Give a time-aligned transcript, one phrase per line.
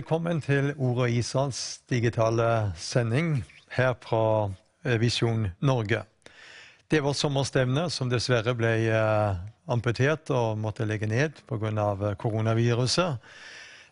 [0.00, 3.42] Velkommen til Ordet Israels digitale sending
[3.76, 4.48] her fra
[4.80, 5.98] eh, Visjon Norge.
[6.88, 11.68] Det var sommerstevne som dessverre ble eh, amputert og måtte legge ned pga.
[11.68, 13.20] Eh, koronaviruset.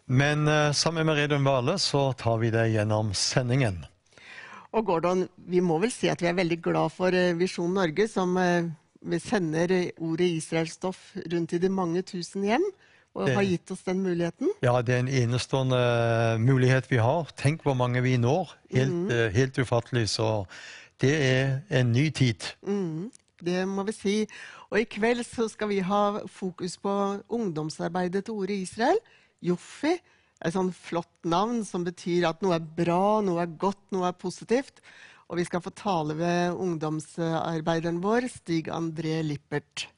[0.06, 3.82] Men sammen med Redun Vale så tar vi det gjennom sendingen.
[4.72, 8.32] Og Gordon, vi må vel si at vi er veldig glad for Visjon Norge, som
[9.20, 12.64] sender ordet Israelstoff rundt i de mange tusen hjem,
[13.18, 14.50] og har gitt oss den muligheten.
[14.62, 15.78] Ja, det er en enestående
[16.42, 17.30] mulighet vi har.
[17.38, 18.52] Tenk hvor mange vi når.
[18.74, 20.08] Helt, eh, helt ufattelig.
[20.14, 20.46] Så
[21.02, 22.46] det er en ny tid.
[22.62, 23.10] Mm,
[23.42, 24.16] det må vi si.
[24.70, 26.94] Og i kveld så skal vi ha fokus på
[27.28, 29.02] ungdomsarbeidet til ordet Israel.
[29.42, 29.96] Joffi.
[30.38, 34.18] Et sånn flott navn som betyr at noe er bra, noe er godt, noe er
[34.18, 34.78] positivt.
[35.28, 39.88] Og vi skal få tale ved ungdomsarbeideren vår, Stig André Lippert.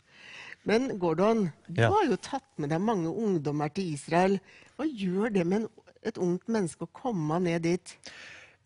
[0.69, 1.89] Men Gordon, du Ja.
[1.91, 4.39] har jo tatt med deg mange ungdommer til Israel.
[4.77, 5.69] Hva gjør det med en,
[6.05, 7.97] et ungt menneske å komme ned dit?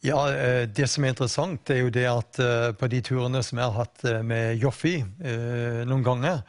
[0.04, 3.58] Ja, eh, Det som er interessant, er jo det at eh, på de turene som
[3.58, 6.42] jeg har hatt eh, med Joffi noen ganger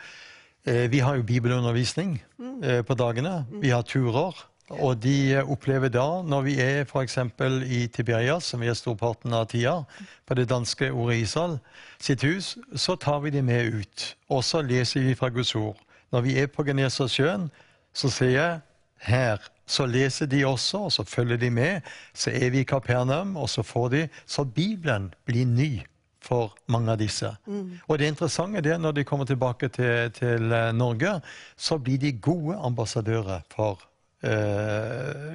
[0.66, 2.16] Vi har jo bibelundervisning
[2.64, 3.46] eh, på dagene.
[3.62, 4.34] Vi har turer.
[4.70, 7.20] Og de eh, opplever da, når vi er f.eks.
[7.70, 9.84] i Tiberias, som vi er storparten av tida,
[10.26, 11.60] på det danske ordet Isal,
[12.02, 14.08] sitt hus, så tar vi de med ut.
[14.30, 15.78] Og så leser vi fra Guds ord.
[16.12, 17.50] Når vi er på Genesasjøen,
[17.94, 18.62] så sier jeg
[19.06, 19.52] her.
[19.66, 21.82] Så leser de også, og så følger de med.
[22.14, 25.86] Så er vi i Kapernaum, og så får de Så Bibelen blir ny
[26.22, 27.30] for mange av disse.
[27.88, 31.20] Og det interessante er når de kommer tilbake til, til eh, Norge,
[31.58, 33.95] så blir de gode ambassadører for eh,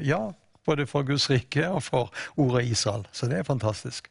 [0.04, 0.20] Ja,
[0.66, 3.06] både for Guds rike og for ordet Israel.
[3.12, 4.10] Så det er fantastisk.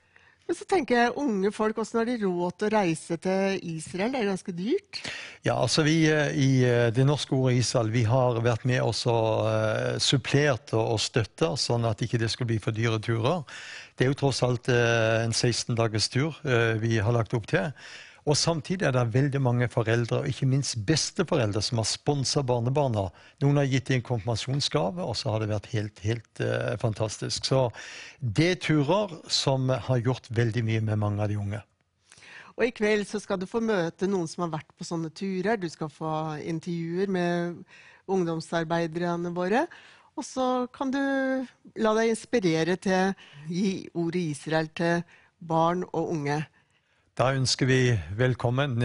[0.49, 4.15] Men så tenker jeg, unge folk, hvordan har de råd til å reise til Israel?
[4.15, 5.01] Det er ganske dyrt.
[5.45, 8.95] Ja, altså vi eh, i eh, det norske ordet Israel, vi har vært med og
[9.45, 13.45] eh, supplert og, og støtta, sånn at ikke det skulle bli for dyre turer.
[13.93, 17.45] Det er jo tross alt uh, en 16 dagers tur uh, vi har lagt opp
[17.51, 17.69] til.
[18.27, 23.07] Og samtidig er det veldig mange foreldre, og ikke minst besteforeldre, som har sponsa barnebarna.
[23.43, 27.47] Noen har gitt dem en konfirmasjonsgave, og så har det vært helt, helt uh, fantastisk.
[27.47, 27.67] Så
[28.19, 31.61] det er turer som har gjort veldig mye med mange av de unge.
[32.59, 35.55] Og i kveld så skal du få møte noen som har vært på sånne turer.
[35.55, 36.11] Du skal få
[36.43, 37.63] intervjuer med
[38.11, 39.63] ungdomsarbeiderne våre.
[40.19, 40.99] Og så kan du
[41.79, 45.05] la deg inspirere til å gi ordet Israel til
[45.39, 46.41] barn og unge.
[47.19, 47.81] Da ønsker vi
[48.15, 48.77] velkommen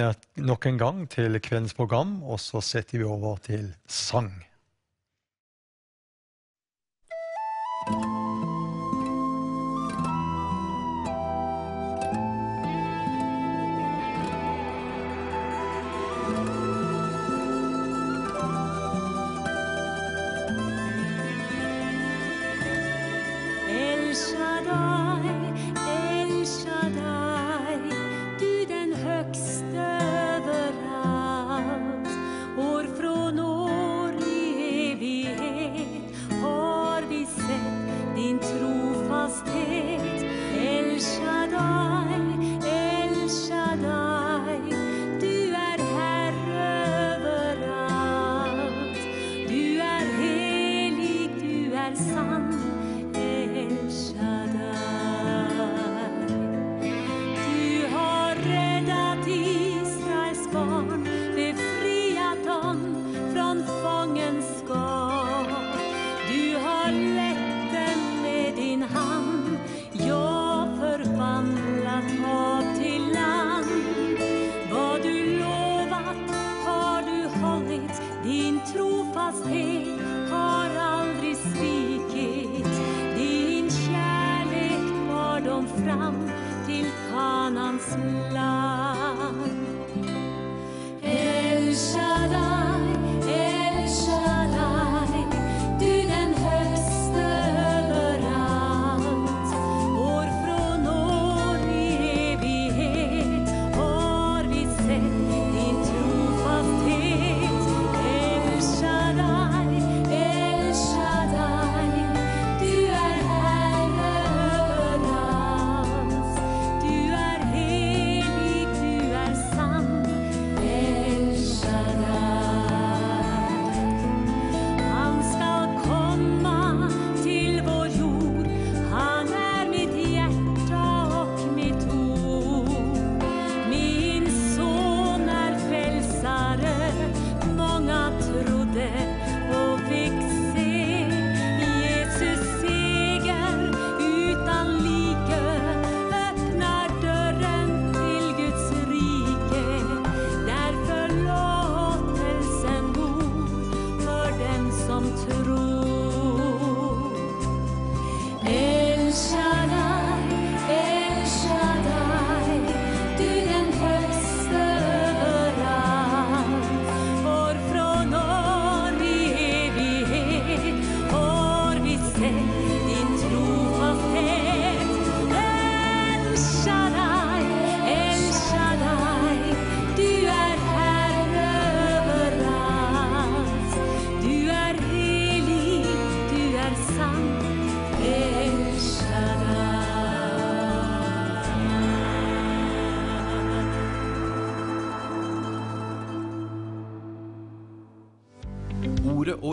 [0.43, 4.33] nok en gang til kveldens program, og så setter vi over til sang.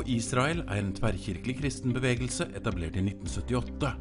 [0.08, 3.92] Israel er en tverrkirkelig kristen bevegelse etablert i 1978.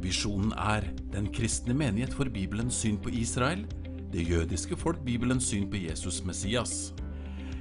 [0.00, 3.66] Visjonen er den kristne menighet for Bibelens syn på Israel,
[4.10, 6.92] det jødiske folk Bibelens syn på Jesus Messias.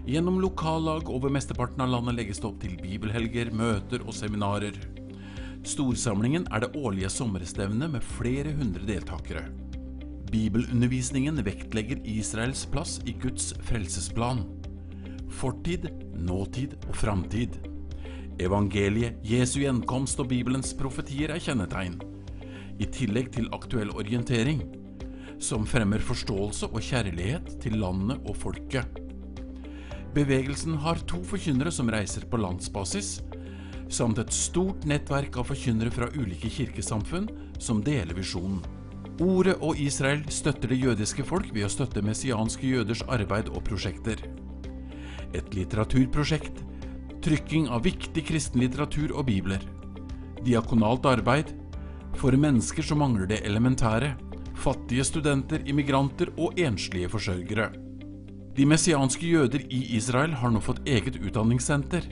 [0.09, 4.77] Gjennom lokallag over mesteparten av landet legges det opp til bibelhelger, møter og seminarer.
[5.67, 9.43] Storsamlingen er det årlige sommerstevnet med flere hundre deltakere.
[10.31, 14.45] Bibelundervisningen vektlegger Israels plass i Guds frelsesplan.
[15.29, 15.89] Fortid,
[16.23, 17.57] nåtid og framtid.
[18.39, 21.97] Evangeliet, Jesu gjenkomst og Bibelens profetier er kjennetegn,
[22.79, 24.63] i tillegg til aktuell orientering,
[25.39, 28.87] som fremmer forståelse og kjærlighet til landet og folket.
[30.15, 33.19] Bevegelsen har to forkynnere som reiser på landsbasis,
[33.89, 37.29] samt et stort nettverk av forkynnere fra ulike kirkesamfunn
[37.61, 38.61] som deler visjonen.
[39.19, 44.21] Ordet og Israel støtter det jødiske folk ved å støtte messianske jøders arbeid og prosjekter.
[45.33, 46.63] Et litteraturprosjekt,
[47.21, 49.61] trykking av viktig kristen litteratur og bibler.
[50.45, 51.53] Diakonalt arbeid
[52.17, 54.15] for mennesker som mangler det elementære,
[54.59, 57.69] fattige studenter, immigranter og enslige forsørgere.
[58.57, 62.09] De messianske jøder i Israel har nå fått eget utdanningssenter.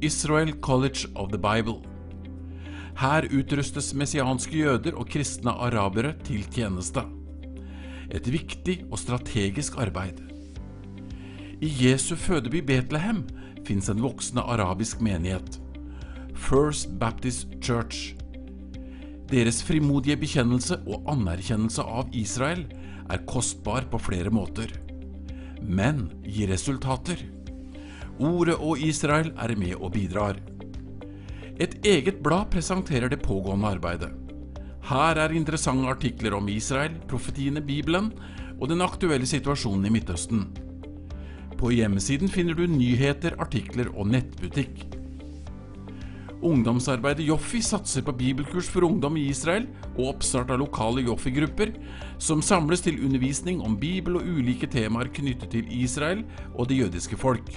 [0.00, 1.82] Israel College of the Bible.
[3.00, 7.04] Her utrustes messianske jøder og kristne arabere til tjeneste.
[8.10, 10.29] Et viktig og strategisk arbeid.
[11.60, 13.18] I Jesu fødeby Betlehem
[13.68, 15.58] fins en voksende arabisk menighet.
[16.32, 18.14] First Baptist Church.
[19.28, 22.62] Deres frimodige bekjennelse og anerkjennelse av Israel
[23.12, 24.72] er kostbar på flere måter,
[25.60, 27.20] men gir resultater.
[28.16, 30.40] Ordet og Israel er med og bidrar.
[31.60, 34.10] Et eget blad presenterer det pågående arbeidet.
[34.88, 38.14] Her er interessante artikler om Israel, profetiene, Bibelen
[38.56, 40.48] og den aktuelle situasjonen i Midtøsten.
[41.60, 44.86] På hjemmesiden finner du nyheter, artikler og nettbutikk.
[46.40, 51.74] Ungdomsarbeidet Joffi satser på bibelkurs for ungdom i Israel og oppstart av lokale Joffi-grupper,
[52.16, 56.24] som samles til undervisning om Bibel og ulike temaer knyttet til Israel
[56.54, 57.52] og det jødiske folk.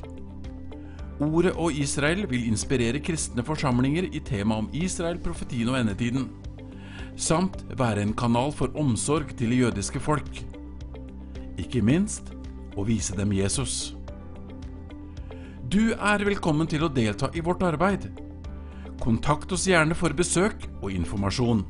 [1.24, 6.28] Ordet og Israel vil inspirere kristne forsamlinger i temaet om Israel, profetien og endetiden,
[7.16, 10.44] samt være en kanal for omsorg til det jødiske folk.
[11.56, 12.34] Ikke minst
[12.76, 13.94] å vise dem Jesus.
[15.74, 18.10] Du er velkommen til å delta i vårt arbeid.
[19.02, 21.64] Kontakt oss gjerne for besøk og informasjon.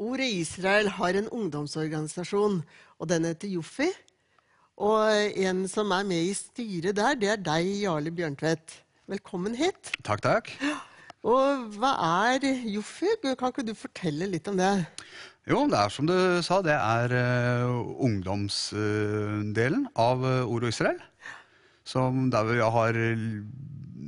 [0.00, 2.62] Ordet Israel har en ungdomsorganisasjon,
[2.98, 3.88] og den heter Joffi.
[4.80, 8.78] Og en som er med i styret der, det er deg, Jarle Bjørntvedt.
[9.12, 9.90] Velkommen hit.
[10.06, 10.48] Takk, takk.
[11.20, 11.90] Og hva
[12.30, 13.10] er Joffi?
[13.20, 14.70] Kan ikke du fortelle litt om det?
[15.50, 21.02] Jo, det er som du sa, det er uh, ungdomsdelen av uh, Ord og Israel.
[21.84, 23.00] Som der vi har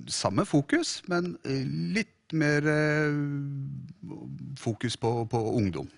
[0.09, 1.67] samme fokus, men uh,
[1.99, 3.13] litt mer uh,
[4.57, 5.91] fokus på, på ungdom.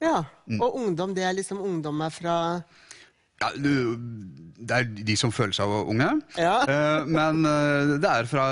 [0.00, 0.24] Ja,
[0.56, 2.36] Og ungdom, det er liksom ungdom er fra
[3.42, 3.50] Ja,
[4.62, 6.10] det er de som føler seg unge.
[6.38, 6.54] Ja.
[6.72, 8.44] Eh, men eh, det er fra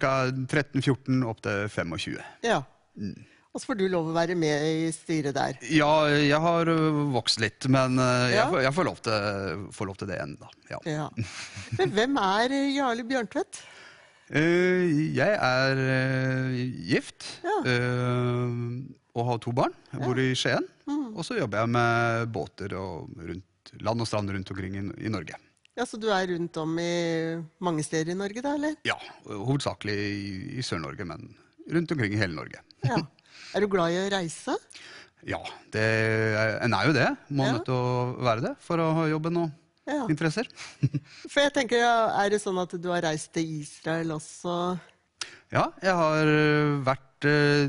[0.00, 0.14] ca.
[0.50, 2.18] 13-14 opp til 25.
[2.46, 2.62] Ja.
[3.54, 5.54] Og så får du lov å være med i styret der.
[5.70, 6.66] Ja, jeg har
[7.14, 8.48] vokst litt, men jeg, Ja.
[8.50, 10.50] får, jeg får, lov til, får lov til det ennå.
[10.72, 10.80] Ja.
[10.90, 11.06] Ja.
[11.78, 13.62] Men hvem er Jarle Bjørntvedt?
[14.34, 16.58] Eh, jeg er eh,
[16.90, 17.56] gift Ja.
[17.70, 18.58] eh,
[19.14, 19.74] og har to barn.
[19.92, 20.66] Jeg bor i Skien.
[21.14, 23.44] Og så jobber jeg med båter og rundt,
[23.80, 25.34] land og strand rundt omkring i, i Norge.
[25.74, 26.90] Ja, Så du er rundt om i
[27.64, 28.76] mange steder i Norge, da, eller?
[28.86, 28.94] Ja,
[29.26, 31.32] Hovedsakelig i, i Sør-Norge, men
[31.74, 32.60] rundt omkring i hele Norge.
[32.84, 33.00] Ja.
[33.54, 34.54] Er du glad i å reise?
[35.26, 35.38] Ja,
[35.72, 35.82] det,
[36.62, 37.06] en er jo det.
[37.34, 37.52] Må Ja.
[37.56, 39.50] nødt til å være det for å ha jobben og
[39.86, 40.06] Ja.
[40.08, 40.46] interesser.
[41.30, 44.78] For jeg tenker, Er det sånn at du har reist til Israel også?
[45.52, 46.30] Ja, jeg har
[46.86, 47.68] vært ø,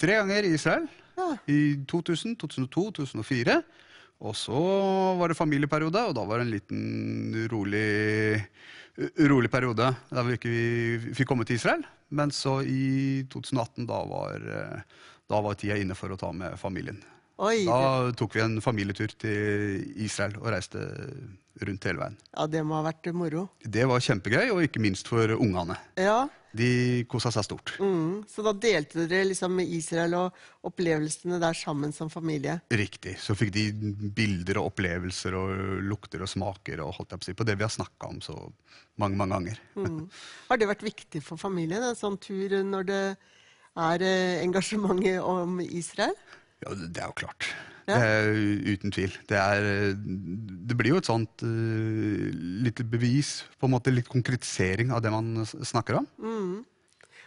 [0.00, 0.86] tre ganger i Israel.
[1.18, 1.26] Ja.
[1.46, 1.58] I
[1.90, 3.58] 2000, 2002, 2004.
[4.20, 4.54] Og så
[5.18, 8.38] var det familieperiode, og da var det en liten rolig,
[9.30, 11.82] rolig periode der vi ikke fikk komme til Israel.
[12.14, 14.46] Men så i 2018, da var,
[15.28, 17.00] da var tida inne for å ta med familien.
[17.42, 20.78] Oi, Da tok vi en familietur til Israel og reiste
[21.66, 22.16] rundt hele veien.
[22.36, 23.48] ja, det må ha vært moro.
[23.60, 25.74] Det var kjempegøy, og ikke minst for ungene.
[25.98, 27.74] Ja, de kosa seg stort.
[27.82, 28.22] Mm.
[28.30, 32.60] Så da delte dere liksom Israel og opplevelsene der sammen som familie?
[32.70, 33.16] Riktig.
[33.20, 33.66] Så fikk de
[34.14, 37.74] bilder og opplevelser og lukter og smaker og holdt jeg på, på det vi har
[37.74, 38.38] snakka om så
[39.00, 39.62] mange, mange ganger.
[39.84, 40.06] Mm.
[40.48, 43.02] Har det vært viktig for familien, en sånn tur når det
[43.84, 46.14] er eh, engasjementet om Israel?
[46.64, 47.48] Ja, det er jo klart.
[47.84, 47.98] Ja.
[48.64, 49.12] Uten tvil.
[49.28, 52.28] Det, er, det blir jo et sånt uh,
[52.64, 56.08] lite bevis, på en måte litt konkretisering av det man snakker om.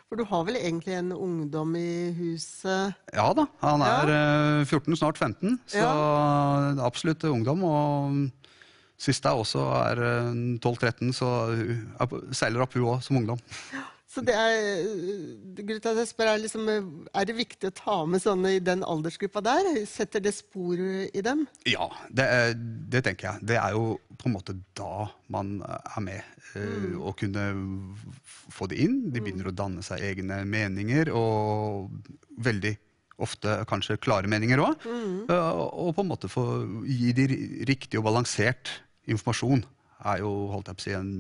[0.08, 2.96] For du har vel egentlig en ungdom i huset?
[3.12, 4.22] Ja da, han er ja.
[4.64, 7.66] 14, snart 15, så er absolutt ungdom.
[7.68, 8.22] Og
[8.98, 10.32] siste er også er eh,
[10.64, 13.42] 12-13, så er seiler opp hun òg som ungdom.
[14.08, 14.56] Så det er,
[15.58, 16.70] grunnen til at jeg spør er, liksom,
[17.12, 19.68] er det viktig å ta med sånne i den aldersgruppa der?
[19.90, 21.42] Setter det spor i dem?
[21.68, 23.48] Ja, det, er- det tenker jeg.
[23.52, 26.24] Det er jo på en måte da man er med.
[26.56, 27.44] eh, Å kunne
[28.56, 28.96] få det inn.
[29.12, 31.92] De begynner å danne seg egne meninger, og
[32.40, 32.78] veldig
[33.20, 34.88] ofte kanskje klare meninger òg.
[35.28, 36.46] Og på en måte få
[36.88, 37.28] gi de
[37.68, 38.72] riktig og balansert
[39.10, 39.66] informasjon.
[40.06, 41.12] Er jo holdt jeg på å si, en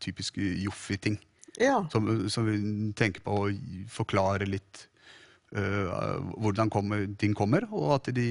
[0.00, 1.18] typisk Joffi-ting.
[1.60, 1.82] Ja.
[1.92, 2.56] Som, som vi
[2.96, 3.50] tenker på å
[3.92, 4.86] forklare litt
[5.56, 8.26] uh, hvordan kommer, ting kommer, og at de,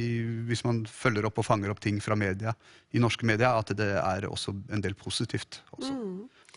[0.49, 2.55] hvis man følger opp og fanger opp ting fra media,
[2.91, 5.61] i norske media, at det er også en del positivt.
[5.77, 5.93] Også,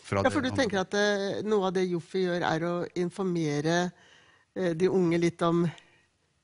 [0.05, 3.77] fra ja, for du tenker at eh, noe av det Joffi gjør, er å informere
[3.87, 5.65] uh, de unge litt om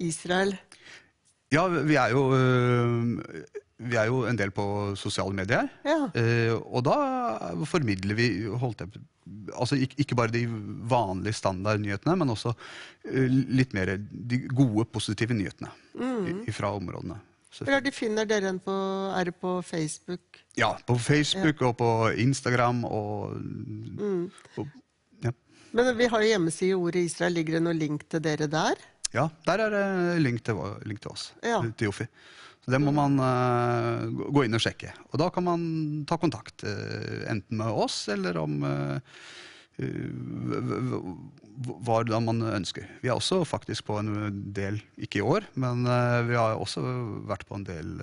[0.02, 0.54] Israel?
[1.52, 2.22] Ja, vi er jo,
[3.82, 4.64] vi er jo en del på
[5.00, 5.70] sosiale medier.
[5.88, 6.06] Ja.
[6.18, 6.98] Eh, og da
[7.70, 8.28] formidler vi
[8.62, 9.02] holdt jeg,
[9.56, 10.46] altså ikke, bare de
[10.92, 12.54] vanlige standardnyhetene, men også
[13.10, 16.46] eh, litt mer de gode, positive nyhetene mm.
[16.56, 17.20] fra områdene.
[17.52, 18.74] Så, Hvor er de finner dere en på
[19.12, 20.40] Er det på Facebook?
[20.56, 21.90] ja, på Facebook og på
[22.24, 23.34] Instagram og,
[24.56, 24.70] og
[25.26, 25.34] ja.
[25.76, 27.36] Men vi har jo hjemmeside Ordet Israel.
[27.36, 28.80] Ligger det noen link til dere der?
[29.12, 31.60] ja, der er det link til, link til oss, Ja.
[31.76, 32.08] til Joffi.
[32.62, 34.92] Så det må man uh, gå- inn og sjekke.
[35.10, 35.62] Og da kan man
[36.10, 39.00] ta kontakt, uh, enten med oss eller om uh,
[41.88, 42.86] hva da man ønsker.
[43.02, 44.12] Vi er også faktisk på en
[44.54, 45.88] del, ikke i år, men
[46.28, 46.84] vi har også
[47.26, 47.96] vært på en del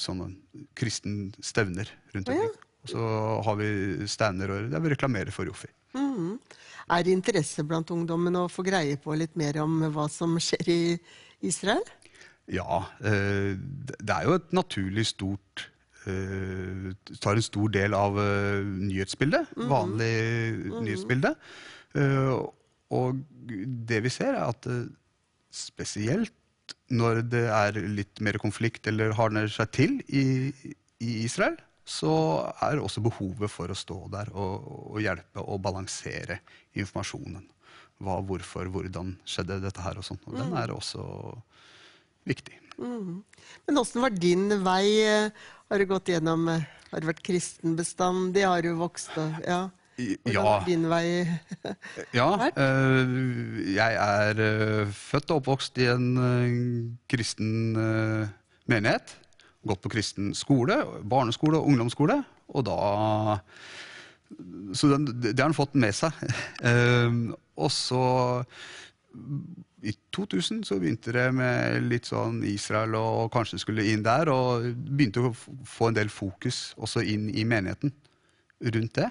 [0.00, 0.30] sånne
[0.78, 2.54] kristen stevner rundt omkring.
[2.86, 3.04] Og så
[3.48, 3.68] har vi
[4.08, 5.68] stander der vi reklamerer for Joffi.
[5.96, 6.38] Mm.
[6.92, 10.72] Er det interesse blant ungdommen å få greie på litt mer om hva som skjer
[10.72, 10.80] i
[11.44, 11.84] Israel?
[12.52, 15.66] Ja, eh, det er jo et naturlig stort
[16.06, 19.56] eh, Tar en stor del av eh, nyhetsbildet.
[19.70, 20.12] Vanlig
[20.78, 21.34] nyhetsbilde.
[21.98, 22.32] Eh,
[22.94, 23.22] og
[23.90, 24.68] det vi ser, er at
[25.50, 26.34] spesielt
[26.94, 30.52] når det er litt mer konflikt eller hardner seg til i,
[31.02, 32.12] i Israel, så
[32.66, 36.40] er også behovet for å stå der og, og hjelpe og balansere
[36.74, 37.44] informasjonen.
[38.02, 40.20] Hva, hvorfor, hvordan skjedde dette her og sånn.
[40.26, 41.04] Og den er også
[42.26, 42.58] viktig.
[42.76, 45.30] Men åssen var din vei?
[45.70, 48.44] Har du gått gjennom eh, Har du vært kristen bestandig?
[48.46, 49.16] Har du vokst
[49.46, 49.66] Ja.
[49.96, 50.64] Hvordan ja.
[50.66, 51.04] din vei?
[52.18, 52.58] Ja, vært?
[52.60, 53.14] eh,
[53.72, 56.10] jeg er eh, født og oppvokst i en
[57.08, 57.72] kristen
[58.68, 59.16] menighet.
[59.66, 60.76] Gått på kristen skole,
[61.08, 62.20] barneskole og ungdomsskole.
[62.52, 63.40] Og da
[64.76, 66.12] Så den, det har han fått med seg.
[67.56, 68.04] Og så
[69.82, 74.30] i 2000 så begynte det med litt sånn Israel og kanskje skulle inn der.
[74.32, 77.92] Og begynte å få en del fokus også inn i menigheten
[78.72, 79.10] rundt det.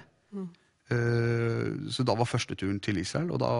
[0.90, 3.50] Eh, Så da var første turen til Israel, og da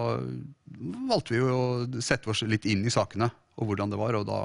[1.09, 4.27] valgte vi jo å sette oss litt inn i sakene og hvordan det var, og
[4.27, 4.39] da,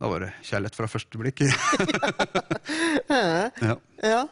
[0.00, 1.44] da var det kjærlighet fra første blikk.
[3.68, 3.76] ja.
[4.02, 4.24] Ja.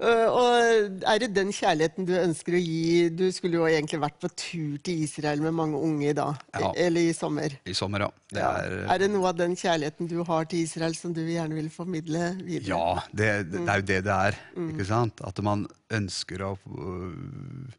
[0.00, 3.08] Eh, Og er det den kjærligheten du ønsker å gi?
[3.12, 6.72] Du skulle jo egentlig vært på tur til Israel med mange unge da, Ja.
[6.76, 7.52] eller i sommer.
[7.66, 8.10] I sommer, ja.
[8.32, 8.50] Det Ja.
[8.62, 11.68] er, Er det noe av den kjærligheten du har til Israel som du gjerne vil
[11.68, 12.68] formidle videre?
[12.68, 14.38] Ja, det, det er jo det det er.
[14.56, 15.20] ikke sant?
[15.22, 17.72] At man ønsker å øh,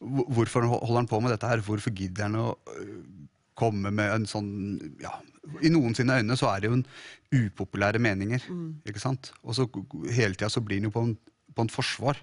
[0.00, 1.58] Hvorfor holder han på med dette her?
[1.58, 3.02] Hvorfor gidder han å øh,
[3.58, 4.50] komme med en sånn
[5.02, 5.10] ja,
[5.62, 6.86] I noen sine øyne så er det jo en
[7.34, 8.40] upopulære meninger.
[8.86, 9.32] ikke sant?
[9.42, 9.66] Og så
[10.12, 11.16] hele tida så blir han jo på en,
[11.58, 12.20] på en forsvar.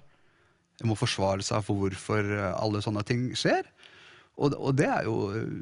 [0.80, 3.68] En må forsvare seg for hvorfor øh, alle sånne ting skjer.
[4.36, 5.52] Og, og det er jo øh,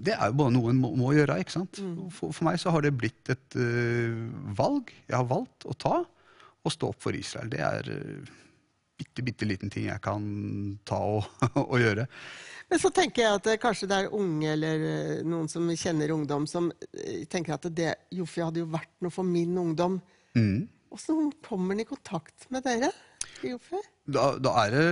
[0.00, 1.40] det er jo bare noe en må, må gjøre.
[1.42, 1.80] ikke sant?
[2.14, 4.20] For, for meg så har det blitt et uh,
[4.56, 5.96] valg jeg har valgt å ta,
[6.62, 7.50] og stå opp for Israel.
[7.50, 8.30] Det er uh,
[9.00, 10.22] bitte, bitte liten ting jeg kan
[10.88, 11.26] ta og,
[11.72, 12.06] og gjøre.
[12.70, 16.12] Men så tenker jeg at eh, kanskje det er unge eller eh, noen som kjenner
[16.14, 19.98] ungdom, som eh, tenker at det, Joffi hadde jo vært noe for min ungdom.
[20.38, 20.68] Mm.
[20.90, 22.90] Åssen kommer han i kontakt med dere?
[24.10, 24.86] Da, da er det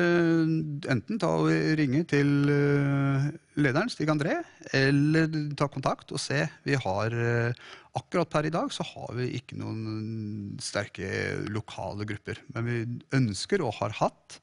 [0.93, 1.51] enten ta og
[1.81, 3.27] ringe til eh,
[3.59, 4.37] lederen, Stig André,
[4.77, 5.27] eller
[5.59, 6.45] ta kontakt og se.
[6.65, 7.67] Vi har eh,
[7.99, 11.09] Akkurat per i dag så har vi ikke noen sterke
[11.51, 12.39] lokale grupper.
[12.55, 12.77] Men vi
[13.17, 14.39] ønsker og har hatt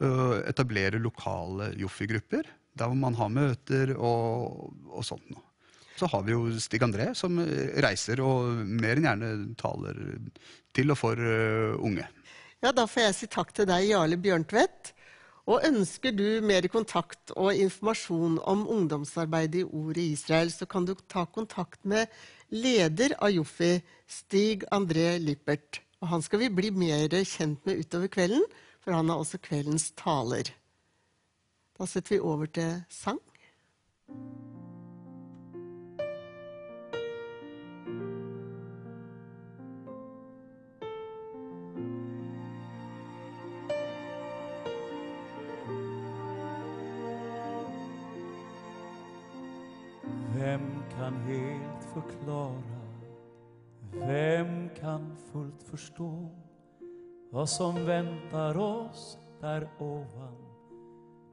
[0.00, 2.48] å etablere lokale Joffi-grupper.
[2.78, 5.47] Der hvor man har møter og, og sånt noe.
[5.98, 7.40] Så har vi jo Stig André som
[7.82, 9.98] reiser og mer enn gjerne taler
[10.76, 12.06] til og for eh, unge.
[12.62, 14.94] Ja, da får jeg si takk til deg, Jarle Bjørntvedt.
[15.48, 20.84] Og ønsker du mer kontakt og informasjon om ungdomsarbeidet i Ordet i Israel, så kan
[20.84, 22.10] du ta kontakt med
[22.52, 25.80] leder av Joffi, Stig André Lippert.
[26.02, 28.44] Og han skal vi bli mer kjent med utover kvelden,
[28.84, 30.52] for han er også kveldens taler.
[31.78, 33.22] Da setter vi over til sang.
[50.98, 52.78] Kan helt forklare,
[53.92, 56.28] Vem kan fullt forstå
[57.30, 60.36] vad som väntar oss der ovan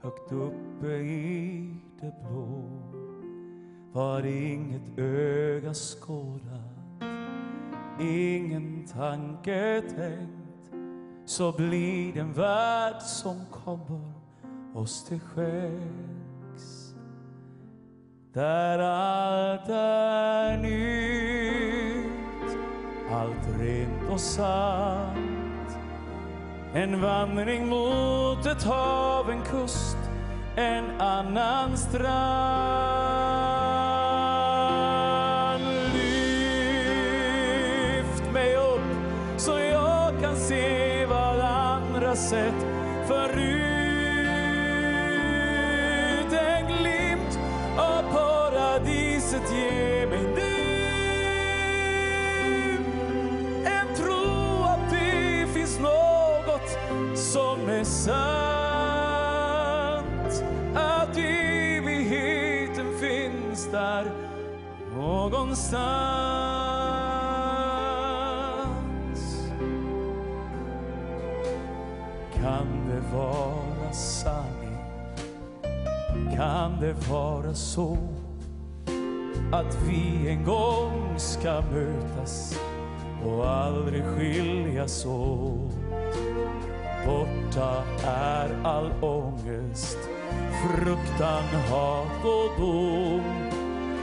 [0.01, 2.69] högt oppe i det blå?
[3.93, 7.03] Var inget öga skådat,
[7.99, 10.71] ingen tanke tänkt
[11.25, 14.13] så blir det en värld som kommer
[14.73, 16.14] oss till skänks
[18.35, 22.57] där alt er nytt,
[23.11, 25.77] alt rent og sant.
[26.75, 30.11] En vandring mot et hav, en kust,
[30.57, 32.94] en annen strand.
[65.55, 65.95] Någonstans.
[72.35, 74.77] Kan det vara sanning?
[76.35, 77.97] Kan det vara så
[79.51, 82.59] att vi en gång ska mötas
[83.25, 85.75] och aldrig skiljas åt?
[87.05, 89.97] Borta är all ångest,
[90.61, 93.44] fruktan, hat och dom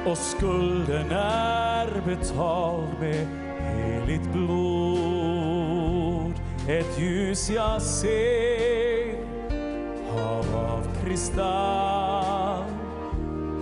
[0.06, 3.26] och skulden er betalt med
[3.60, 4.82] heligt blod.
[6.68, 9.14] Et ljus jeg ser,
[10.10, 12.64] hav av kristall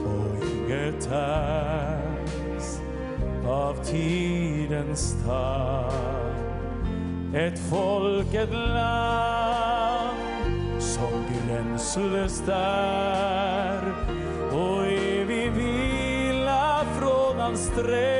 [0.04, 2.80] og inget tärs
[3.46, 6.36] av tidens tand.
[7.36, 10.16] Et folk, et land
[10.80, 13.79] som grenseløst är
[17.82, 18.19] Red.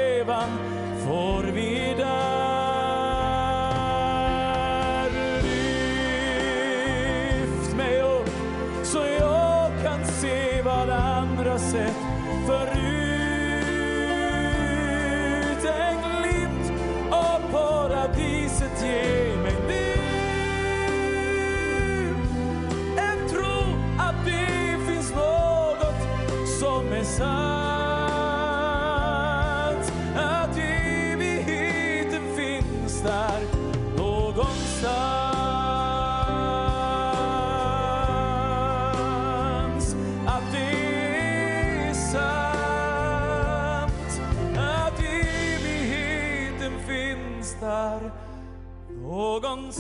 [49.71, 49.77] Jeg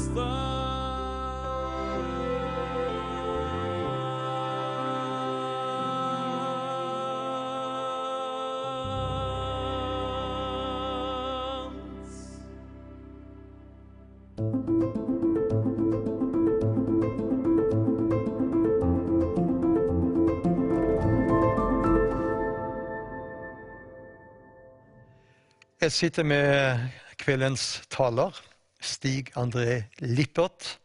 [25.92, 26.78] sitter med
[27.18, 28.49] kveldens taler,
[28.80, 30.76] Stig André Lippert.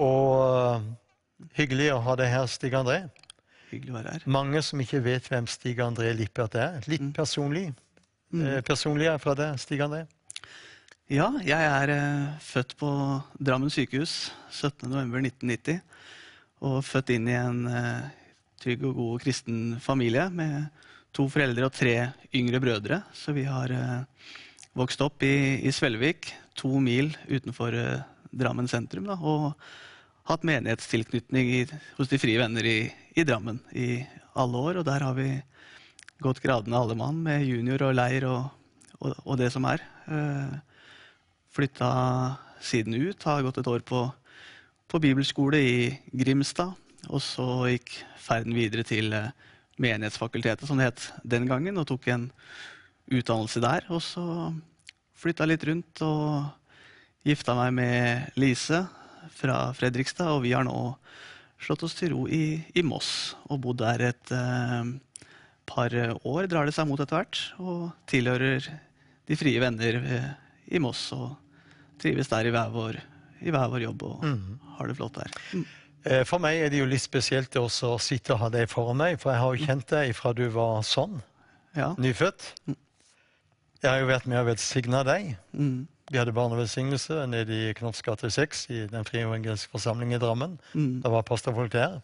[0.00, 0.86] Og eh,
[1.58, 3.04] hyggelig å ha deg her, Stig André.
[3.70, 4.26] Hyggelig å være her.
[4.38, 6.82] Mange som ikke vet hvem Stig André Lippert er.
[6.90, 7.70] Litt personlig.
[8.32, 8.62] Mm.
[8.64, 10.06] personlig er fra deg, Stig André.
[11.12, 12.88] Ja, jeg er eh, født på
[13.36, 15.82] Drammen sykehus 17.11.1990.
[16.64, 18.06] Og født inn i en eh,
[18.62, 20.70] trygg og god kristen familie med
[21.12, 21.96] to foreldre og tre
[22.32, 23.02] yngre brødre.
[23.12, 24.30] Så vi har eh,
[24.78, 29.04] vokst opp i, i Svelvik, to mil utenfor eh, Drammen sentrum.
[29.10, 29.52] Da, og
[30.30, 31.62] hatt menighetstilknytning i,
[31.98, 32.78] hos De frie venner i,
[33.12, 34.00] i Drammen i
[34.38, 34.80] alle år.
[34.80, 35.28] Og der har vi
[36.22, 38.48] gått gradene alle mann med junior og leir og,
[39.00, 39.84] og, og det som er.
[40.08, 40.56] Eh,
[41.52, 41.92] flytta
[42.62, 44.06] siden ut, har gått et år på,
[44.88, 45.76] på bibelskole i
[46.22, 46.72] Grimstad.
[47.10, 49.32] Og så gikk ferden videre til eh,
[49.82, 52.30] Menighetsfakultetet, som det het den gangen, og tok en
[53.10, 53.86] utdannelse der.
[53.90, 54.24] Og så
[55.22, 56.50] flytta litt rundt og
[57.26, 58.84] gifta meg med Lise
[59.32, 60.94] fra Fredrikstad, og vi har nå
[61.62, 64.88] slått oss til ro i, i Moss og bodd der et eh,
[65.70, 68.66] par år, drar det seg mot etter hvert, og tilhører
[69.30, 70.24] De frie venner eh,
[70.74, 71.36] i Moss og
[72.02, 72.98] trives der i hver vår,
[73.46, 74.26] i hver vår jobb og
[74.80, 75.30] har det flott der.
[75.54, 75.62] Mm.
[76.02, 78.98] Eh, For meg er det jo litt spesielt også å sitte og ha deg foran
[78.98, 81.20] meg, for jeg har jo kjent deg fra du var sånn,
[81.78, 81.92] Ja.
[81.96, 82.50] nyfødt.
[83.82, 85.32] Jeg har jo vært med og velsigna deg.
[85.58, 85.86] Mm.
[86.12, 90.58] Vi hadde barnevelsignelse nede i Knopps gate 6 i Den frie evangeliske forsamling i Drammen.
[90.74, 91.00] Mm.
[91.02, 91.96] Da var pastorfolk der.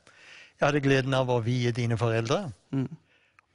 [0.59, 2.49] Jeg hadde gleden av å vie dine foreldre.
[2.75, 2.88] Mm.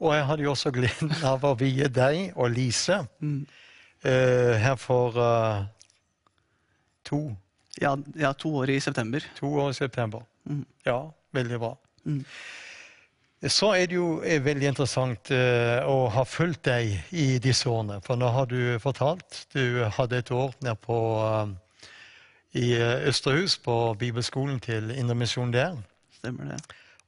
[0.04, 3.46] Og jeg hadde jo også gleden av å vie deg og Lise Mm.
[4.06, 5.66] uh, her for uh,
[7.08, 7.36] to,
[7.82, 9.20] Ja, ja, to år i september.
[9.40, 10.22] to år i september.
[10.48, 10.66] Mm.
[10.86, 11.76] Ja, veldig bra.
[13.44, 13.50] Mm.
[13.52, 18.00] Så er det jo er veldig interessant eh, å ha fulgt deg i disse årene.
[18.06, 21.52] For nå har du fortalt Du hadde et år nede på eh,
[22.64, 25.76] i eh, Østerhus, på bibelskolen til Indremisjon der.
[26.20, 26.62] Stemmer det.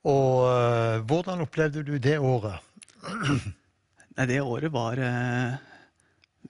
[0.05, 2.59] Og eh, hvordan opplevde du det året?
[4.15, 5.55] Nei, det året var eh,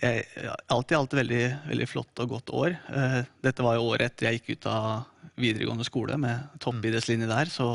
[0.02, 0.26] jeg,
[0.72, 2.78] alt i alt veldig, veldig flott og godt år.
[2.92, 7.52] Uh, dette var jo året etter jeg gikk ut av videregående skole med toppidrettslinje der.
[7.52, 7.68] Så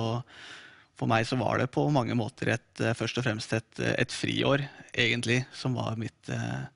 [1.00, 4.12] for meg så var det på mange måter et, eh, først og fremst et, et
[4.12, 6.68] friår, egentlig, som var mitt eh,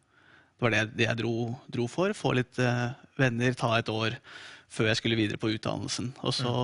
[0.55, 1.37] Det var det, det jeg dro,
[1.69, 2.15] dro for.
[2.17, 4.17] Få litt eh, venner, ta et år
[4.73, 6.13] før jeg skulle videre på utdannelsen.
[6.25, 6.55] Og så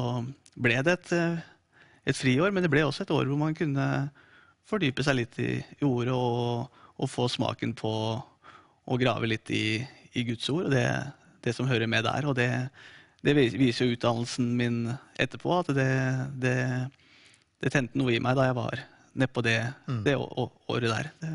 [0.56, 1.42] ble det et, eh,
[2.08, 3.86] et friår, men det ble også et år hvor man kunne
[4.70, 7.92] fordype seg litt i, i ordet og, og få smaken på
[8.90, 9.82] å grave litt i,
[10.16, 10.86] i Guds ord og det,
[11.44, 12.30] det som hører med der.
[12.30, 12.50] Og det,
[13.26, 14.80] det viser jo utdannelsen min
[15.20, 15.90] etterpå, at det,
[16.40, 16.56] det,
[17.60, 18.78] det tente noe i meg da jeg var
[19.20, 19.58] nedpå det,
[20.04, 21.10] det å- å- året der.
[21.20, 21.32] Det,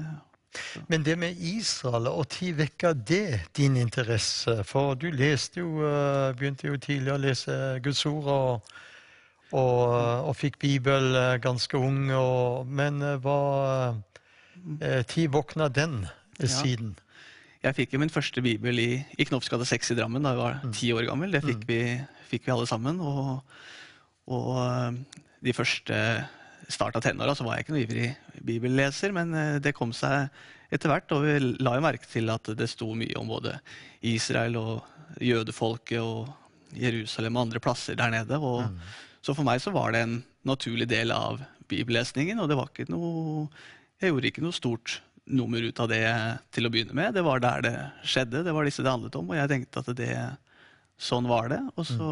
[0.88, 4.64] Men det med Israel, og tid vekka det din interesse?
[4.64, 8.62] For du leste jo, eh, begynte jo tidlig å lese Guds ord og,
[9.52, 12.08] og, og fikk Bibel eh, ganske ung.
[12.16, 13.96] Og, men eh, hva
[14.80, 16.06] eh, Tid våkna den
[16.40, 16.96] siden?
[16.96, 17.02] Ja.
[17.70, 20.74] Jeg fikk jo min første bibel i, i Knoppsgade 6 i Drammen da jeg var
[20.76, 21.32] ti år gammel.
[21.34, 21.80] Det fikk, vi,
[22.30, 23.00] fikk vi alle sammen.
[23.02, 23.42] Og,
[24.32, 26.00] og eh, de første
[26.72, 28.10] start av tenåra så var jeg ikke noe ivrig
[28.46, 30.30] bibelleser, men eh, det kom seg
[30.74, 31.12] etter hvert.
[31.16, 33.58] Og vi la jo merke til at det sto mye om både
[34.06, 36.32] Israel og jødefolket og
[36.76, 38.40] Jerusalem og andre plasser der nede.
[38.40, 38.66] Og,
[39.26, 42.92] Så for meg så var det en naturlig del av bibellesningen, og det var ikke
[42.94, 43.48] noe
[44.02, 46.04] Jeg gjorde ikke noe stort nummer ut av det
[46.54, 47.14] til å begynne med.
[47.16, 49.96] Det var der det skjedde, det var disse det handlet om, og jeg tenkte at
[49.98, 50.18] det
[51.00, 51.62] sånn var det.
[51.80, 52.10] Og så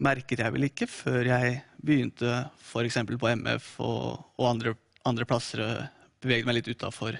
[0.00, 2.98] merket jeg vel ikke før jeg begynte f.eks.
[3.10, 4.74] på MF og, og andre,
[5.08, 7.16] andre plasser og beveget meg litt utafor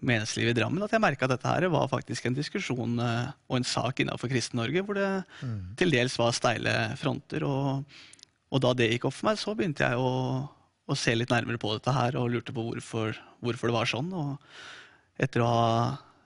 [0.00, 3.58] menighetslivet i Drammen, at jeg merka at dette her var faktisk en diskusjon eh, og
[3.58, 5.08] en sak innenfor Kristen-Norge hvor det
[5.80, 7.44] til dels var steile fronter.
[7.44, 7.98] Og,
[8.50, 10.12] og da det gikk opp for meg, så begynte jeg å,
[10.88, 14.08] å se litt nærmere på dette her og lurte på hvorfor, hvorfor det var sånn.
[14.16, 15.66] Og etter å ha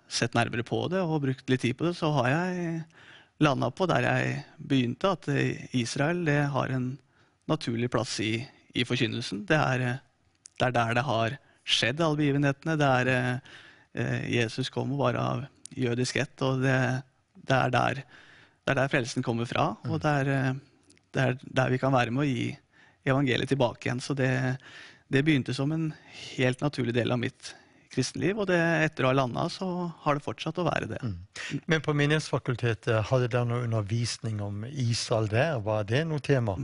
[0.06, 2.84] sett nærmere på det og brukt litt tid på det, så har jeg
[3.42, 5.26] landa på der jeg begynte, at
[5.74, 6.92] Israel det har en
[7.50, 8.36] naturlig plass i,
[8.74, 9.44] i forkynnelsen.
[9.48, 10.02] Det er, eh,
[10.58, 12.76] det er der det har skjedd, alle begivenhetene.
[12.80, 13.56] Det er eh,
[14.00, 16.76] eh, Jesus kom og var av jødisk ett, og det,
[17.40, 18.04] det, er der,
[18.64, 19.72] det er der frelsen kommer fra.
[19.88, 20.52] Og det er, eh,
[21.14, 22.48] det er der vi kan være med å gi
[23.04, 24.02] evangeliet tilbake igjen.
[24.04, 24.30] Så det,
[25.12, 25.90] det begynte som en
[26.36, 27.54] helt naturlig del av mitt
[27.94, 29.68] kristenliv, og det, etter å ha landa, så
[30.02, 30.98] har det fortsatt å være det.
[31.70, 35.60] Men på Menighetsfakultetet, hadde dere noe undervisning om Israel der?
[35.62, 36.56] Var det noe tema?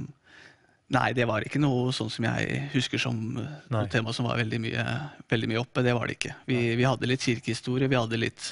[0.90, 3.84] Nei, det var ikke noe sånn som jeg husker som eh, Nei.
[3.84, 4.84] noe tema som var veldig mye,
[5.30, 5.84] veldig mye oppe.
[5.86, 6.34] Det var det ikke.
[6.50, 8.50] Vi, vi hadde litt kirkehistorie, vi hadde litt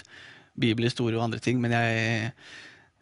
[0.58, 2.30] bibelhistorie og andre ting, men jeg,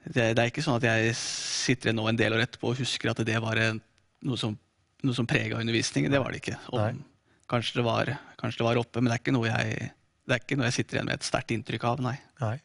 [0.07, 3.13] det, det er ikke sånn at jeg sitter nå en del år etterpå og husker
[3.13, 4.57] at det var noe som,
[5.05, 6.13] noe som prega undervisningen.
[6.13, 6.59] Det var det ikke.
[6.73, 7.01] Om,
[7.53, 9.93] kanskje, det var, kanskje det var oppe, men det er ikke noe jeg,
[10.25, 12.17] det er ikke noe jeg sitter igjen med et sterkt inntrykk av, nei.
[12.41, 12.57] Nei.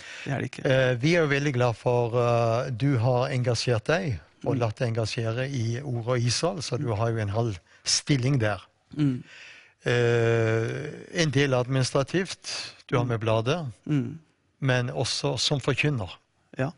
[0.00, 0.64] Det er det ikke.
[0.68, 4.92] Eh, vi er jo veldig glad for uh, du har engasjert deg og latt deg
[4.94, 8.62] engasjere i ordet Israel, så du har jo en halv stilling der.
[8.96, 9.22] Mm.
[9.84, 10.86] Eh,
[11.22, 12.50] en del administrativt,
[12.88, 14.18] du har med bladet, Mm.
[14.60, 16.10] men også som forkynner.
[16.58, 16.70] Ja.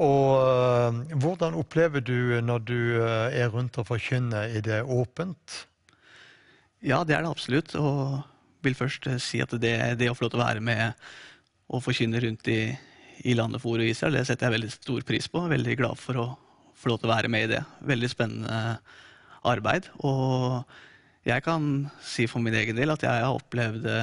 [0.00, 4.48] Og eh, hvordan opplever du når du eh, er rundt og forkynner?
[4.48, 5.66] Er det åpent?
[6.82, 7.74] Ja, det er det absolutt.
[7.76, 8.22] Og
[8.62, 10.94] vil først si at det, det å få lov til å være med
[11.70, 12.62] og forkynne rundt i,
[13.24, 15.44] i landet for og Israel, det setter jeg veldig stor pris på.
[15.52, 16.26] Veldig glad for å
[16.80, 17.60] få lov til å være med i det.
[17.86, 18.80] Veldig spennende
[19.46, 19.88] arbeid.
[20.06, 20.64] Og
[21.28, 21.70] jeg kan
[22.04, 24.02] si for min egen del at jeg har opplevd det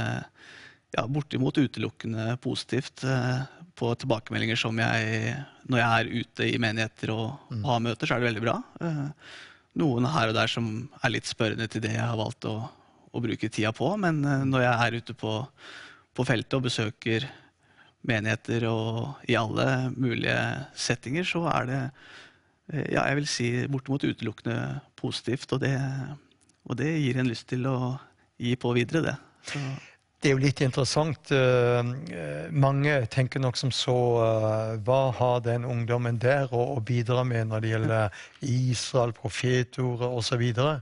[0.96, 3.42] ja, bortimot utelukkende positivt eh,
[3.78, 5.36] på tilbakemeldinger som jeg
[5.68, 8.56] Når jeg er ute i menigheter og, og har møter, så er det veldig bra.
[8.82, 9.10] Eh,
[9.78, 10.70] noen her og der som
[11.04, 12.56] er litt spørrende til det jeg har valgt å,
[13.12, 13.90] å bruke tida på.
[14.00, 15.34] Men eh, når jeg er ute på,
[16.16, 17.28] på feltet og besøker
[18.08, 20.40] menigheter og i alle mulige
[20.78, 22.16] settinger, så er det eh,
[22.74, 25.52] ja, jeg vil si bortimot utelukkende positivt.
[25.56, 25.76] Og det,
[26.68, 27.78] og det gir en lyst til å
[28.38, 29.16] gi på videre, det.
[29.48, 29.62] Så,
[30.18, 31.30] Det er jo litt interessant.
[31.32, 33.94] eh, eh, mange tenker nok som så
[34.26, 40.44] eh, Hva har den ungdommen der å, bidra med når det gjelder Israel, profetordet osv.?
[40.58, 40.80] så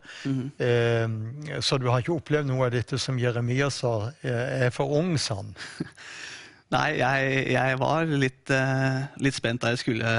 [0.58, 4.88] Eh, så du har ikke opplevd noe av dette som Jeremias sa, eh, er for
[4.88, 5.52] ung, sa han.
[6.74, 10.14] Nei, jeg, jeg var litt, eh, litt spent da jeg skulle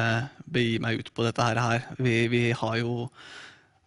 [0.47, 1.89] begi meg ut på dette her.
[1.99, 3.09] Vi, vi har jo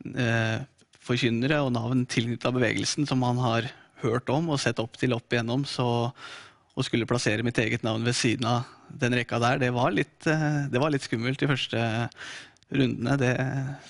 [0.04, 0.60] eh,
[1.08, 3.70] forkynnere og navn tilknyttet bevegelsen som man har
[4.04, 5.64] hørt om og sett opp til opp igjennom.
[5.64, 9.96] Så å skulle plassere mitt eget navn ved siden av den rekka der, det var
[9.96, 11.86] litt, eh, det var litt skummelt de første
[12.76, 13.16] rundene.
[13.24, 13.34] Det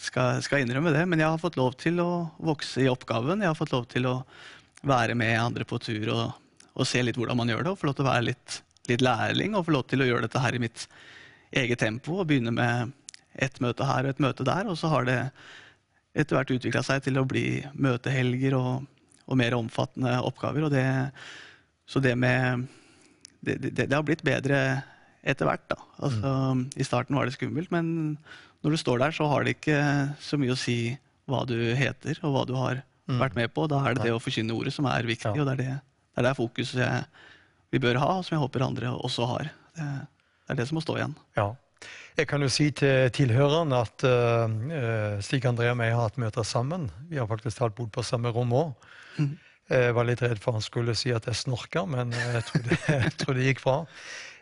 [0.06, 1.08] skal, skal innrømme det.
[1.10, 3.42] Men jeg har fått lov til å vokse i oppgaven.
[3.42, 4.20] Jeg har fått lov til å
[4.86, 6.38] være med andre på tur og,
[6.80, 7.72] og se litt hvordan man gjør det.
[7.74, 10.26] Og få lov til å være litt, litt lærling og få lov til å gjøre
[10.28, 10.86] dette her i mitt
[11.60, 12.20] eget tempo.
[12.22, 12.94] Og begynne med
[13.40, 14.70] ett møte her og et møte der.
[14.72, 15.20] Og så har det
[16.18, 17.46] etter hvert utvikla seg til å bli
[17.78, 18.88] møtehelger og,
[19.30, 20.66] og mer omfattende oppgaver.
[20.68, 20.86] Og det,
[21.90, 22.66] så det med
[23.46, 24.62] det, det, det har blitt bedre
[25.24, 25.68] etter hvert.
[25.70, 25.78] da.
[26.06, 26.34] Altså,
[26.80, 28.18] I starten var det skummelt, men
[28.64, 29.80] når du står der, så har det ikke
[30.24, 30.80] så mye å si
[31.30, 32.82] hva du heter og hva du har
[33.20, 33.68] vært med på.
[33.72, 35.42] Da er det det å forkynne ordet som er viktig, Ja.
[35.42, 35.78] og det er det,
[36.14, 37.04] det er det fokuset jeg,
[37.70, 39.52] vi bør ha, og som jeg håper andre også har.
[39.78, 39.90] Det,
[40.46, 41.18] det er det som må stå igjen.
[41.38, 41.52] Ja.
[42.20, 46.44] Jeg kan jo si til tilhørerne at uh, Stig André og jeg har hatt møter
[46.44, 46.90] sammen.
[47.08, 48.90] Vi har faktisk talt bodd på samme rom òg.
[49.70, 52.80] Jeg var litt redd for han skulle si at jeg snorker, men jeg tror det,
[53.06, 53.78] jeg tror det gikk bra.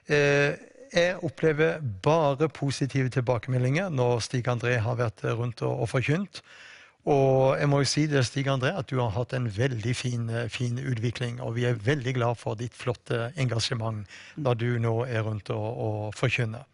[0.08, 0.56] Eh,
[0.94, 6.42] jeg opplever bare positive tilbakemeldinger når Stig André har vært rundt og, og forkynt.
[7.08, 10.26] Og jeg må jo si det, Stig André, at du har hatt en veldig fin,
[10.30, 11.40] eh, fin utvikling.
[11.42, 14.04] Og vi er veldig glad for ditt flotte engasjement
[14.36, 16.68] når du nå er rundt og, og forkynner.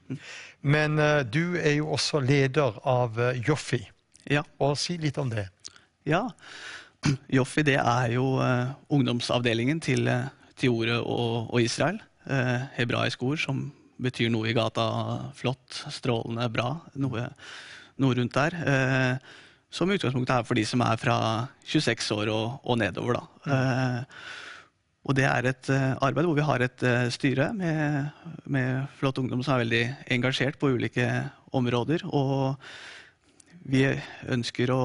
[0.62, 3.84] Men uh, du er jo også leder av uh, Joffi.
[4.32, 4.42] Ja.
[4.64, 5.46] Og si litt om det.
[6.10, 6.26] Ja.
[7.38, 10.10] Joffi det er jo uh, ungdomsavdelingen til,
[10.58, 12.02] til Ordet og, og Israel.
[12.78, 13.66] Hebraisk ord som
[14.04, 14.86] betyr noe i gata.
[15.38, 16.76] Flott, strålende, bra.
[17.00, 17.28] Noe,
[18.02, 18.58] noe rundt der.
[18.74, 19.34] Eh,
[19.74, 21.18] som utgangspunktet er for de som er fra
[21.66, 23.18] 26 år og, og nedover.
[23.18, 23.54] Da.
[23.56, 24.02] Eh,
[25.04, 28.06] og det er et uh, arbeid hvor vi har et uh, styre med,
[28.48, 29.84] med flott ungdom som er veldig
[30.16, 31.08] engasjert på ulike
[31.52, 32.06] områder.
[32.08, 32.56] Og
[33.68, 33.84] vi
[34.32, 34.84] ønsker å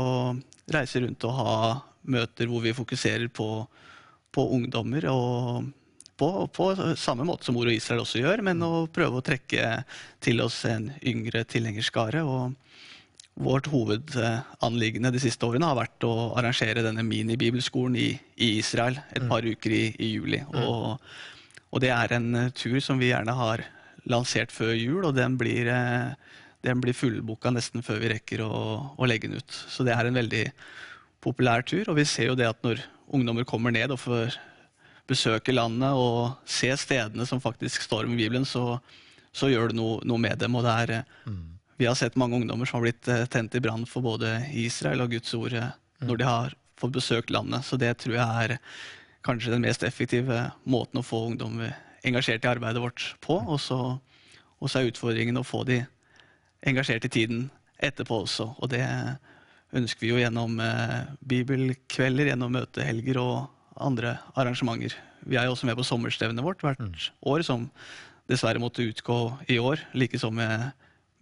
[0.75, 1.55] reise rundt og ha
[2.09, 3.63] møter hvor vi fokuserer på,
[4.35, 5.07] på ungdommer.
[5.13, 5.69] og
[6.19, 6.65] på, på
[6.99, 9.85] samme måte som Ord og Israel også gjør, men å prøve å trekke
[10.19, 12.25] til oss en yngre tilhengerskare.
[12.27, 12.57] og
[13.39, 19.29] Vårt hovedanliggende de siste årene har vært å arrangere denne minibibelskolen i, i Israel et
[19.31, 20.41] par uker i, i juli.
[20.59, 20.99] Og,
[21.71, 23.63] og det er en eh, tur som vi gjerne har
[24.11, 26.35] lansert før jul, og den blir, eh,
[26.67, 28.53] den blir fullboka nesten før vi rekker å,
[28.99, 29.59] å legge den ut.
[29.71, 30.45] Så det er en veldig
[31.25, 32.83] populær tur, og vi ser jo det at når
[33.15, 34.39] ungdommer kommer ned og får
[35.09, 38.81] besøke landet og se stedene som faktisk står med Bibelen, så,
[39.33, 40.59] så gjør det noe, noe med dem.
[40.59, 41.15] og det er eh,
[41.79, 45.05] vi har sett mange ungdommer som har blitt eh, tent i brann for både Israel
[45.05, 47.67] og Guds ord eh, når de har fått besøkt landet.
[47.67, 48.59] Så det tror jeg er
[49.27, 51.61] kanskje den mest effektive måten å få ungdom
[52.07, 53.39] engasjert i arbeidet vårt på.
[53.41, 53.79] Og så,
[54.59, 55.81] og så er utfordringen å få de
[56.67, 58.51] engasjert i tiden etterpå også.
[58.59, 58.85] Og det
[59.77, 63.37] ønsker vi jo gjennom eh, bibelkvelder, gjennom møtehelger og
[63.79, 64.97] andre arrangementer.
[65.29, 67.69] Vi er jo også med på sommerstevnet vårt hvert år, som
[68.31, 69.19] dessverre måtte utgå
[69.51, 69.83] i år.
[69.99, 70.71] Likeså med,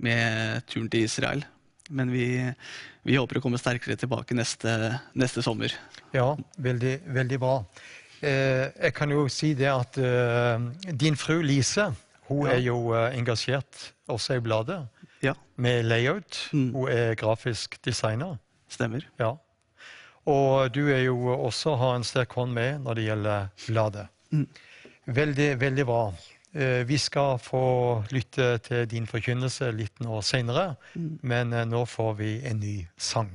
[0.02, 1.44] med turen til Israel.
[1.90, 2.26] Men vi,
[3.06, 4.72] vi håper å komme sterkere tilbake neste,
[5.14, 5.72] neste sommer.
[6.14, 7.60] Ja, veldig, veldig bra.
[8.20, 11.90] Eh, jeg kan jo si det at eh, din fru Lise
[12.26, 12.54] Hun Ja.
[12.56, 14.80] er jo eh, engasjert også i bladet
[15.22, 16.48] Ja, med layout.
[16.52, 16.72] Mm.
[16.74, 18.38] Hun er grafisk designer.
[18.68, 19.04] stemmer.
[19.20, 19.36] Ja.
[20.26, 24.08] Og du er jo også har en sterk hånd med når det gjelder bladet.
[24.32, 24.48] Mm.
[25.06, 26.00] Veldig, veldig bra.
[26.56, 31.18] Eh, Vi skal få lytte til din forkynnelse litt nå seinere, Mm.
[31.22, 33.30] men eh, nå får vi en ny sang.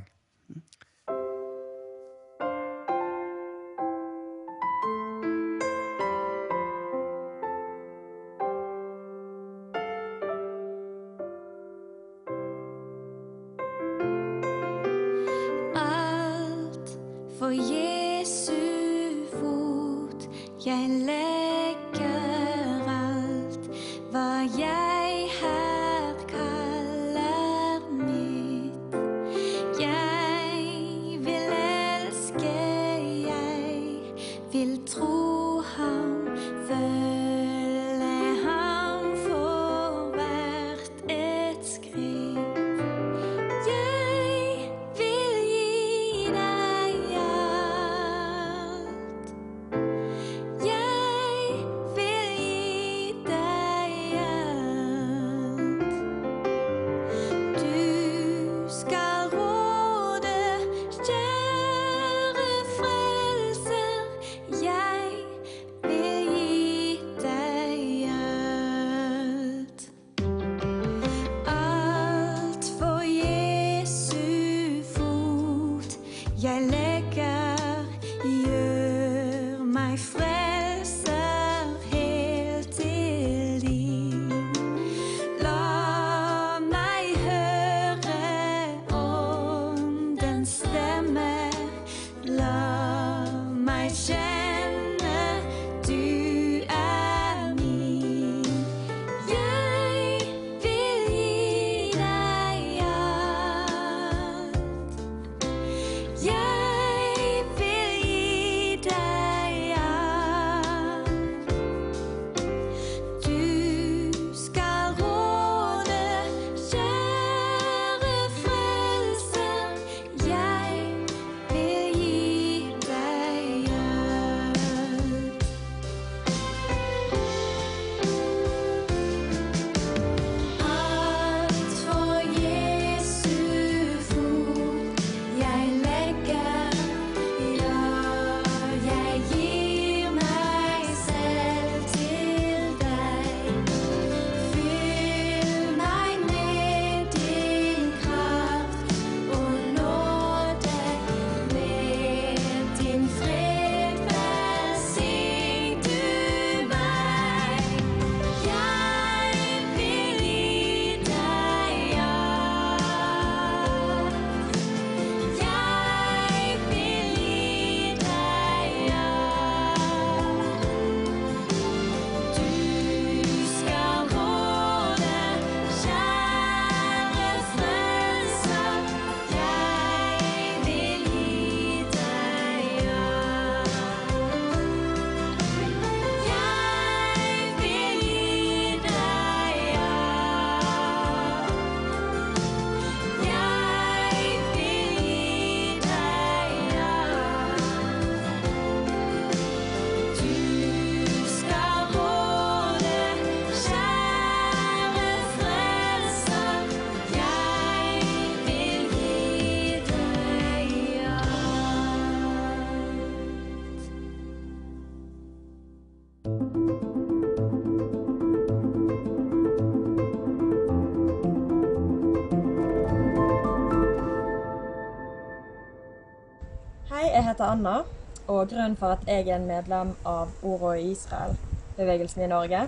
[227.41, 227.83] Heter Anna,
[228.27, 232.67] og grunnen for at jeg er en medlem av Oro i Israel-bevegelsen i Norge,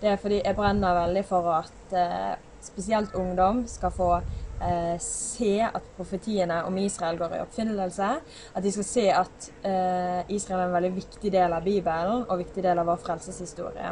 [0.00, 2.32] det er fordi jeg brenner veldig for at eh,
[2.64, 8.08] spesielt ungdom skal få eh, se at profetiene om Israel går i oppfyllelse.
[8.56, 12.40] At de skal se at eh, Israel er en veldig viktig del av Bibelen og
[12.40, 13.90] viktig del av vår frelseshistorie.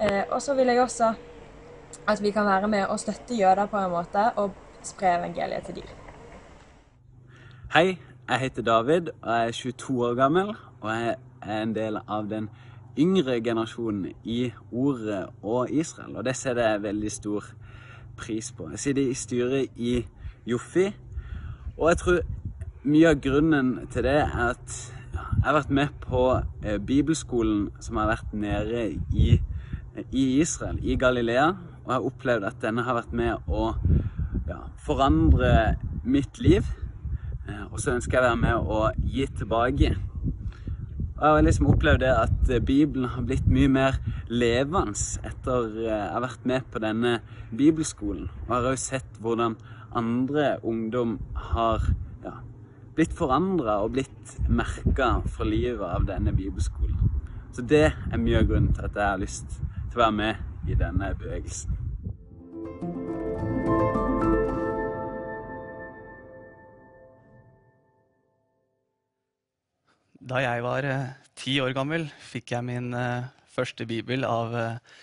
[0.00, 1.10] Eh, og så vil jeg også
[2.08, 5.82] at vi kan være med og støtte jøder på en måte og spre evangeliet til
[5.82, 5.92] dem.
[7.72, 7.98] Hei,
[8.28, 10.54] jeg heter David og jeg er 22 år gammel.
[10.80, 12.48] Og jeg er en del av den
[12.98, 16.16] yngre generasjonen i Ordet og Israel.
[16.16, 17.46] Og det setter jeg veldig stor
[18.16, 18.70] pris på.
[18.70, 19.94] Jeg sitter i styret i
[20.46, 20.88] Joffi,
[21.76, 22.18] og jeg tror
[22.82, 24.76] mye av grunnen til det er at
[25.12, 26.22] jeg har vært med på
[26.64, 29.38] eh, bibelskolen som har vært nede i
[30.12, 31.48] i Israel, i Galilea,
[31.84, 33.72] og jeg har opplevd at denne har vært med å
[34.48, 36.64] ja, forandre mitt liv.
[37.52, 38.80] Eh, Og så ønsker jeg å være med å
[39.14, 39.92] gi tilbake.
[41.22, 43.98] Og jeg har liksom opplevd det at eh, Bibelen har blitt mye mer
[44.32, 44.96] levende
[45.28, 47.18] etter eh, jeg har vært med på denne
[47.50, 48.30] bibelskolen.
[48.46, 49.58] Og jeg har også sett hvordan
[49.92, 51.18] andre ungdom
[51.52, 51.84] har
[52.24, 52.38] ja,
[52.96, 56.98] blitt forandra og blitt merka for livet av denne bibelskolen.
[57.52, 60.72] Så det er mye av grunnen til at jeg har lyst til å være med
[60.72, 61.78] i denne bevegelsen.
[70.22, 75.00] Da jeg var eh, ti år gammel, fikk jeg min eh, første bibel av eh,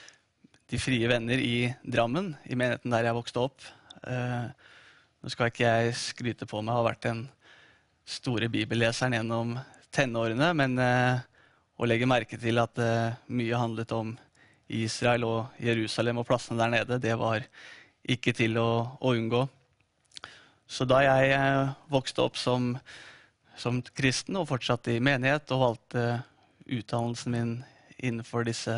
[0.72, 3.66] De frie venner i Drammen, i menigheten der jeg vokste opp.
[4.06, 7.24] Nå skal ikke jeg skryte på meg å ha vært den
[8.06, 9.56] store bibelleseren gjennom
[9.90, 12.78] tenårene, men å legge merke til at
[13.34, 14.14] mye handlet om
[14.70, 17.50] Israel og Jerusalem og plassene der nede, det var
[18.06, 18.70] ikke til å,
[19.02, 19.42] å unngå.
[20.70, 21.34] Så da jeg
[21.90, 22.76] vokste opp som
[23.60, 26.06] som kristen og fortsatt i menighet og valgte
[26.70, 27.54] utdannelsen min
[28.00, 28.76] innenfor disse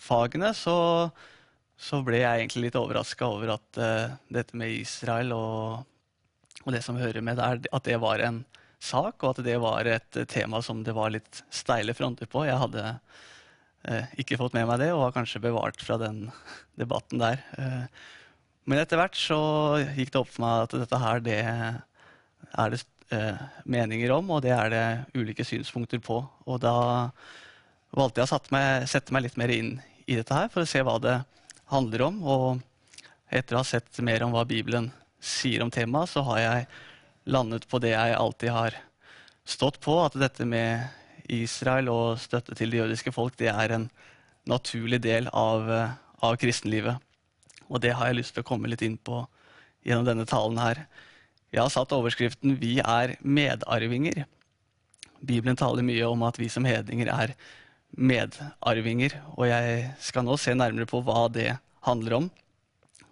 [0.00, 1.10] fagene, så,
[1.76, 5.82] så ble jeg egentlig litt overraska over at uh, dette med Israel og,
[6.64, 8.44] og det som hører med der, at det var en
[8.78, 12.46] sak, og at det var et tema som det var litt steile fronter på.
[12.48, 16.28] Jeg hadde uh, ikke fått med meg det, og var kanskje bevart fra den
[16.78, 17.42] debatten der.
[17.58, 17.84] Uh,
[18.68, 19.40] men etter hvert så
[19.96, 22.84] gikk det opp for meg at dette her, det er det
[23.64, 24.86] meninger om, og det er det
[25.16, 26.18] ulike synspunkter på.
[26.44, 26.74] Og da
[27.96, 29.70] valgte jeg å meg, sette meg litt mer inn
[30.04, 31.14] i dette her for å se hva det
[31.72, 32.18] handler om.
[32.20, 32.60] Og
[33.32, 34.90] etter å ha sett mer om hva Bibelen
[35.20, 36.68] sier om temaet, så har jeg
[37.28, 38.76] landet på det jeg alltid har
[39.48, 40.86] stått på, at dette med
[41.32, 43.88] Israel og støtte til det jødiske folk, det er en
[44.48, 46.96] naturlig del av, eh, av kristenlivet.
[47.68, 49.26] Og det har jeg lyst til å komme litt inn på
[49.84, 50.86] gjennom denne talen her.
[51.52, 54.26] Jeg har satt overskriften 'Vi er medarvinger'.
[55.24, 57.34] Bibelen taler mye om at vi som hedninger er
[57.96, 62.30] medarvinger, og jeg skal nå se nærmere på hva det handler om.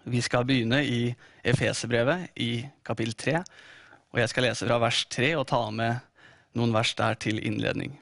[0.05, 1.15] Vi skal begynne i
[1.45, 3.45] Efeserbrevet i kapittel 3,
[4.13, 5.99] og jeg skal lese fra vers 3 og ta med
[6.55, 7.99] noen vers der til innledning.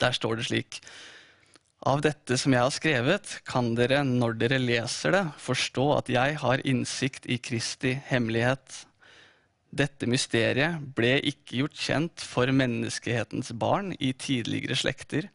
[0.00, 0.82] Der står det slik
[1.82, 6.36] Av dette som jeg har skrevet, kan dere, når dere leser det, forstå at jeg
[6.38, 8.84] har innsikt i Kristi hemmelighet.
[9.72, 15.30] Dette mysteriet ble ikke gjort kjent for menneskehetens barn i tidligere slekter,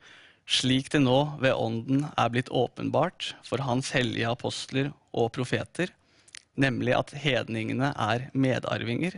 [0.46, 5.90] slik det nå ved Ånden er blitt åpenbart for Hans hellige apostler og profeter,
[6.54, 9.18] nemlig at hedningene er medarvinger.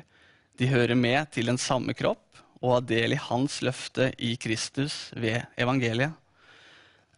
[0.56, 5.12] De hører med til den samme kropp og har del i Hans løfte i Kristus
[5.20, 6.16] ved evangeliet.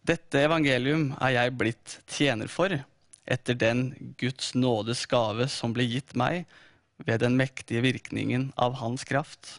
[0.02, 2.74] Dette evangelium er jeg blitt tjener for,
[3.22, 6.42] etter den Guds nådes gave som ble gitt meg
[7.06, 9.58] ved den mektige virkningen av Hans kraft.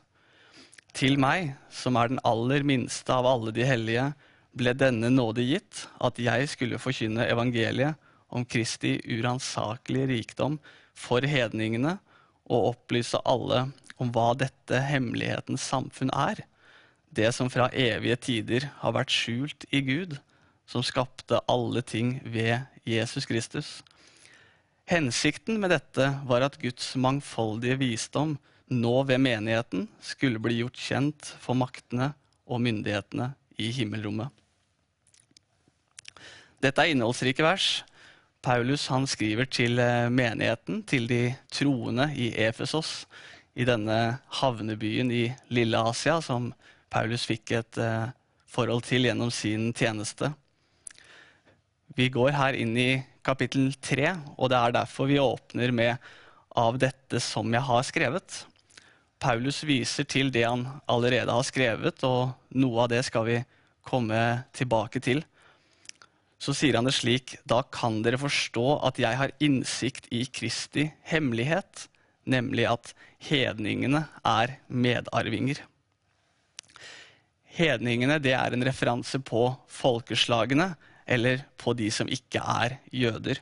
[0.94, 4.12] Til meg, som er den aller minste av alle de hellige,
[4.54, 7.98] ble denne nåde gitt, at jeg skulle forkynne evangeliet
[8.34, 10.60] om Kristi uransakelige rikdom
[10.94, 11.98] for hedningene
[12.46, 13.68] og opplyse alle
[14.02, 16.44] om hva dette hemmelighetens samfunn er,
[17.14, 20.18] det som fra evige tider har vært skjult i Gud,
[20.66, 23.82] som skapte alle ting ved Jesus Kristus.
[24.90, 28.36] Hensikten med dette var at Guds mangfoldige visdom
[28.74, 32.12] nå ved menigheten skulle bli gjort kjent for maktene
[32.44, 33.32] og myndighetene
[33.64, 34.28] i himmelrommet.
[36.64, 37.84] Dette er innholdsrike vers.
[38.44, 43.06] Paulus skriver til eh, menigheten, til de troende i Efesos,
[43.56, 46.52] i denne havnebyen i Lille Asia, som
[46.92, 48.12] Paulus fikk et eh,
[48.48, 50.34] forhold til gjennom sin tjeneste.
[51.96, 55.98] Vi går her inn i kapittel 3, og det er derfor vi åpner med
[56.56, 58.46] 'av dette som jeg har skrevet'.
[59.20, 63.46] Paulus viser til det han allerede har skrevet, og noe av det skal vi
[63.86, 65.24] komme tilbake til.
[66.44, 70.90] Så sier han det slik, da kan dere forstå at jeg har innsikt i Kristi
[71.08, 71.88] hemmelighet,
[72.28, 72.94] nemlig at
[73.24, 75.62] hedningene er medarvinger.
[77.54, 80.74] Hedningene det er en referanse på folkeslagene,
[81.14, 83.39] eller på de som ikke er jøder.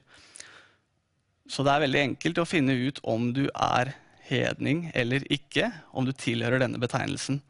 [1.51, 3.93] Så det er veldig enkelt å finne ut om du er
[4.30, 7.41] hedning eller ikke, om du tilhører denne betegnelsen.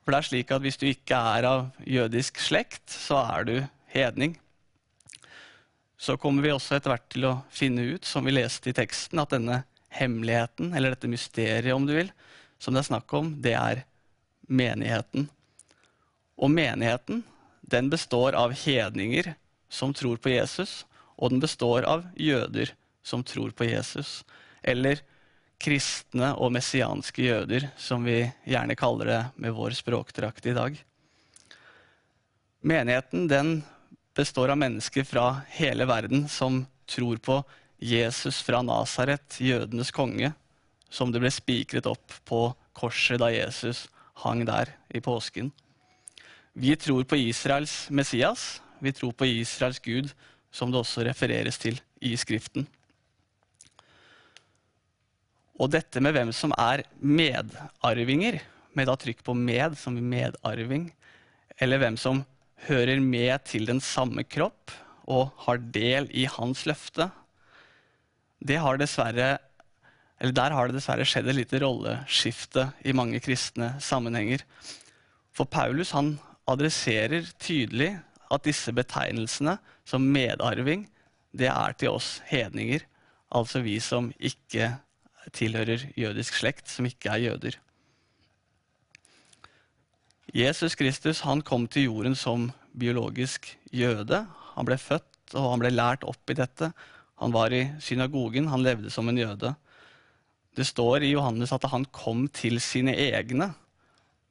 [0.00, 3.56] For det er slik at hvis du ikke er av jødisk slekt, så er du
[3.92, 4.38] hedning.
[5.98, 9.20] Så kommer vi også etter hvert til å finne ut, som vi leste i teksten,
[9.20, 12.12] at denne hemmeligheten, eller dette mysteriet om du vil,
[12.62, 13.82] som det er snakk om, det er
[14.48, 15.26] menigheten.
[16.38, 17.20] Og menigheten,
[17.68, 19.34] den består av hedninger
[19.68, 20.86] som tror på Jesus,
[21.20, 22.72] og den består av jøder
[23.04, 24.22] som tror på Jesus.
[24.62, 25.02] Eller
[25.60, 30.78] kristne og messianske jøder, som vi gjerne kaller det med vår språkdrakt i dag.
[32.64, 33.52] Menigheten den
[34.16, 37.42] består av mennesker fra hele verden som tror på
[37.78, 40.32] Jesus fra Nasaret, jødenes konge,
[40.90, 43.86] som det ble spikret opp på korset da Jesus
[44.24, 45.52] hang der i påsken.
[46.58, 50.08] Vi tror på Israels Messias, vi tror på Israels Gud,
[50.50, 52.66] som det også refereres til i Skriften.
[55.54, 58.40] Og dette med hvem som er medarvinger,
[58.74, 60.90] med da trykk på med som medarving,
[61.62, 62.24] eller hvem som
[62.66, 64.74] hører med til den samme kropp
[65.06, 67.06] og har del i hans løfte,
[68.50, 69.36] har dessverre,
[70.18, 74.42] der har det dessverre skjedd et lite rolleskifte i mange kristne sammenhenger.
[75.30, 76.16] For Paulus han
[76.48, 77.92] adresserer tydelig
[78.32, 79.56] at disse betegnelsene
[79.88, 80.86] som medarving,
[81.32, 82.84] det er til oss hedninger,
[83.34, 84.72] altså vi som ikke
[85.36, 87.58] tilhører jødisk slekt, som ikke er jøder.
[90.34, 94.26] Jesus Kristus han kom til jorden som biologisk jøde.
[94.56, 96.70] Han ble født og han ble lært opp i dette.
[97.18, 99.54] Han var i synagogen, han levde som en jøde.
[100.56, 103.52] Det står i Johannes at han kom til sine egne,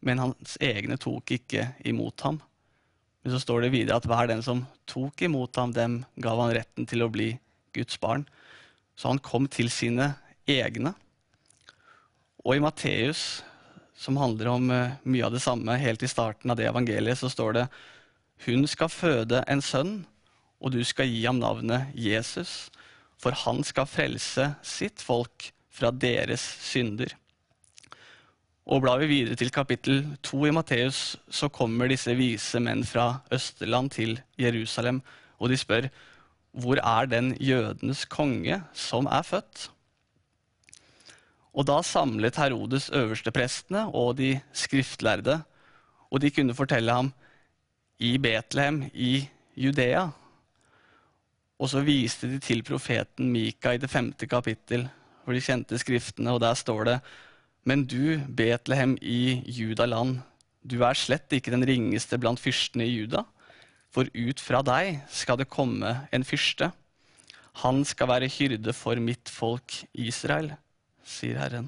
[0.06, 2.40] men hans egne tok ikke imot ham.
[3.24, 6.54] Men så står det videre at hver den som tok imot ham, dem gav han
[6.56, 7.34] retten til å bli
[7.76, 8.24] Guds barn.
[8.98, 10.14] Så han kom til sine
[10.48, 10.94] egne.
[12.46, 13.44] Og i Matteus,
[13.98, 17.30] som handler om eh, mye av det samme, helt i starten av det evangeliet, så
[17.34, 17.68] står det
[18.46, 20.06] Hun skal føde en sønn,
[20.62, 22.70] og du skal gi ham navnet Jesus,
[23.18, 27.12] for han skal frelse sitt folk fra deres synder.
[28.68, 33.22] Og blar vi videre til kapittel to i Matteus, så kommer disse vise menn fra
[33.32, 35.00] Østerland til Jerusalem,
[35.40, 35.88] og de spør
[36.58, 39.70] hvor er den jødenes konge som er født?
[41.54, 45.40] Og da samlet Herodes øversteprestene og de skriftlærde,
[46.12, 47.14] og de kunne fortelle ham
[48.00, 50.10] i Betlehem i Judea.
[51.58, 54.90] Og så viste de til profeten Mika i det femte kapittel,
[55.24, 57.00] hvor de kjente skriftene, og der står det
[57.68, 60.22] Men du, Betlehem i Judaland,
[60.64, 63.26] du er slett ikke den ringeste blant fyrstene i Juda,
[63.92, 66.70] for ut fra deg skal det komme en fyrste.
[67.64, 70.54] Han skal være hyrde for mitt folk Israel,
[71.04, 71.68] sier Herren.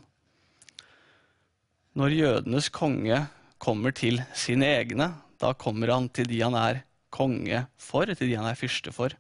[2.00, 3.26] Når jødenes konge
[3.60, 8.38] kommer til sine egne, da kommer han til de han er konge for, til de
[8.38, 9.12] han er fyrste for.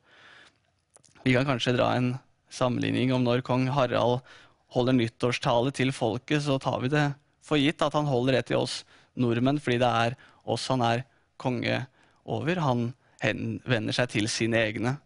[1.26, 2.14] Vi kan kanskje dra en
[2.54, 4.22] sammenligning om når kong Harald
[4.76, 7.08] holder nyttårstale til folket, så tar vi det
[7.46, 8.84] for gitt at han holder det til oss
[9.20, 10.18] nordmenn, fordi det er
[10.50, 11.06] oss han er
[11.42, 11.82] konge
[12.30, 12.62] over.
[12.62, 12.92] Han
[13.24, 14.98] henvender seg til sine egne.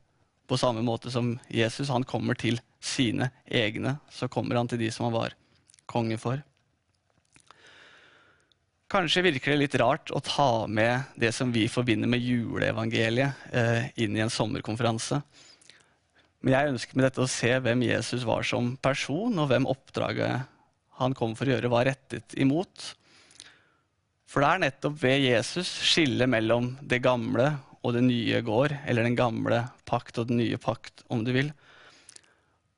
[0.49, 4.91] På samme måte som Jesus han kommer til sine egne, så kommer han til de
[4.91, 5.37] som han var
[5.89, 6.41] konge for.
[8.93, 13.87] Kanskje virker det litt rart å ta med det som vi forbinder med juleevangeliet, eh,
[14.03, 15.23] inn i en sommerkonferanse.
[16.43, 20.49] Men jeg ønsker med dette å se hvem Jesus var som person, og hvem oppdraget
[20.99, 22.89] han kom for å gjøre, var rettet imot.
[24.27, 29.07] For det er nettopp ved Jesus skillet mellom det gamle og det nye går, eller
[29.07, 31.51] den gamle pakt og den nye pakt, om du vil.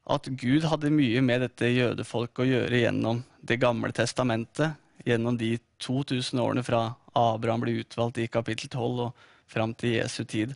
[0.05, 4.73] At Gud hadde mye med dette jødefolket å gjøre gjennom Det gamle testamentet,
[5.05, 5.51] gjennom de
[5.81, 10.55] 2000 årene fra Abraham ble utvalgt i kapittel 12 og fram til Jesu tid,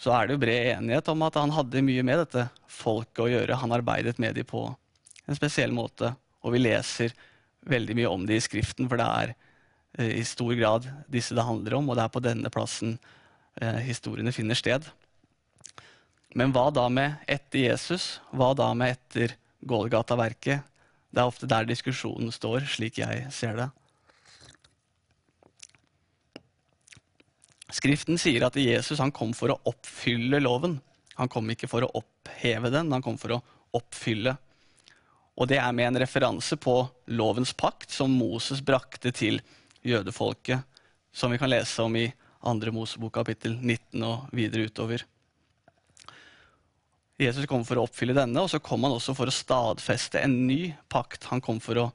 [0.00, 3.30] så er det jo bred enighet om at han hadde mye med dette folket å
[3.30, 3.60] gjøre.
[3.60, 4.66] Han arbeidet med dem på
[5.24, 6.12] en spesiell måte,
[6.44, 7.14] og vi leser
[7.64, 9.32] veldig mye om det i Skriften, for det er
[9.98, 12.98] eh, i stor grad disse det handler om, og det er på denne plassen
[13.60, 14.84] eh, historiene finner sted.
[16.34, 18.18] Men hva da med etter Jesus?
[18.34, 20.66] Hva da med etter Golgata-verket?
[21.14, 23.70] Det er ofte der diskusjonen står, slik jeg ser det.
[27.72, 30.78] Skriften sier at Jesus kom for å oppfylle loven.
[31.16, 33.42] Han kom ikke for å oppheve den, han kom for å
[33.74, 34.34] oppfylle.
[35.34, 36.76] Og det er med en referanse på
[37.16, 39.40] lovens pakt som Moses brakte til
[39.84, 40.62] jødefolket,
[41.14, 42.06] som vi kan lese om i
[42.44, 42.72] 2.
[42.74, 45.06] Mosebok kapittel 19 og videre utover.
[47.18, 50.34] Jesus kom for å oppfylle denne, og så kom han også for å stadfeste en
[50.48, 51.28] ny pakt.
[51.30, 51.90] Han kom for å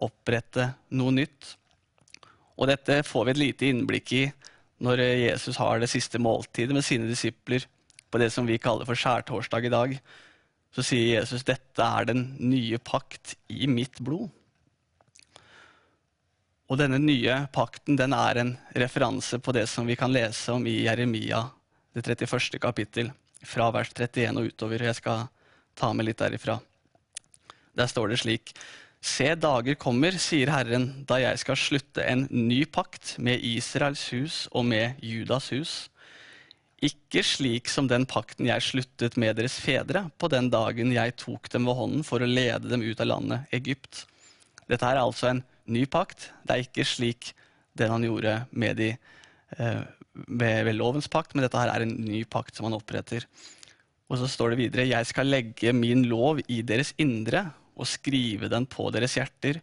[0.00, 1.56] opprette noe nytt.
[2.56, 4.24] Og dette får vi et lite innblikk i
[4.80, 7.66] når Jesus har det siste måltidet med sine disipler
[8.10, 9.96] på det som vi kaller for skjærtorsdag i dag.
[10.74, 14.30] Så sier Jesus dette er den nye pakt i mitt blod.
[16.70, 20.66] Og denne nye pakten den er en referanse på det som vi kan lese om
[20.70, 21.42] i Jeremia
[21.92, 22.60] det 31.
[22.62, 23.10] kapittel,
[23.42, 24.84] fra vers 31 og utover.
[24.86, 25.24] Jeg skal
[25.74, 26.60] ta med litt derifra.
[27.74, 28.52] Der står det slik
[29.00, 34.42] Se, dager kommer, sier Herren, da jeg skal slutte en ny pakt med Israels hus
[34.52, 35.72] og med Judas hus.
[36.84, 41.48] Ikke slik som den pakten jeg sluttet med deres fedre på den dagen jeg tok
[41.52, 44.02] dem ved hånden for å lede dem ut av landet Egypt.
[44.68, 46.28] Dette er altså en ny pakt.
[46.44, 47.32] Det er ikke slik
[47.80, 48.90] den han gjorde med, de,
[49.56, 49.80] eh,
[50.28, 53.24] med, ved lovens pakt, men dette her er en ny pakt som han oppretter.
[54.12, 57.46] Og så står det videre Jeg skal legge min lov i deres indre
[57.80, 59.60] og skrive den på deres hjerter.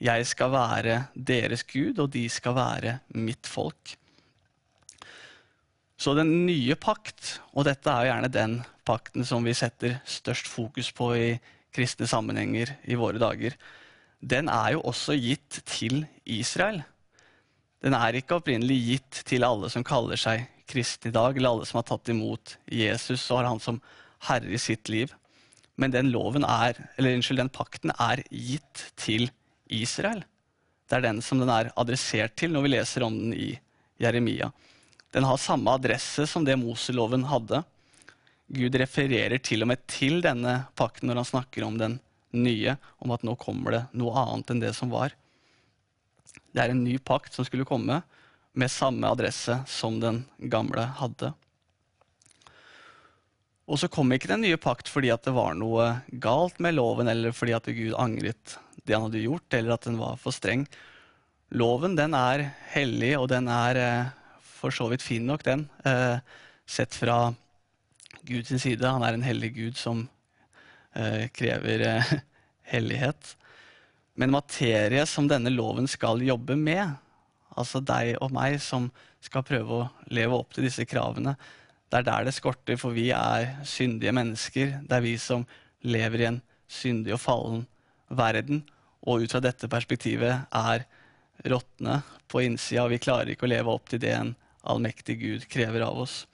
[0.00, 3.96] Jeg skal være deres Gud, og de skal være mitt folk.
[6.00, 8.54] Så den nye pakt, og dette er jo gjerne den
[8.88, 11.26] pakten som vi setter størst fokus på i
[11.76, 13.56] kristne sammenhenger i våre dager,
[14.20, 16.80] den er jo også gitt til Israel.
[17.84, 21.68] Den er ikke opprinnelig gitt til alle som kaller seg kristne i dag, eller alle
[21.68, 23.80] som har tatt imot Jesus og har han som
[24.28, 25.12] herre i sitt liv.
[25.80, 29.30] Men den loven er, eller unnskyld, den pakten er gitt til
[29.72, 30.22] Israel.
[30.90, 33.54] Det er den som den er adressert til når vi leser om den i
[34.02, 34.50] Jeremia.
[35.14, 37.62] Den har samme adresse som det Moseloven hadde.
[38.50, 41.98] Gud refererer til og med til denne pakten når han snakker om den
[42.34, 45.14] nye, om at nå kommer det noe annet enn det som var.
[46.50, 48.02] Det er en ny pakt som skulle komme,
[48.52, 51.30] med samme adresse som den gamle hadde.
[53.70, 55.92] Og så kom ikke den nye pakt fordi at det var noe
[56.22, 60.00] galt med loven, eller fordi at Gud angret det han hadde gjort, eller at den
[60.00, 60.64] var for streng.
[61.54, 64.10] Loven den er hellig, og den er eh,
[64.42, 65.68] for så vidt fin nok, den.
[65.86, 66.18] Eh,
[66.66, 67.32] sett fra
[68.26, 68.82] Guds side.
[68.86, 70.02] Han er en hellig Gud som
[70.94, 71.86] eh, krever
[72.72, 73.36] hellighet.
[74.18, 76.98] Men materie som denne loven skal jobbe med,
[77.54, 78.90] altså deg og meg som
[79.22, 81.36] skal prøve å leve opp til disse kravene,
[81.90, 84.76] det er der det skorter, for vi er syndige mennesker.
[84.86, 85.42] Det er vi som
[85.82, 87.64] lever i en syndig og fallen
[88.10, 88.62] verden,
[89.02, 90.84] og ut fra dette perspektivet er
[91.50, 94.34] råtne på innsida, og vi klarer ikke å leve opp til det en
[94.70, 96.24] allmektig Gud krever av oss.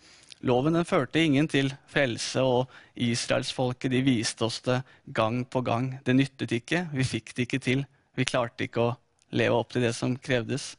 [0.44, 2.68] Loven den førte ingen til frelse, og
[3.00, 4.82] israelsfolket de viste oss det
[5.16, 5.94] gang på gang.
[6.04, 7.86] Det nyttet ikke, vi fikk det ikke til.
[8.16, 8.96] Vi klarte ikke å
[9.36, 10.74] leve opp til det som krevdes.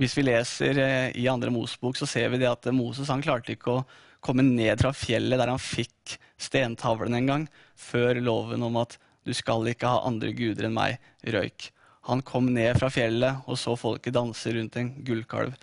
[0.00, 3.54] Hvis vi leser eh, i andre Mosebok, så ser vi det at Moses han klarte
[3.54, 3.84] ikke å
[4.24, 7.44] komme ned fra fjellet der han fikk stentavlen en gang,
[7.78, 11.70] før loven om at du skal ikke ha andre guder enn meg, røyk.
[12.08, 15.54] Han kom ned fra fjellet og så folket danse rundt en gullkalv.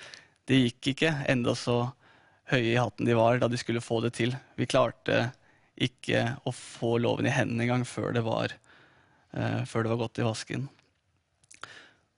[0.47, 1.91] Det gikk ikke, enda så
[2.51, 4.33] høye i hatten de var da de skulle få det til.
[4.57, 5.27] Vi klarte
[5.81, 8.55] ikke å få loven i hendene engang før, det var,
[9.35, 10.69] uh, før det var gått i vasken.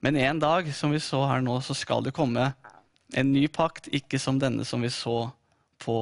[0.04, 2.50] Men en dag, som vi så her nå, så skal det komme
[3.16, 5.30] en ny pakt, ikke som denne som vi så
[5.80, 5.96] på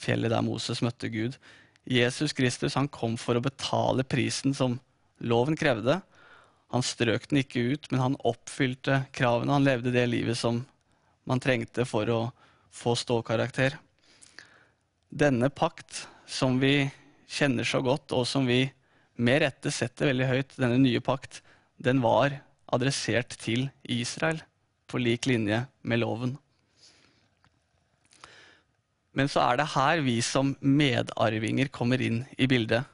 [0.00, 1.36] fjellet der Moses møtte Gud.
[1.84, 4.78] Jesus Kristus han kom for å betale prisen som
[5.20, 5.98] loven krevde.
[6.72, 9.52] Han strøk den ikke ut, men han oppfylte kravene.
[9.52, 10.62] Han levde det livet som
[11.28, 12.20] man trengte for å
[12.72, 13.76] få ståkarakter.
[15.12, 16.88] Denne pakt, som vi
[17.28, 18.64] kjenner så godt, og som vi
[19.20, 21.42] med rette setter veldig høyt, denne nye pakt,
[21.76, 22.40] den var
[22.72, 24.42] adressert til Israel
[24.86, 26.36] på lik linje med loven.
[29.16, 32.84] Men så er det her vi som medarvinger kommer inn i bildet.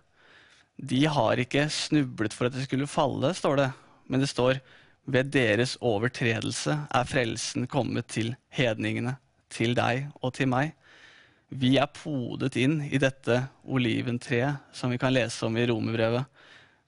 [0.79, 3.71] De har ikke snublet for at det skulle falle, står det,
[4.07, 4.61] men det står
[5.11, 9.17] ved deres overtredelse er frelsen kommet til hedningene,
[9.51, 10.77] til deg og til meg.
[11.53, 16.25] Vi er podet inn i dette oliventreet som vi kan lese om i romerbrevet.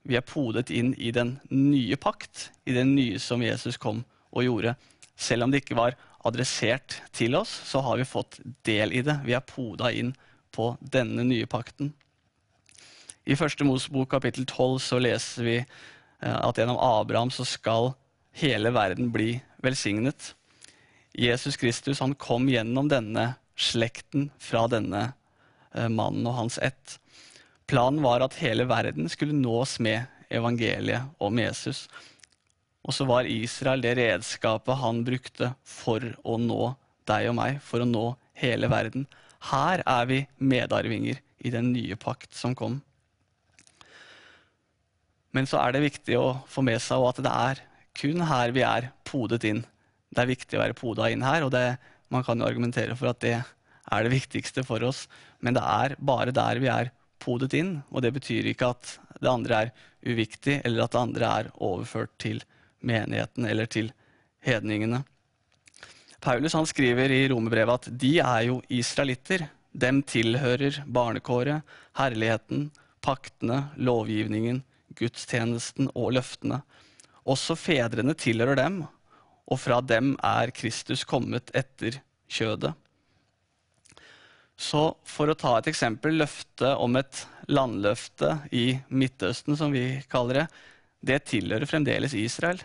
[0.05, 4.03] Vi er podet inn i den nye pakt, i det nye som Jesus kom
[4.35, 4.75] og gjorde.
[5.17, 9.19] Selv om det ikke var adressert til oss, så har vi fått del i det.
[9.25, 10.13] Vi er poda inn
[10.55, 11.93] på denne nye pakten.
[13.25, 17.95] I første Mosebok kapittel 12 så leser vi eh, at gjennom Abraham så skal
[18.37, 20.35] hele verden bli velsignet.
[21.15, 25.07] Jesus Kristus han kom gjennom denne slekten fra denne
[25.73, 26.99] eh, mannen og hans ett.
[27.71, 31.87] Planen var at hele verden skulle nås med evangeliet om Jesus.
[32.85, 36.75] Og så var Israel det redskapet han brukte for å nå
[37.09, 38.11] deg og meg, for å nå
[38.41, 39.07] hele verden.
[39.51, 42.81] Her er vi medarvinger i den nye pakt som kom.
[45.35, 47.63] Men så er det viktig å få med seg at det er
[47.95, 49.65] kun her vi er podet inn.
[50.15, 51.77] Det er viktig å være poda inn her, og det,
[52.13, 55.05] man kan jo argumentere for at det er det viktigste for oss.
[55.41, 56.93] Men det er bare der vi er
[57.25, 59.73] podet inn, og det betyr ikke at det andre er
[60.05, 62.43] uviktig, eller at det andre er overført til
[62.85, 63.91] menigheten eller til
[64.45, 65.03] hedningene.
[66.25, 69.49] Paulus han skriver i romerbrevet at de er jo israelitter.
[69.73, 71.65] Dem tilhører barnekåret,
[71.99, 72.71] herligheten,
[73.05, 74.63] paktene, lovgivningen,
[74.97, 76.63] gudstjenesten og løftene.
[77.29, 78.83] Også fedrene tilhører dem,
[79.45, 81.99] og fra dem er Kristus kommet etter
[82.31, 82.73] kjødet.
[84.57, 90.45] Så for å ta et eksempel, løftet om et landløfte i Midtøsten, som vi kaller
[90.45, 90.47] det,
[91.05, 92.63] det tilhører fremdeles Israel.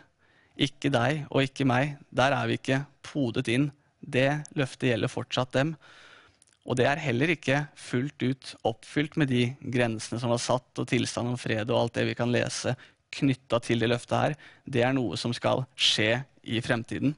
[0.59, 1.97] Ikke deg og ikke meg.
[2.11, 3.69] Der er vi ikke podet inn.
[3.99, 5.73] Det løftet gjelder fortsatt dem.
[6.69, 10.87] Og det er heller ikke fullt ut oppfylt med de grensene som var satt, og
[10.91, 12.75] tilstand om fred og alt det vi kan lese
[13.15, 14.35] knytta til det løftet her.
[14.69, 17.15] Det er noe som skal skje i fremtiden.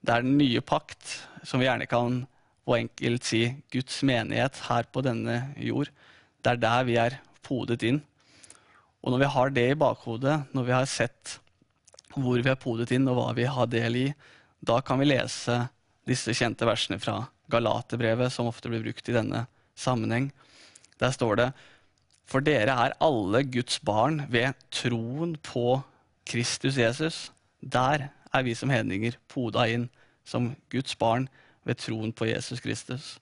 [0.00, 2.22] Det er den nye pakt, som vi gjerne kan
[2.64, 3.42] på enkelt si
[3.72, 5.90] Guds menighet her på denne jord.
[6.40, 8.00] Det er der vi er podet inn.
[9.00, 11.38] Og når vi har det i bakhodet, når vi har sett
[12.16, 14.06] hvor vi er podet inn, og hva vi har del i,
[14.60, 15.62] da kan vi lese
[16.08, 19.46] disse kjente versene fra Galaterbrevet, som ofte blir brukt i denne
[19.78, 20.30] sammenheng.
[21.00, 21.50] Der står det
[22.30, 25.80] For dere er alle Guds barn ved troen på
[26.28, 27.30] Kristus Jesus.
[27.60, 29.88] Der er vi som hedninger poda inn
[30.24, 31.26] som Guds barn
[31.66, 33.16] ved troen på Jesus Kristus.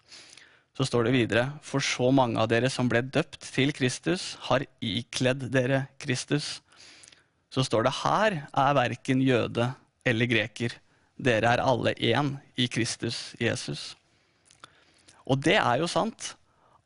[0.78, 4.62] Så står det videre, for så mange av dere som ble døpt til Kristus, har
[4.78, 6.60] ikledd dere Kristus.
[7.50, 9.72] Så står det her er verken jøde
[10.06, 10.76] eller greker.
[11.18, 13.96] Dere er alle én i Kristus Jesus.
[15.26, 16.36] Og det er jo sant.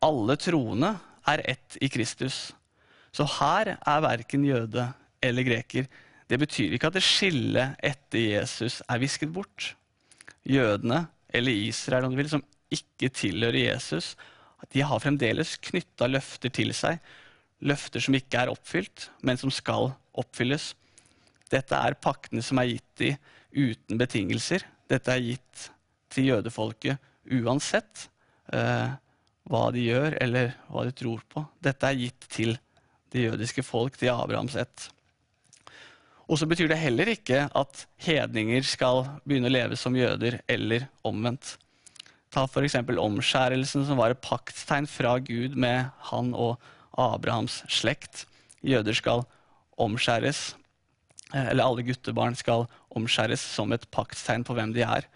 [0.03, 0.95] Alle troende
[1.29, 2.51] er ett i Kristus.
[3.13, 4.89] Så her er verken jøde
[5.23, 5.87] eller greker.
[6.27, 9.75] Det betyr ikke at det skillet etter Jesus er visket bort.
[10.49, 14.15] Jødene, eller Israel om du vil, som ikke tilhører Jesus,
[14.71, 17.01] de har fremdeles knytta løfter til seg.
[17.67, 20.73] Løfter som ikke er oppfylt, men som skal oppfylles.
[21.53, 23.11] Dette er paktene som er gitt de
[23.53, 24.65] uten betingelser.
[24.89, 25.69] Dette er gitt
[26.13, 27.01] til jødefolket
[27.43, 28.07] uansett
[28.53, 28.95] eh,
[29.51, 31.45] hva de gjør eller hva de tror på.
[31.63, 32.57] Dette er gitt til
[33.13, 34.89] det jødiske folk, til Abrahams ett.
[36.31, 40.87] Og så betyr det heller ikke at hedninger skal begynne å leve som jøder, eller
[41.07, 41.57] omvendt.
[42.33, 42.79] Ta f.eks.
[42.81, 46.63] omskjærelsen, som var et paktstegn fra Gud med han og
[46.97, 48.25] Abrahams slekt.
[48.65, 49.27] Jøder skal
[49.81, 50.55] omskjæres,
[51.35, 55.09] eh, eller alle guttebarn skal omskjæres som et paktstegn på hvem de er.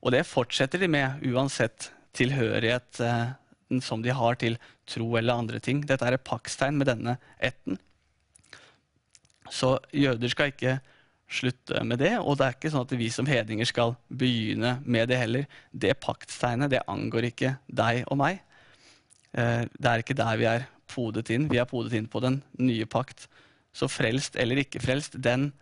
[0.00, 4.58] Og det fortsetter de med uansett tilhørighet eh, som de har til
[4.90, 5.84] tro eller andre ting.
[5.86, 7.78] Dette er et paktstegn med denne ætten.
[9.50, 10.78] Så jøder skal ikke
[11.30, 15.10] slutte med det, og det er ikke sånn at vi som hedninger skal begynne med
[15.10, 15.46] det heller.
[15.70, 18.40] Det paktstegnet det angår ikke deg og meg.
[19.34, 21.48] Eh, Det er ikke der vi er podet inn.
[21.50, 23.28] Vi er podet inn på den nye pakt.
[23.72, 25.52] Så frelst eller ikke frelst, den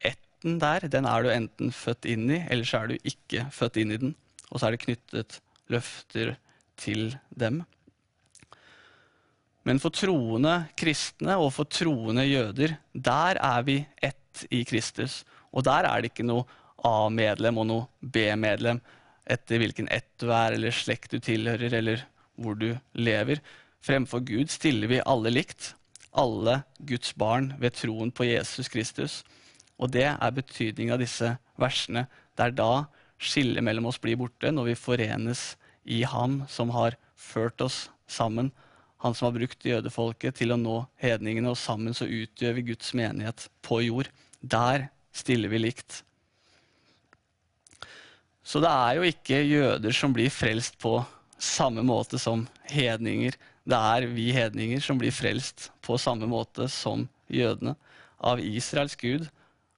[0.00, 3.76] etten der, den er du enten født inn i, eller så er du ikke født
[3.76, 4.14] inn i den.
[4.50, 6.36] Og så er det knyttet løfter
[6.80, 7.60] til dem.
[9.68, 15.22] Men for troende kristne og for troende jøder, der er vi ett i Kristus.
[15.52, 16.46] Og der er det ikke noe
[16.86, 18.80] A-medlem og noe B-medlem
[19.30, 22.06] etter hvilken ett du er, eller slekt du tilhører, eller
[22.40, 23.42] hvor du lever.
[23.84, 25.74] Fremfor Gud stiller vi alle likt.
[26.16, 29.20] Alle Guds barn ved troen på Jesus Kristus.
[29.78, 32.06] Og det er betydningen av disse versene.
[32.34, 32.72] Det er da
[33.20, 35.54] skillet mellom oss blir borte, når vi forenes
[35.84, 38.50] i Ham som har ført oss sammen.
[39.00, 42.92] Han som har brukt jødefolket til å nå hedningene, og sammen så utgjør vi Guds
[42.96, 44.10] menighet på jord.
[44.40, 46.02] Der stiller vi likt.
[48.44, 50.98] Så det er jo ikke jøder som blir frelst på
[51.40, 53.36] samme måte som hedninger.
[53.64, 57.76] Det er vi hedninger som blir frelst på samme måte som jødene.
[58.20, 59.30] Av Israels Gud,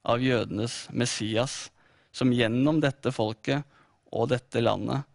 [0.02, 1.68] av jødenes Messias,
[2.10, 3.62] som gjennom dette folket
[4.10, 5.06] og dette landet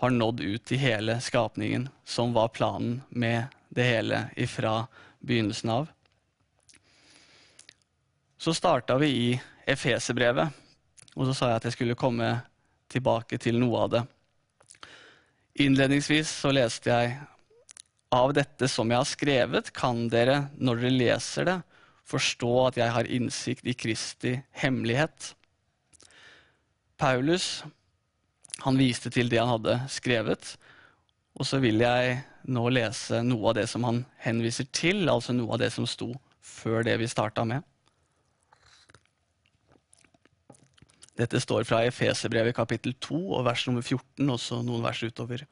[0.00, 4.86] har nådd ut i hele skapningen, som var planen med det hele ifra
[5.18, 5.88] begynnelsen av.
[8.38, 10.48] Så starta vi i Efeserbrevet,
[11.14, 12.30] og så sa jeg at jeg skulle komme
[12.88, 14.00] tilbake til noe av det.
[15.66, 17.18] Innledningsvis så leste jeg
[18.16, 21.58] av dette som jeg har skrevet, kan dere, når dere leser det,
[22.08, 24.32] forstå at jeg har innsikt i Kristi
[24.64, 25.34] hemmelighet.
[26.96, 27.60] Paulus
[28.64, 30.54] han viste til det han hadde skrevet,
[31.38, 32.18] og så vil jeg
[32.50, 36.12] nå lese noe av det som han henviser til, altså noe av det som sto
[36.44, 37.64] før det vi starta med.
[41.20, 45.44] Dette står fra Efeserbrevet kapittel 2 og vers nummer 14, også noen vers utover.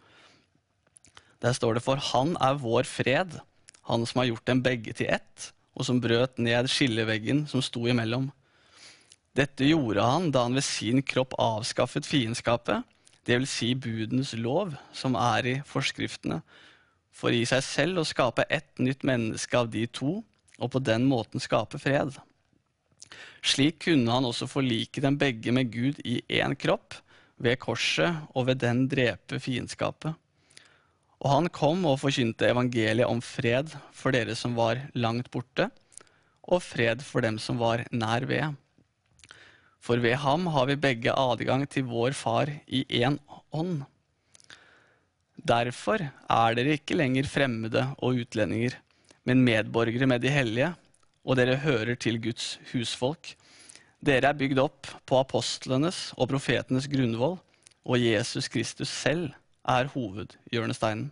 [1.45, 3.39] Der står det for Han er vår fred,
[3.89, 7.87] Han som har gjort dem begge til ett, og som brøt ned skilleveggen som sto
[7.89, 8.27] imellom.
[9.33, 12.85] Dette gjorde han da han ved sin kropp avskaffet fiendskapet,
[13.29, 13.51] dvs.
[13.53, 16.41] Si budens lov, som er i forskriftene,
[17.12, 20.20] for i seg selv å skape ett nytt menneske av de to,
[20.59, 22.16] og på den måten skape fred.
[23.43, 26.97] Slik kunne han også forlike dem begge med Gud i én kropp,
[27.39, 30.16] ved korset, og ved den drepe fiendskapet.
[31.18, 35.68] Og han kom og forkynte evangeliet om fred for dere som var langt borte,
[36.49, 38.57] og fred for dem som var nær ved.
[39.81, 43.18] For ved ham har vi begge adgang til vår Far i én
[43.55, 43.85] ånd.
[45.39, 48.74] Derfor er dere ikke lenger fremmede og utlendinger,
[49.24, 50.72] men medborgere med de hellige,
[51.24, 53.35] og dere hører til Guds husfolk.
[54.05, 57.39] Dere er bygd opp på apostlenes og profetenes grunnvoll,
[57.89, 59.31] og Jesus Kristus selv
[59.68, 61.09] er hovedhjørnesteinen.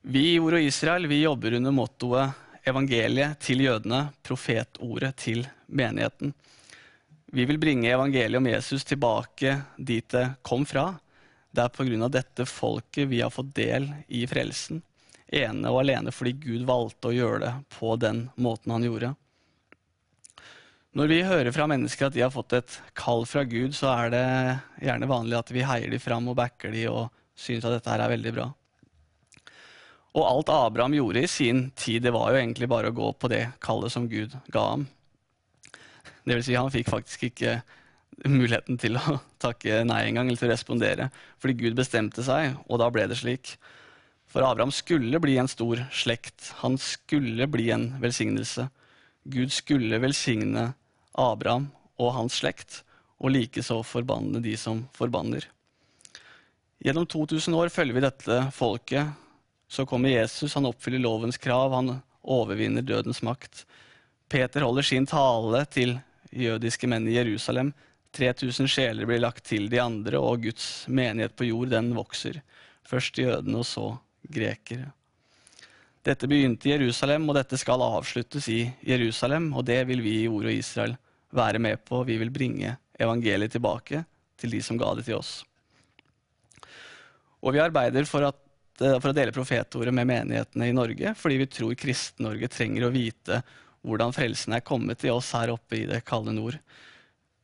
[0.00, 2.32] Vi i Ord og Israel vi jobber under mottoet
[2.64, 6.32] evangeliet til jødene, profetordet til menigheten.
[7.32, 10.96] Vi vil bringe evangeliet om Jesus tilbake dit det kom fra.
[11.50, 12.08] Det er pga.
[12.08, 14.82] dette folket vi har fått del i frelsen,
[15.26, 19.14] ene og alene fordi Gud valgte å gjøre det på den måten han gjorde.
[20.90, 24.10] Når vi hører fra mennesker at de har fått et kall fra Gud, så er
[24.10, 24.26] det
[24.82, 28.02] gjerne vanlig at vi heier de fram og backer de og synes at dette her
[28.02, 28.48] er veldig bra.
[30.18, 33.30] Og alt Abraham gjorde i sin tid, det var jo egentlig bare å gå på
[33.30, 34.88] det kallet som Gud ga ham.
[36.30, 37.56] Det vil si, han fikk faktisk ikke
[38.30, 41.08] muligheten til å takke nei engang, eller til å respondere,
[41.42, 43.56] fordi Gud bestemte seg, og da ble det slik.
[44.30, 46.52] For Abraham skulle bli en stor slekt.
[46.60, 48.68] Han skulle bli en velsignelse.
[49.26, 50.68] Gud skulle velsigne
[51.18, 51.66] Abraham
[51.98, 52.84] og hans slekt,
[53.18, 55.48] og likeså forbanne de som forbanner.
[56.78, 59.10] Gjennom 2000 år følger vi dette folket.
[59.66, 63.64] Så kommer Jesus, han oppfyller lovens krav, han overvinner dødens makt.
[64.30, 65.98] Peter holder sin tale til
[66.30, 67.72] jødiske menn i Jerusalem.
[68.16, 72.40] 3000 sjeler blir lagt til de andre, og Guds menighet på jord den vokser.
[72.86, 73.92] Først jødene, og så
[74.26, 74.90] grekere.
[76.06, 79.50] Dette begynte i Jerusalem, og dette skal avsluttes i Jerusalem.
[79.52, 80.96] Og det vil vi i Ord og Israel
[81.36, 82.02] være med på.
[82.08, 84.04] Vi vil bringe evangeliet tilbake
[84.40, 85.40] til de som ga det til oss.
[87.40, 88.40] Og vi arbeider for, at,
[88.80, 92.92] eh, for å dele profetordet med menighetene i Norge, fordi vi tror Kristen-Norge trenger å
[92.92, 93.42] vite
[93.86, 96.58] hvordan frelsen er kommet til oss her oppe i det kalde nord.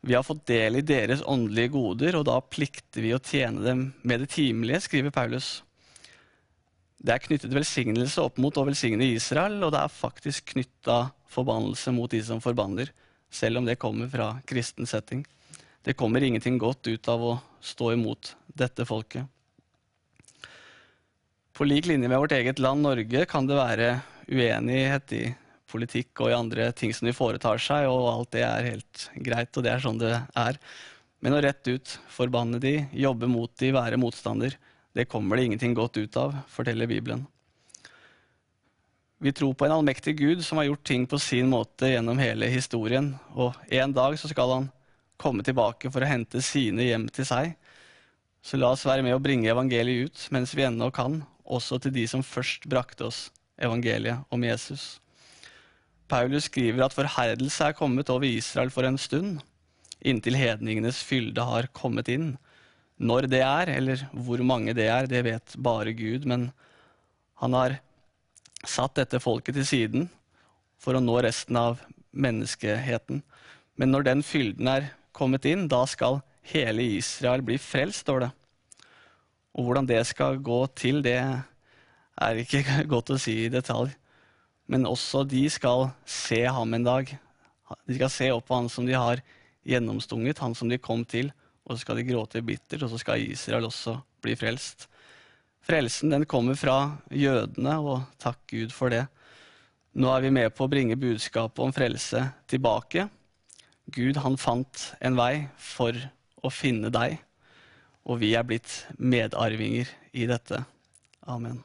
[0.07, 3.87] Vi har fått del i deres åndelige goder, og da plikter vi å tjene dem
[4.07, 5.49] med det timelige, skriver Paulus.
[6.97, 11.93] Det er knyttet velsignelse opp mot å velsigne Israel, og det er faktisk knytta forbannelse
[11.97, 12.93] mot de som forbanner,
[13.33, 15.25] selv om det kommer fra kristen setting.
[15.83, 17.33] Det kommer ingenting godt ut av å
[17.63, 19.27] stå imot dette folket.
[21.57, 23.91] På lik linje med vårt eget land Norge kan det være
[24.29, 25.25] uenighet i
[25.71, 29.53] politikk og i andre ting som de foretar seg, og alt det er helt greit,
[29.57, 30.61] og det er sånn det er.
[31.25, 34.59] Men å rett ut forbanne de, jobbe mot de, være motstander,
[34.97, 37.27] det kommer det ingenting godt ut av, forteller Bibelen.
[39.19, 42.49] Vi tror på en allmektig Gud som har gjort ting på sin måte gjennom hele
[42.53, 44.69] historien, og en dag så skal han
[45.17, 47.55] komme tilbake for å hente sine hjem til seg.
[48.45, 51.95] Så la oss være med å bringe evangeliet ut mens vi ennå kan, også til
[51.97, 54.99] de som først brakte oss evangeliet om Jesus.
[56.09, 59.41] Paulus skriver at forherdelse er kommet over Israel for en stund,
[60.07, 62.37] inntil hedningenes fylde har kommet inn.
[62.97, 66.51] Når det er, eller hvor mange det er, det vet bare Gud, men
[67.43, 67.79] han har
[68.67, 70.07] satt dette folket til siden
[70.81, 71.83] for å nå resten av
[72.17, 73.21] menneskeheten.
[73.77, 78.33] Men når den fylden er kommet inn, da skal hele Israel bli frelst, står det.
[79.57, 83.93] Og hvordan det skal gå til, det er ikke godt å si i detalj.
[84.67, 87.11] Men også de skal se ham en dag.
[87.87, 89.23] De skal se opp på han som de har
[89.67, 91.33] gjennomstunget, han som de kom til,
[91.67, 94.87] og så skal de gråte bittert, og så skal Israel også bli frelst.
[95.67, 96.79] Frelsen den kommer fra
[97.11, 99.07] jødene, og takk Gud for det.
[99.99, 103.09] Nå er vi med på å bringe budskapet om frelse tilbake.
[103.91, 105.97] Gud han fant en vei for
[106.43, 107.19] å finne deg,
[108.07, 110.63] og vi er blitt medarvinger i dette.
[111.27, 111.65] Amen.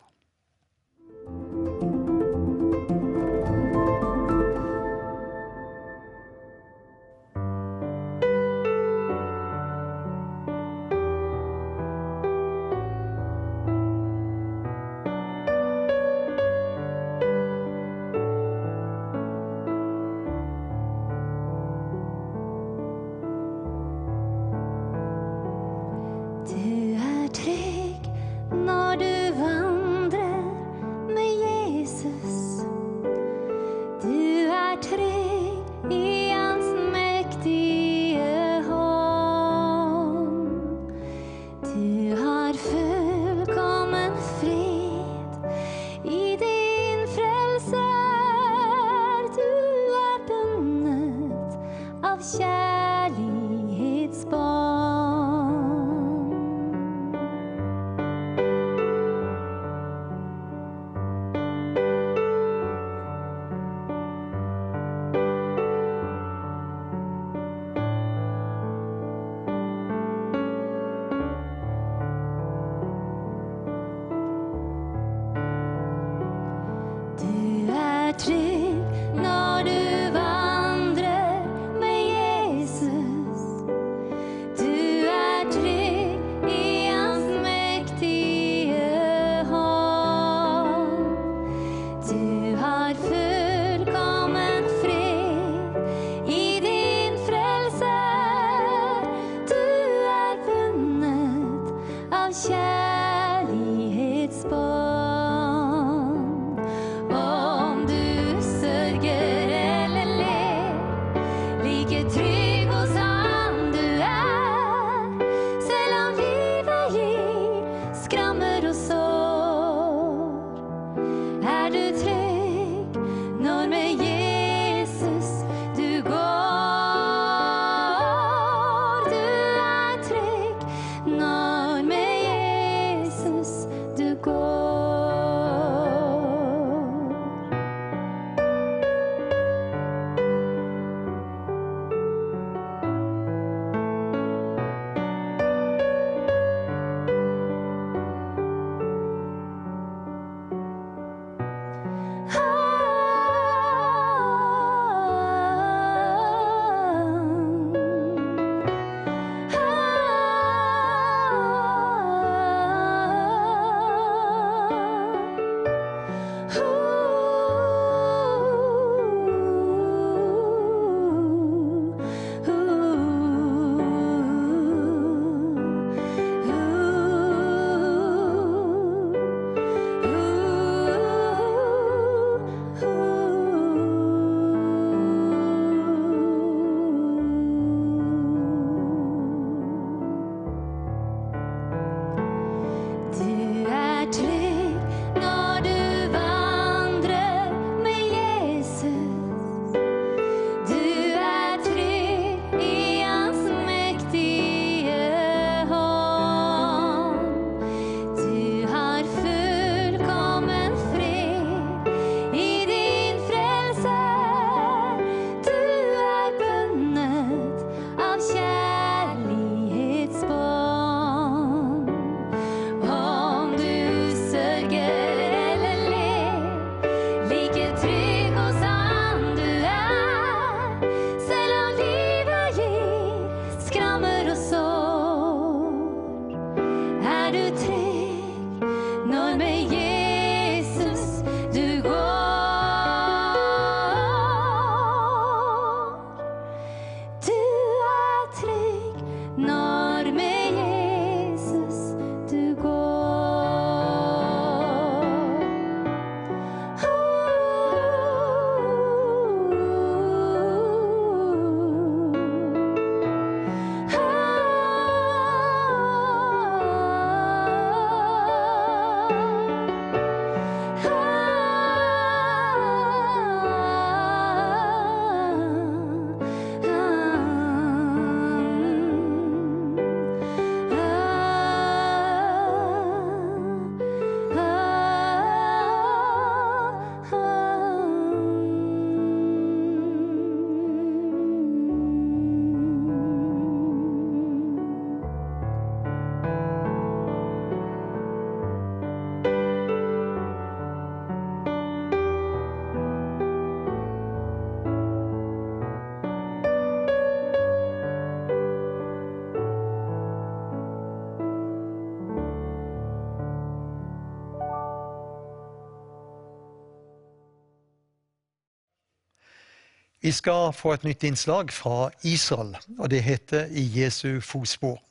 [320.11, 324.81] Vi skal få et nytt innslag fra Israel, og det heter I Jesu fotspor.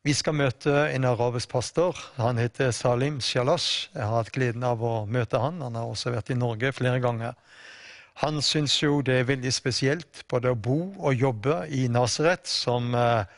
[0.00, 1.98] Vi skal møte en arabisk pastor.
[2.16, 3.90] Han heter Salim Shalash.
[3.92, 5.60] Jeg har hatt gleden av å møte han.
[5.60, 7.36] Han har også vært i Norge flere ganger.
[8.22, 12.94] Han syns jo det er veldig spesielt både å bo og jobbe i Nasaret, som
[12.96, 13.28] eh,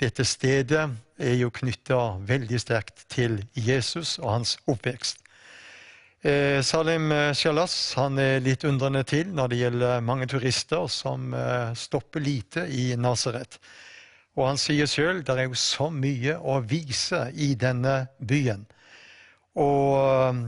[0.00, 0.86] dette stedet
[1.20, 2.00] er jo knytta
[2.32, 5.25] veldig sterkt til Jesus og hans oppvekst.
[6.26, 11.70] Eh, Salim Shalas han er litt undrende til når det gjelder mange turister som eh,
[11.78, 13.60] stopper lite i Nasaret.
[14.34, 18.66] Og han sier sjøl det er jo så mye å vise i denne byen.
[19.62, 20.42] Og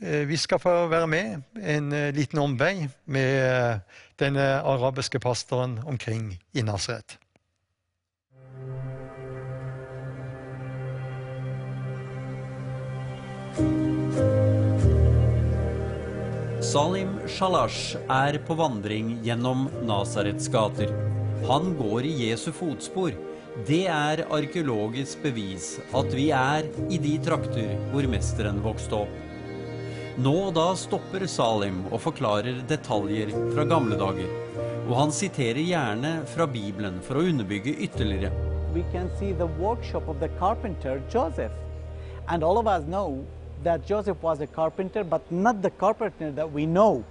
[0.00, 5.82] eh, vi skal få være med en eh, liten omvei med eh, denne arabiske pastoren
[5.84, 7.18] omkring i Nasaret.
[16.60, 20.92] Salim Shalash er på vandring gjennom Nasarets gater.
[21.48, 23.16] Han går i Jesu fotspor.
[23.66, 29.16] Det er arkeologisk bevis at vi er i de trakter hvor mesteren vokste opp.
[30.20, 34.28] Nå og da stopper Salim og forklarer detaljer fra gamle dager.
[34.84, 38.32] Og han siterer gjerne fra Bibelen for å underbygge ytterligere.
[38.72, 41.52] we can see the workshop of the carpenter Joseph.
[42.28, 43.26] And all know
[43.62, 47.04] that Joseph was a carpenter, but not the carpenter that we know.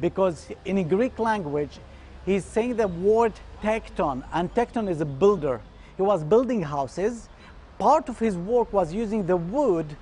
[0.00, 1.78] Because in Greek language,
[2.26, 3.32] he's saying the word
[3.62, 5.60] tekton, and tekton is a builder.
[5.96, 7.28] He was building houses.
[7.78, 9.96] Part of his work was using the wood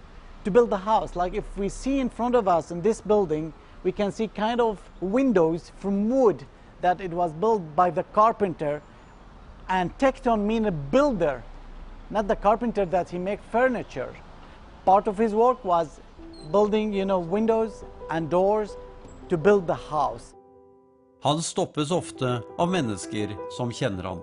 [0.45, 1.15] to build the house.
[1.15, 3.53] Like if we see in front of us in this building,
[3.85, 6.45] we can see kind of windows from wood
[6.81, 8.83] that it was built by the carpenter
[9.69, 11.43] and tekton mean a builder,
[12.11, 14.15] not the carpenter that he make furniture.
[14.85, 16.01] Part of his work was
[16.51, 18.77] building, you know, windows and doors
[19.29, 20.35] to build the house.
[21.23, 24.23] Han stoppes ofte av mennesker som kjenner ham.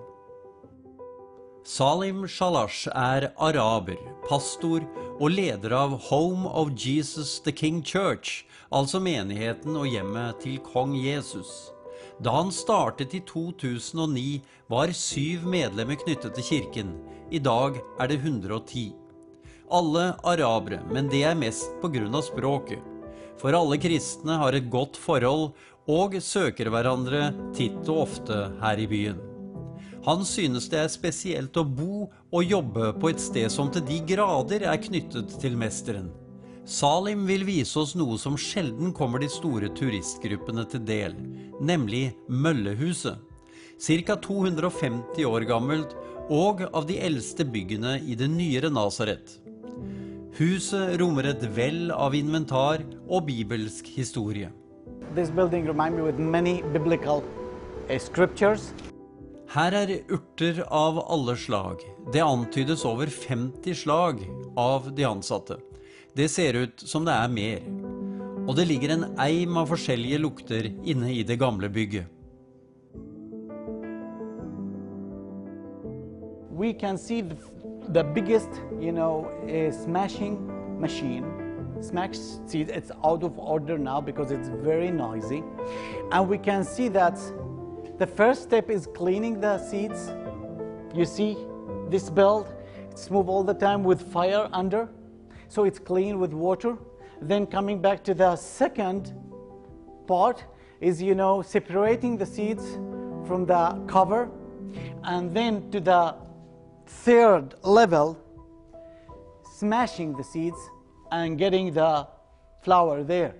[1.64, 3.96] Salim Shalash er araber,
[4.28, 4.84] pastor
[5.18, 10.92] og leder av Home of Jesus the King Church, altså menigheten og hjemmet til kong
[10.96, 11.70] Jesus.
[12.20, 16.96] Da han startet i 2009, var syv medlemmer knyttet til kirken.
[17.30, 18.90] I dag er det 110.
[19.70, 22.22] Alle arabere, men det er mest pga.
[22.22, 22.82] språket.
[23.38, 25.52] For alle kristne har et godt forhold
[25.88, 29.20] og søker hverandre titt og ofte her i byen.
[30.04, 34.00] Han synes det er spesielt å bo og jobbe på et sted som til de
[34.08, 36.08] grader er knyttet til mesteren.
[36.64, 41.16] Salim vil vise oss noe som sjelden kommer de store turistgruppene til del,
[41.60, 43.18] nemlig Møllehuset.
[43.80, 44.16] Ca.
[44.16, 45.94] 250 år gammelt
[46.30, 49.38] og av de eldste byggene i det nyere Nasaret.
[50.40, 52.80] Huset rommer et vell av inventar
[53.12, 54.48] og bibelsk historie.
[55.14, 57.20] This building reminds me with many biblical
[57.98, 58.70] scriptures.
[59.52, 61.84] Her er urter av alle slag.
[62.14, 64.22] Det antydes over 50 slag
[64.56, 65.58] av de ansatte.
[66.16, 67.60] Det ser ut som det er mer.
[68.48, 72.08] Og det ligger en eim av forskjellige lukter inne i det gamle bygget.
[76.60, 77.36] we can see the,
[77.88, 78.48] the biggest,
[78.78, 79.30] you know,
[79.70, 81.24] smashing machine.
[81.80, 85.42] Smash seed, it's out of order now because it's very noisy.
[86.12, 87.18] And we can see that
[87.98, 90.12] the first step is cleaning the seeds.
[90.94, 91.38] You see
[91.88, 92.48] this belt,
[92.90, 94.88] it's moved all the time with fire under.
[95.48, 96.76] So it's clean with water.
[97.22, 99.14] Then coming back to the second
[100.06, 100.44] part
[100.80, 102.74] is, you know, separating the seeds
[103.26, 104.30] from the cover.
[105.02, 106.14] And then to the
[107.04, 108.16] third level,
[109.58, 110.70] smashing the seeds
[111.10, 112.06] and getting the
[112.64, 113.32] flower there.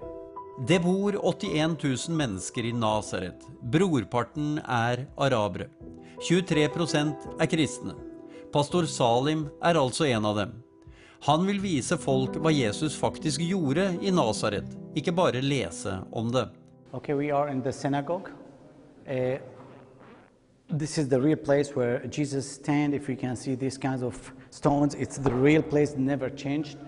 [0.66, 1.77] Det bor 81
[2.09, 3.40] 000 mennesker i Nasaret.
[3.60, 5.66] Brorparten er arabere.
[6.28, 7.94] 23% er kristne.
[8.52, 10.52] Pastor Salim er altså en av dem.
[11.24, 16.47] Han vil vise folk hva Jesus faktisk gjorde i Nasaret, ikke bare lese om det.
[16.93, 18.32] Okay, we are in the synagogue.
[19.06, 19.39] Uh,
[20.70, 22.94] this is the real place where Jesus stand.
[22.94, 26.78] If you can see these kinds of stones, it's the real place, never changed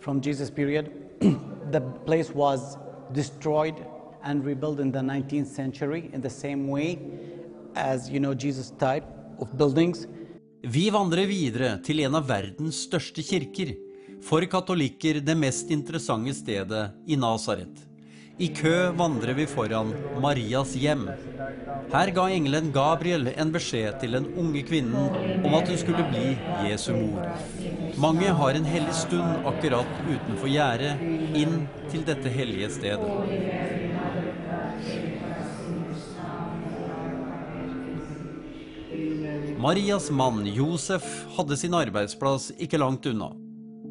[0.00, 0.92] from Jesus' period.
[1.70, 2.76] the place was
[3.12, 3.74] destroyed
[4.22, 6.98] and rebuilt in the 19th century in the same way
[7.74, 9.04] as you know Jesus' type
[9.38, 10.06] of buildings.
[10.62, 13.72] Vi vandrer videre til en av verdens største kirker.
[14.20, 17.89] For katolikker det mest interessante stedet i Nasaret.
[18.40, 19.90] I kø vandrer vi foran
[20.24, 21.02] Marias hjem.
[21.92, 26.30] Her ga engelen Gabriel en beskjed til den unge kvinnen om at hun skulle bli
[26.64, 27.26] Jesu mor.
[28.00, 31.02] Mange har en hellig stund akkurat utenfor gjerdet
[31.36, 33.10] inn til dette hellige stedet.
[39.60, 41.04] Marias mann Josef
[41.36, 43.34] hadde sin arbeidsplass ikke langt unna.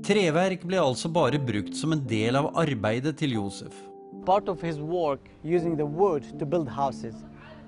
[0.09, 3.85] Treverk ble altså bare brukt som en del av arbeidet til Josef.
[4.25, 7.15] Part of his work using the wood to build houses.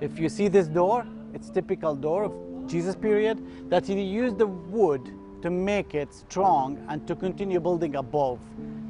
[0.01, 2.33] If you see this door, it's typical door of
[2.67, 5.01] Jesus period that he used the wood
[5.41, 8.39] to make it strong and to continue building above.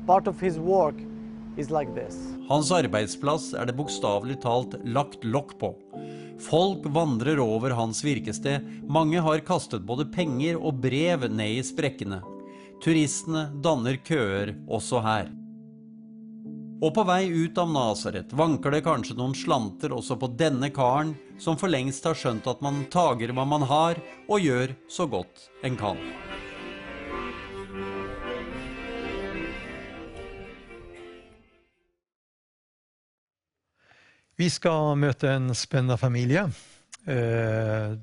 [0.06, 0.96] Part of his work
[1.58, 2.18] is like this.
[2.50, 5.76] Hans arbeidsplass er det bokstavelig talt lagt lokk på.
[6.42, 12.22] Folk vandrer over hans virkested, mange har kastet både penger og brev ned i sprekkene.
[12.82, 15.30] Turistene danner køer også her.
[16.82, 21.14] Og på vei ut av Nasaret vanker det kanskje noen slanter også på denne karen,
[21.38, 25.46] som for lengst har skjønt at man tager hva man har, og gjør så godt
[25.62, 26.02] en kan.
[34.42, 36.50] Vi skal møte en spennende familie.
[37.06, 37.94] Eh,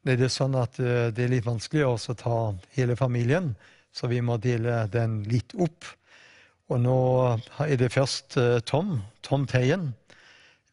[0.00, 3.56] Det er sånn at eh, det er litt vanskelig å ta hele familien,
[3.92, 5.84] så vi må dele den litt opp.
[6.70, 6.96] Og nå
[7.66, 9.88] er det først eh, Tom, Tom Teien.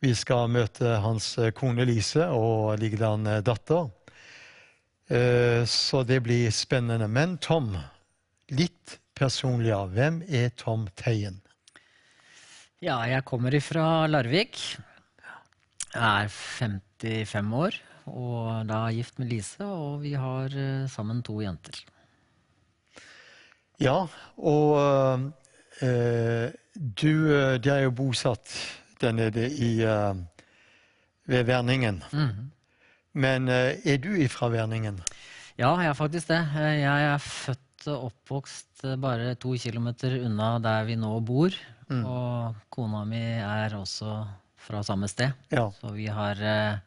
[0.04, 3.88] Vi skal møte hans eh, kone Lise og likedan datter.
[5.10, 7.08] Eh, Så det blir spennende.
[7.10, 7.72] Men Tom,
[8.54, 9.96] litt personlig av.
[9.98, 11.42] Hvem er Tom Teien?
[12.78, 14.60] Ja, jeg kommer ifra Larvik.
[15.96, 20.54] Jeg er 55 år og da gift med Lise, og vi har
[20.88, 21.82] sammen to jenter.
[23.84, 24.06] Ja,
[24.40, 25.34] og
[25.82, 28.54] du eh, de er jo bosatt
[29.02, 30.14] der nede i eh,
[31.30, 32.02] ved Verningen.
[32.12, 32.50] Mm.
[33.18, 35.00] Men eh, er du ifra Verningen?
[35.58, 36.42] Ja, jeg er faktisk det.
[36.58, 41.54] Eh, Jeg er født og oppvokst eh, bare to kilometer unna der vi nå bor.
[41.90, 42.04] Mm.
[42.04, 44.20] Og kona mi er også
[44.68, 45.32] fra samme sted.
[45.54, 45.70] Ja.
[45.80, 46.80] Så vi har eh,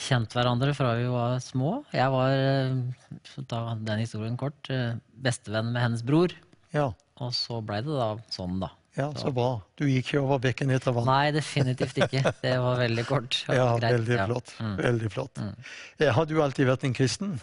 [0.00, 1.80] kjent hverandre fra vi var små.
[1.96, 6.32] Jeg var, eh, ta den historien kort, eh, bestevenn med hennes bror.
[6.76, 6.90] Ja.
[7.20, 8.70] Og så blei det da sånn, da.
[8.98, 9.60] Ja, så bra.
[9.78, 11.06] Du gikk ikke over bekken etter vann?
[11.06, 12.32] Nei, definitivt ikke.
[12.42, 13.38] Det var veldig kort.
[13.60, 14.24] Ja, greit, veldig ja.
[14.26, 14.56] flott.
[14.58, 14.72] Mm.
[14.80, 15.44] Veldig flott.
[16.00, 17.38] Eh, Har du alltid vært en kristen?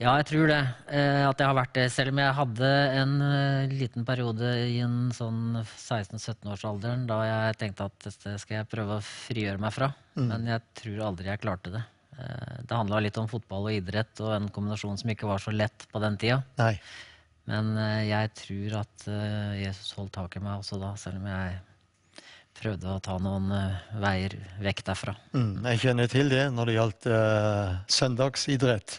[0.00, 0.58] Ja, jeg tror det.
[0.96, 1.86] Eh, at jeg har vært det.
[1.92, 2.68] Selv om jeg hadde
[3.02, 8.70] en eh, liten periode i en sånn 16-17-årsalderen da jeg tenkte at dette skal jeg
[8.72, 9.92] prøve å frigjøre meg fra.
[10.16, 10.26] Mm.
[10.32, 11.84] Men jeg tror aldri jeg klarte det.
[12.16, 15.52] Eh, det handla litt om fotball og idrett og en kombinasjon som ikke var så
[15.54, 16.40] lett på den tida.
[16.58, 16.74] Nei.
[17.50, 21.26] Men eh, jeg tror at eh, Jesus holdt tak i meg også da, selv om
[21.30, 21.58] jeg
[22.60, 25.14] prøvde å ta noen eh, veier vekk derfra.
[25.34, 28.98] Mm, jeg kjenner til det når det gjaldt uh, søndagsidrett.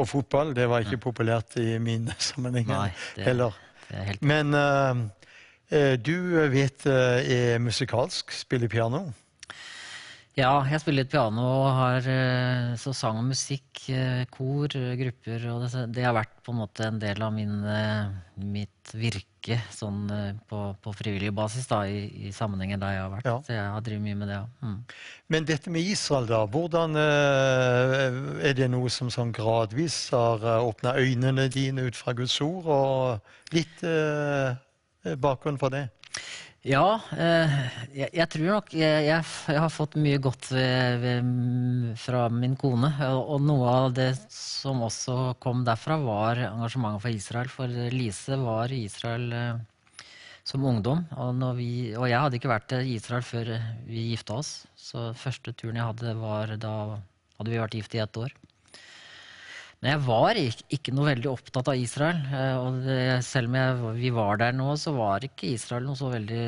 [0.00, 3.58] Og fotball, det var ikke populært i min sammenheng Nei, det- heller.
[3.88, 6.14] det er helt Men eh, du
[6.52, 9.06] vet uh, er musikalsk, spiller piano.
[10.32, 14.94] Ja, jeg spiller litt piano og har eh, så sang og musikk, eh, kor, eh,
[14.96, 17.58] grupper og det, det har vært på en måte en del av min,
[18.40, 20.06] mitt virke sånn
[20.48, 23.28] på, på frivillig basis da, i, i sammenhengen der jeg har vært.
[23.28, 23.36] Ja.
[23.44, 24.48] Så jeg har drevet mye med det, ja.
[24.64, 24.80] Mm.
[25.34, 26.42] Men dette med Israel, da.
[26.48, 32.70] Hvordan Er det noe som sånn gradvis har åpna øynene dine ut fra Guds ord?
[32.72, 35.90] Og litt eh, bakgrunn for det?
[36.62, 37.54] Ja, eh,
[37.90, 41.30] jeg, jeg tror nok jeg, jeg, jeg har fått mye godt ved, ved,
[41.98, 42.92] fra min kone.
[43.08, 47.50] Og, og noe av det som også kom derfra, var engasjementet for Israel.
[47.50, 50.06] For Lise var i Israel eh,
[50.46, 51.02] som ungdom.
[51.18, 53.56] Og, vi, og jeg hadde ikke vært i Israel før
[53.88, 54.54] vi gifta oss.
[54.78, 56.76] Så første turen jeg hadde, var da
[57.40, 58.38] hadde vi vært gift i ett år.
[59.82, 62.20] Men jeg var ikke, noe veldig opptatt av Israel.
[62.30, 66.12] eh, Og selv om jeg, vi var der nå, så var ikke Israel noe så
[66.12, 66.44] veldig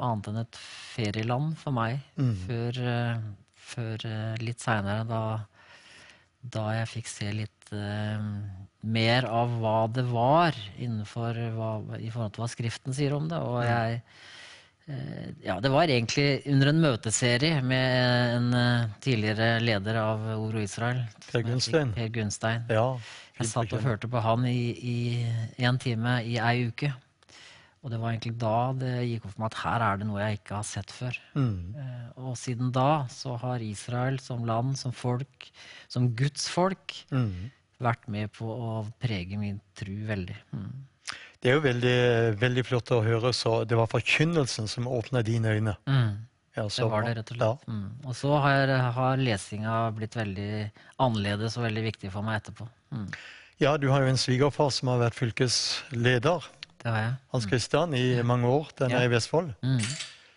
[0.00, 0.60] annet enn et
[0.94, 2.00] ferieland for meg.
[2.16, 2.32] Mm.
[2.46, 3.26] Før, eh,
[3.74, 5.22] før eh, litt seinere, da,
[6.56, 8.22] da jeg fikk se litt uh,
[8.86, 13.40] mer av hva det var innenfor hva, i forhold til hva Skriften sier om det.
[13.42, 14.35] Og jeg Eh,
[15.42, 21.00] Ja, det var egentlig under en møteserie med en eh, tidligere leder av Oro Israel.
[21.32, 21.90] Per Gunstein.
[21.96, 22.68] Per Gunstein.
[22.70, 22.84] Ja,
[23.40, 25.26] Jeg satt og hørte på han i,
[25.58, 26.92] én en time i ei uke.
[27.82, 30.22] Og det var egentlig da det gikk opp for meg at her er det noe
[30.22, 31.18] jeg ikke har sett før.
[31.34, 31.58] Mm.
[31.82, 35.50] Eh, Og siden da så har Israel som land, som folk,
[35.88, 37.50] som Guds folk, Mm.
[37.82, 40.36] vært med på å prege min tru veldig.
[40.54, 40.72] Mm.
[41.46, 41.98] Det er jo veldig,
[42.40, 43.30] veldig flott å høre.
[43.30, 45.76] Så det var forkynnelsen som åpna dine øyne.
[45.86, 46.16] Mm.
[46.56, 47.66] Ja, det var det, rett og slett.
[47.70, 47.84] Mm.
[48.08, 50.48] Og så har, har lesinga blitt veldig
[51.04, 52.66] annerledes og veldig viktig for meg etterpå.
[52.96, 53.06] Mm.
[53.62, 56.50] Ja, du har jo en svigerfar som har vært fylkesleder.
[56.82, 57.14] Det har jeg.
[57.36, 59.04] Hans Christian i mange år, den Ja.
[59.04, 59.54] er i Vestfold.
[59.62, 59.78] Mm.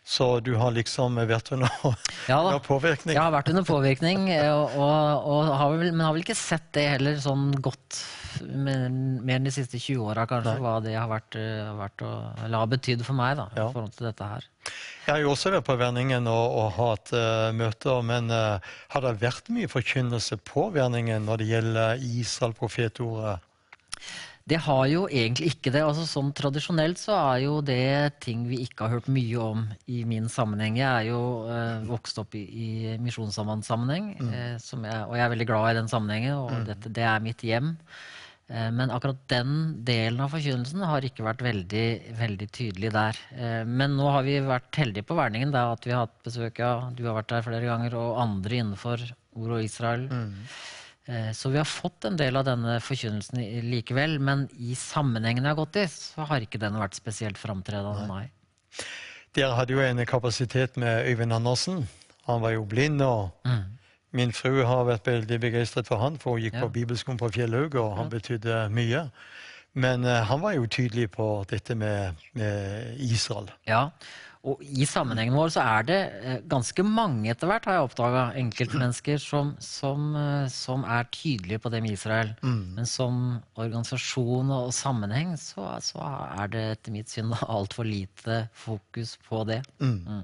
[0.09, 1.69] Så du har liksom vært under,
[2.29, 2.59] Ja da.
[2.69, 3.15] påvirkning?
[3.17, 6.69] Jeg har vært under påvirkning, og, og, og har vel, men har vel ikke sett
[6.77, 8.03] det heller sånn godt
[8.47, 10.61] mer enn de siste 20 åra, kanskje, Nei.
[10.63, 12.11] hva det har vært, eh, vært å,
[12.45, 14.47] eller har betydd for meg da, i forhold til dette her.
[15.05, 18.59] Jeg har jo også vært på Verningen og, og hatt uh, møter, men uh,
[18.93, 23.39] har det vært mye forkynnelse på Verningen når det gjelder Israel, profetordet?
[24.49, 25.83] Det har jo egentlig ikke det.
[25.85, 29.99] altså Sånn Tradisjonelt så er jo det ting vi ikke har hørt mye om i
[30.09, 30.79] min sammenheng.
[30.79, 31.19] Jeg er jo
[31.53, 34.31] eh, vokst opp i, i misjonssammenheng, Mm.
[34.33, 36.33] eh, og jeg er veldig glad i den sammenhengen.
[36.33, 36.65] og Mm.
[36.65, 37.77] dette, Det er mitt hjem.
[38.49, 39.53] Eh, men akkurat den
[39.85, 41.85] delen av forkynnelsen har ikke vært veldig,
[42.17, 43.19] veldig tydelig der.
[43.37, 46.61] Eh, men nå har vi vært heldige på Verningen, da, at vi har hatt besøk
[46.65, 49.05] av du har vært der flere ganger, og andre innenfor
[49.39, 50.09] Ord og Israel.
[50.09, 50.35] Mm.
[51.33, 55.57] Så vi har fått en del av denne forkynnelsen likevel, men i sammenhengen jeg har
[55.57, 58.27] gått i, så har ikke den vært spesielt framtredende, nei.
[59.33, 61.81] Dere hadde jo en kapasitet med Øyvind Andersen.
[62.29, 63.31] Han var jo blind, og
[64.11, 66.63] min fru har vært veldig begeistret for han, for hun gikk Ja.
[66.65, 69.09] på bibelskolen på Fjellhaug, og han betydde mye.
[69.73, 73.51] Men uh, han var jo tydelig på dette med, med Israel.
[73.69, 73.89] Ja,
[74.47, 78.21] og i sammenhengen vår så er det eh, ganske mange etter hvert, har jeg oppdaga,
[78.39, 82.31] enkeltmennesker som, som, eh, som er tydelige på det med Israel.
[82.39, 82.61] Mm.
[82.77, 83.17] Men som
[83.59, 85.99] organisasjon og sammenheng så, så
[86.39, 89.59] er det etter mitt syn altfor lite fokus på det.
[89.83, 90.23] Mm.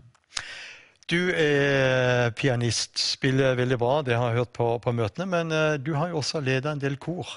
[1.12, 5.76] Du er pianist, spiller veldig bra, det har jeg hørt på, på møtene, men eh,
[5.78, 7.30] du har jo også ledet en del kor.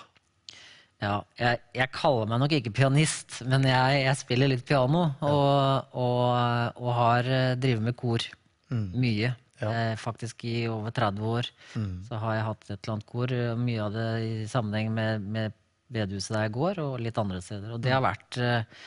[1.05, 5.05] Ja, jeg, jeg kaller meg nok ikke pianist, men jeg, jeg spiller litt piano.
[5.20, 8.24] Og, og, og har eh, drevet med kor
[8.73, 9.35] mye.
[9.59, 9.70] Ja.
[9.99, 11.95] faktisk i over 30 år Mm.
[12.07, 13.32] så har jeg hatt et eller annet kor.
[13.35, 15.57] eh, Mye av det i sammenheng med, med
[15.90, 17.73] bedehuset der jeg går, og litt andre steder.
[17.74, 18.85] Og det har vært eh,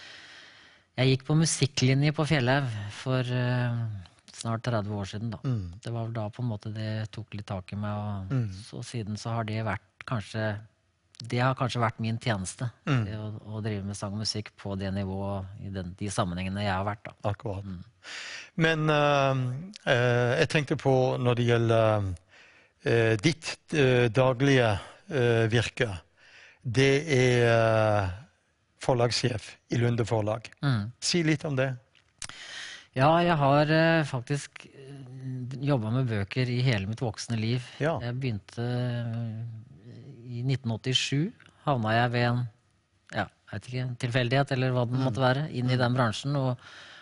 [1.02, 2.72] Jeg gikk på musikklinje på Fjellhaug
[3.02, 3.82] for eh,
[4.42, 5.30] snart 30 år siden.
[5.32, 5.40] da.
[5.46, 5.74] Mm.
[5.84, 7.94] Det var vel da på en måte det tok litt tak i meg.
[7.94, 8.50] Og Mm.
[8.66, 10.52] så siden så har det vært kanskje
[11.22, 12.66] Det har kanskje vært min tjeneste.
[12.90, 13.04] Mm.
[13.14, 16.74] Å, å drive med sang og musikk på det nivået i den, de sammenhengene jeg
[16.74, 17.04] har vært.
[17.06, 17.12] da.
[17.30, 17.64] Akkurat.
[18.58, 19.44] Men eh,
[19.86, 22.08] eh, jeg tenkte på når det gjelder
[22.90, 23.52] eh, ditt
[24.18, 24.72] daglige
[25.52, 25.92] virke.
[26.66, 28.10] Det er
[28.82, 30.50] forlagssjef i Lunde Forlag.
[30.64, 30.92] Mm.
[31.00, 31.70] Si litt om det.
[32.98, 34.66] Ja, jeg har eh, faktisk
[35.62, 37.64] jobba med bøker i hele mitt voksne liv.
[38.04, 41.32] Jeg begynte eh, i 1987.
[41.68, 42.42] Havna jeg ved en
[43.16, 45.04] ja, jeg vet ikke, tilfeldighet eller hva det Mm.
[45.08, 46.58] måtte være, inn i den bransjen og,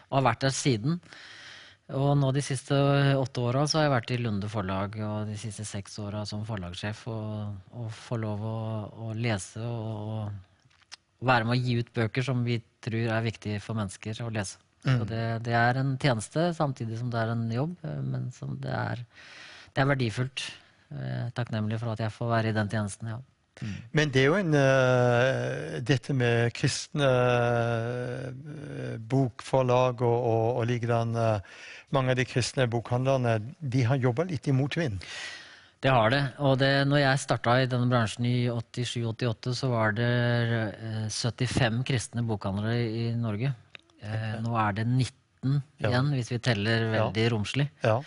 [0.09, 0.99] og har vært der siden.
[1.89, 2.75] Og nå de siste
[3.17, 7.07] åtte åra har jeg vært i Lunde forlag, og de siste seks åra som forlagssjef.
[7.09, 8.57] Og, og får lov å,
[9.09, 13.61] å lese og, og være med å gi ut bøker som vi tror er viktige
[13.63, 14.61] for mennesker å lese.
[14.85, 14.93] Mm.
[14.99, 18.55] Så det, det er en tjeneste samtidig som det er en jobb, eh, men som
[18.61, 19.03] det er,
[19.73, 20.45] det er verdifullt.
[20.89, 23.19] Er takknemlig for at jeg får være i den tjenesten, ja.
[23.91, 31.11] Men det er jo en uh, Dette med kristne eh, bokforlag og, og, og likedan
[31.17, 31.65] uh,
[31.95, 35.01] Mange av de kristne bokhandlerne de har jobba litt i motvind.
[35.79, 36.21] Det har det.
[36.43, 40.09] Og det, når jeg starta i denne bransjen i 87-88, så var det
[40.75, 43.53] eh, 75 kristne bokhandlere i Norge.
[44.01, 45.89] Eh, nå er det 19 Ja.
[45.89, 47.69] igjen, hvis vi teller veldig romslig.
[47.83, 48.01] Ja.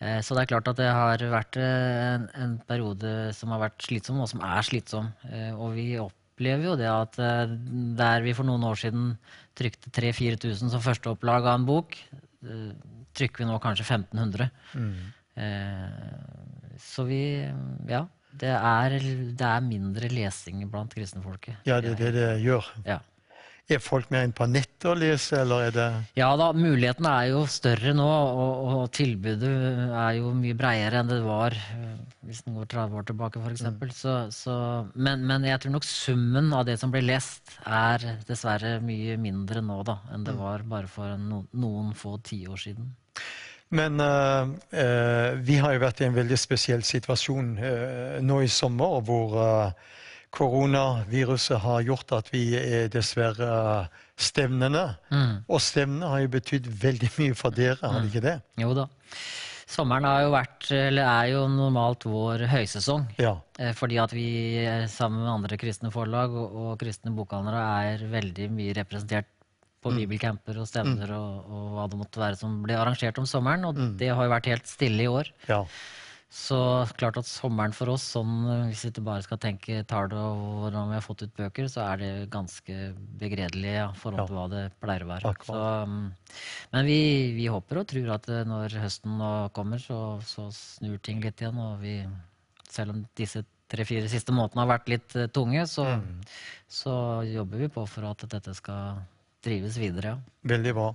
[0.00, 3.60] Eh, så det er klart at det har vært eh, en, en periode som har
[3.66, 5.10] vært slitsom, og som er slitsom.
[5.28, 7.46] Eh, og vi opplever jo det at eh,
[7.98, 9.10] der vi for noen år siden
[9.58, 11.98] trykte 3000-4000 som førsteopplag av en bok,
[12.46, 12.70] eh,
[13.18, 14.50] trykker vi nå kanskje 1500.
[14.78, 14.94] Mm.
[15.36, 17.22] Eh, så vi
[17.88, 18.06] Ja.
[18.38, 18.90] Det er,
[19.34, 21.56] det er mindre lesing blant kristenfolket.
[21.66, 22.66] Ja, det er det det gjør.
[22.86, 23.00] Ja.
[23.68, 25.86] Er folk mer inne på nettet å lese, eller er det
[26.16, 29.50] Ja da, mulighetene er jo større nå, og, og tilbudet
[29.92, 33.66] er jo mye bredere enn det var eh, hvis den går 30 år tilbake, f.eks.
[33.68, 33.82] Mm.
[33.92, 34.54] Så, så,
[34.96, 39.60] men, men jeg tror nok summen av det som blir lest, er dessverre mye mindre
[39.64, 40.40] nå da, enn det Mm.
[40.42, 42.88] var bare for no, noen få tiår siden.
[43.74, 44.50] Men eh,
[44.80, 49.36] eh, vi har jo vært i en veldig spesiell situasjon eh, nå i sommer, hvor
[50.34, 53.88] koronaviruset har gjort at vi er dessverre
[54.18, 54.86] stevnende.
[55.12, 55.34] Mm.
[55.48, 58.36] Og stevnene har jo betydd veldig mye for dere, har det ikke det?
[58.60, 58.88] Jo da.
[59.68, 63.02] Sommeren har jo vært, eller er jo normalt vår høysesong.
[63.20, 63.34] Ja.
[63.60, 64.24] Eh, Fordi at vi
[64.64, 69.28] eh, sammen med andre kristne forlag og, og kristne bokhandlere er veldig mye representert
[69.78, 69.98] på Mm.
[70.00, 73.62] bibelcamper og stevner og, og hva det måtte være som ble arrangert om sommeren.
[73.68, 73.92] Og Mm.
[74.00, 75.28] det har jo vært helt stille i år.
[75.48, 75.60] Ja.
[76.28, 76.58] Så
[77.00, 80.90] klart at sommeren for oss, sånn hvis vi ikke bare skal tenke tall og hvordan
[80.90, 82.74] vi har fått ut bøker, så er det ganske
[83.20, 85.32] begredelig ja, i forhold til hva det pleier å være.
[85.48, 86.02] Så, mm,
[86.74, 87.00] men vi,
[87.38, 91.40] vi håper og tror at eh, når høsten nå kommer, så, så snur ting litt
[91.40, 91.62] igjen.
[91.64, 91.96] Og vi,
[92.68, 95.86] selv om disse tre-fire siste månedene har vært litt eh, tunge, så,
[96.68, 96.94] så
[97.24, 99.00] jobber vi på for at dette skal
[99.48, 100.12] drives videre.
[100.12, 100.36] Ja.
[100.52, 100.90] Veldig bra.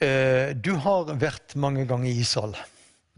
[0.00, 2.56] Eh, du har vært mange ganger i Israel.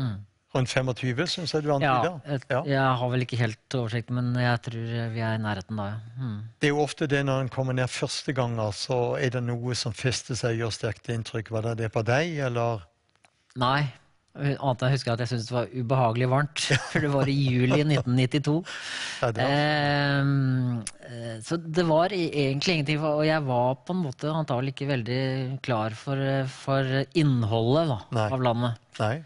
[0.03, 0.19] Mm.
[0.57, 4.31] Rundt 25, syns jeg du Ja, ja, et, jeg har vel ikke helt oversikt, men
[4.41, 5.99] jeg tror vi er i nærheten da, ja.
[6.17, 6.39] Mm.
[6.57, 9.77] Det er jo ofte det når en kommer ned første ganger, så er det noe
[9.77, 11.53] som fester seg og gjør sterkt inntrykk.
[11.53, 12.87] Var det det på deg, eller?
[13.61, 13.91] Nei.
[14.39, 16.65] Annet enn jeg husker at jeg syntes det var ubehagelig varmt.
[16.93, 18.59] For det var i juli 1992.
[19.21, 23.03] Ja, det Ehm, eh, så det var egentlig ingenting.
[23.03, 25.23] Og jeg var på en måte antagelig ikke veldig
[25.65, 28.79] klar for, eh, for innholdet da, av landet.
[29.03, 29.17] Nei.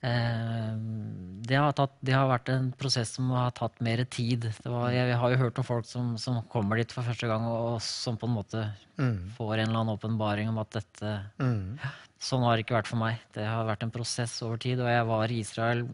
[0.00, 4.46] Ehm, det, har tatt, det har vært en prosess som har tatt mer tid.
[4.48, 7.44] Det var, jeg, har jo hørt om folk som, som kommer dit for første gang,
[7.44, 8.68] og, som på en måte
[9.00, 9.30] Mm.
[9.32, 11.10] får en eller annen åpenbaring om at dette
[11.40, 11.78] Mm.
[12.20, 13.16] Sånn har det ikke vært for meg.
[13.32, 15.86] Det har vært en prosess over tid, og jeg var i Israel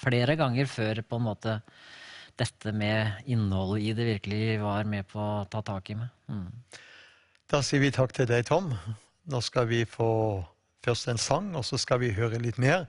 [0.00, 1.60] flere ganger før på en måte
[2.40, 6.08] dette med innholdet i det virkelig var med på å ta tak i meg.
[6.26, 6.48] Mm.
[7.50, 8.72] Da sier vi takk til deg, Tom.
[9.30, 10.08] Nå skal vi få
[10.84, 12.86] først en sang, og så skal vi høre litt mer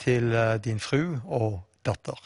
[0.00, 2.18] til eh, din fru og datter.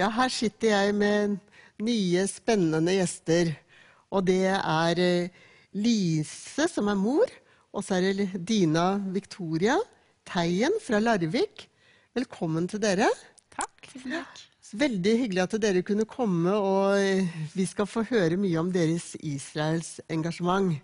[0.00, 1.32] Ja, her sitter jeg med
[1.84, 3.50] nye, spennende gjester.
[4.08, 5.34] Og det er eh,
[5.76, 7.28] Lise, som er mor,
[7.76, 9.74] og så er det Dina Victoria
[10.24, 11.66] Teien fra Larvik.
[12.16, 13.10] Velkommen til dere.
[13.52, 13.90] Takk.
[13.90, 14.40] Tusen takk.
[14.80, 19.12] Veldig hyggelig at dere kunne komme, og eh, vi skal få høre mye om deres
[19.20, 20.78] Israels engasjement.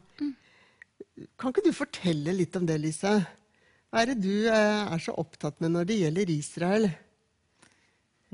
[1.41, 3.17] Kan ikke du fortelle litt om det, Lise?
[3.89, 6.91] Hva er det du eh, er så opptatt med når det gjelder Israel?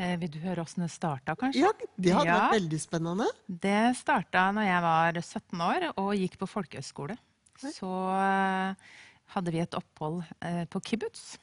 [0.00, 1.60] Eh, vil du høre åssen det starta, kanskje?
[1.66, 3.26] Ja, Det hadde vært veldig spennende.
[3.46, 7.18] Det starta når jeg var 17 år og gikk på folkehøyskole.
[7.60, 8.94] Så eh,
[9.34, 11.36] hadde vi et opphold eh, på kibbutz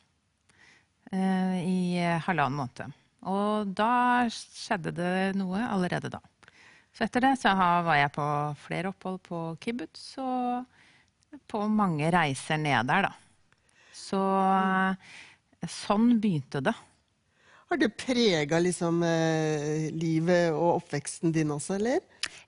[1.14, 1.78] eh, i
[2.26, 2.98] halvannen måned.
[3.30, 6.22] Og da skjedde det noe allerede da.
[6.96, 8.26] Så etter det så var jeg på
[8.66, 10.66] flere opphold på kibbutz og
[11.50, 13.14] på mange reiser ned der, da.
[13.94, 14.20] Så
[14.50, 16.74] eh, sånn begynte det.
[17.70, 22.00] Har det prega liksom, eh, livet og oppveksten din også, eller?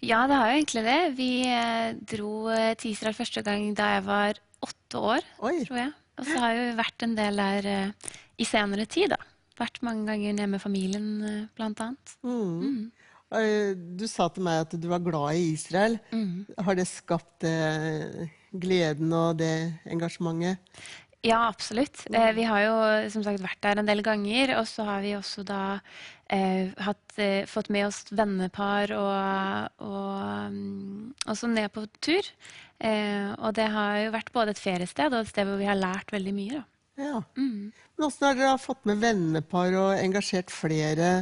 [0.01, 1.01] Ja, det har jo egentlig det.
[1.19, 5.91] Vi eh, dro eh, til Israel første gang da jeg var åtte år, tror jeg.
[6.17, 7.67] Og så har jeg jo vært en del der
[8.41, 9.19] i senere tid, da.
[9.61, 11.07] Vært mange ganger nede med familien,
[11.57, 12.15] blant annet.
[12.25, 12.65] Mm.
[12.65, 13.87] Mm.
[13.97, 15.97] Du sa til meg at du var glad i Israel.
[16.57, 17.45] Har det skapt
[18.51, 19.53] gleden og det
[19.89, 20.61] engasjementet?
[21.21, 22.07] Ja, absolutt.
[22.09, 22.75] Eh, vi har jo
[23.13, 25.59] som sagt vært der en del ganger, og så har vi også da
[26.33, 32.25] eh, hatt, eh, fått med oss vennepar og, og um, også ned på tur.
[32.81, 35.77] Eh, og det har jo vært både et feriested og et sted hvor vi har
[35.77, 36.57] lært veldig mye.
[36.57, 36.65] Da.
[37.01, 37.21] Ja.
[37.37, 41.13] Men åssen har dere fått med vennepar og engasjert flere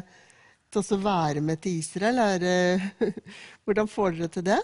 [0.71, 2.23] til å være med til Israel?
[2.23, 3.13] Er, det-
[3.67, 4.61] hvordan får dere til det?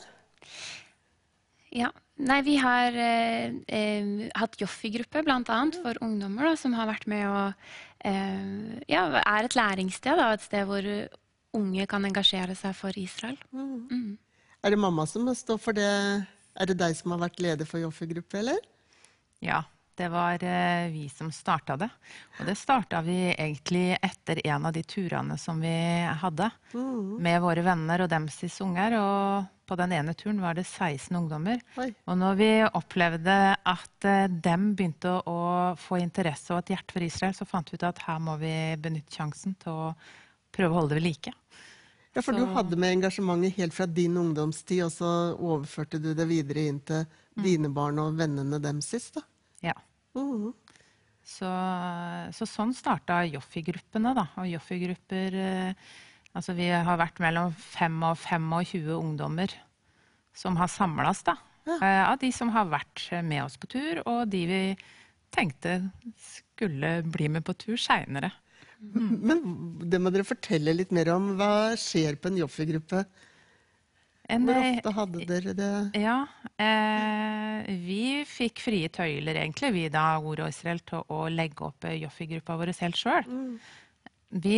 [1.75, 1.91] Ja.
[2.15, 5.41] Nei, vi har eh, eh, hatt Joffi-gruppe, bl.a.
[5.81, 7.65] for ungdommer, da, som har vært med og
[8.07, 10.87] eh, Ja, er et læringssted, da, et sted hvor
[11.55, 13.35] unge kan engasjere seg for Israel.
[13.51, 14.15] Mm.
[14.63, 15.91] Er det mamma som står for det?
[16.55, 18.63] Er det deg som har vært leder for Joffi-gruppe, eller?
[19.43, 19.65] Ja,
[19.95, 21.89] det var eh, vi som starta det.
[22.39, 25.75] Og det starta vi egentlig etter en av de turene som vi
[26.21, 28.97] hadde med våre venner og dems unger.
[28.99, 31.61] Og på den ene turen var det 16 ungdommer.
[32.05, 35.39] Og når vi opplevde at eh, dem begynte å,
[35.79, 38.53] få interesse og et hjerte for Israel, så fant vi ut at her må vi
[38.81, 39.93] benytte sjansen til å
[40.55, 41.33] prøve å holde det ved like.
[42.15, 46.13] Ja, for Så- du hadde med engasjementet helt fra din ungdomstid, og så overførte du
[46.13, 47.05] det videre inn til
[47.35, 49.21] dine barn og vennene dem sist, da.
[49.65, 49.75] Ja.
[51.25, 51.49] Så,
[52.37, 54.27] så sånn starta Joffi-gruppene, da.
[54.41, 55.87] Og Joffi-grupper eh,
[56.35, 59.53] Altså vi har vært mellom 5 og 25 ungdommer
[60.35, 61.37] som har samlas, da.
[61.65, 64.59] Eh, av de som har vært med oss på tur, og de vi
[65.31, 65.77] tenkte
[66.19, 68.33] skulle bli med på tur seinere.
[68.79, 69.39] Men
[69.89, 71.31] det må dere fortelle litt mer om.
[71.39, 73.05] Hva skjer på en Joffi-gruppe?
[74.31, 75.71] En, Hvor eh, ofte hadde dere det?
[76.01, 76.17] Ja,
[76.57, 81.85] eh, vi fikk frie tøyler, egentlig, vi da, Ord og Israel, til å legge opp
[81.85, 83.27] eh, Joffi-gruppa vår helt sjøl.
[84.35, 84.57] Vi,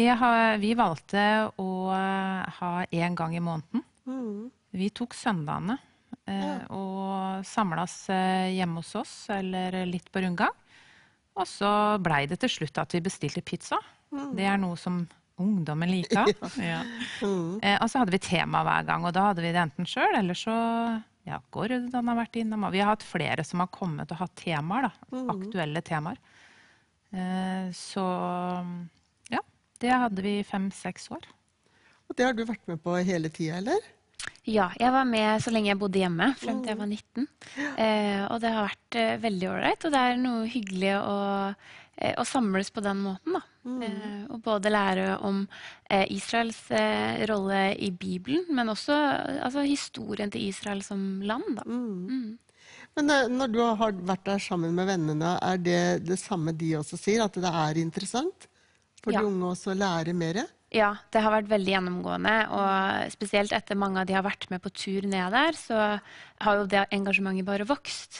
[0.64, 1.26] vi valgte
[1.60, 3.84] å eh, ha én gang i måneden.
[4.77, 5.76] Vi tok søndagene
[6.31, 10.56] eh, og samlas eh, hjemme hos oss eller litt på rundgang.
[11.38, 11.69] Og så
[12.02, 13.77] blei det til slutt at vi bestilte pizza.
[14.10, 15.03] Det er noe som
[15.41, 16.31] ungdommen liker.
[16.72, 16.81] ja.
[17.22, 20.18] Eh, og så hadde vi tema hver gang, og da hadde vi det enten sjøl,
[20.19, 20.55] eller så
[21.27, 22.65] ja, Gordon har vært innom.
[22.68, 25.23] Og vi har hatt flere som har kommet og hatt temaer, da.
[25.34, 26.22] Aktuelle temaer.
[27.11, 28.05] Eh, så
[29.31, 29.43] ja,
[29.84, 31.27] det hadde vi i fem-seks år.
[32.07, 33.93] Og det har du vært med på hele tida, eller?
[34.47, 37.27] Ja, jeg var med så lenge jeg bodde hjemme, frem til jeg var 19.
[37.84, 41.18] Eh, og det har vært eh, veldig ålreit, og det er noe hyggelig å,
[42.18, 43.38] å samles på den måten.
[43.38, 43.44] Da.
[43.68, 45.41] Eh, og både lære om
[45.90, 51.57] eh, Israels eh, rolle i Bibelen, men også eh, altså, historien til Israel som land.
[51.57, 51.65] Da.
[52.98, 56.76] Men eh, når du har vært der sammen med vennene, er det det samme de
[56.80, 57.26] også sier?
[57.26, 58.48] At det er interessant
[59.03, 59.22] for Ja.
[59.22, 60.44] de unge også å lære mer?
[60.76, 62.31] Ja, det har vært veldig gjennomgående.
[62.52, 65.77] Og spesielt etter mange av de har vært med på tur ned der, så
[66.44, 68.19] har jo det engasjementet bare vokst.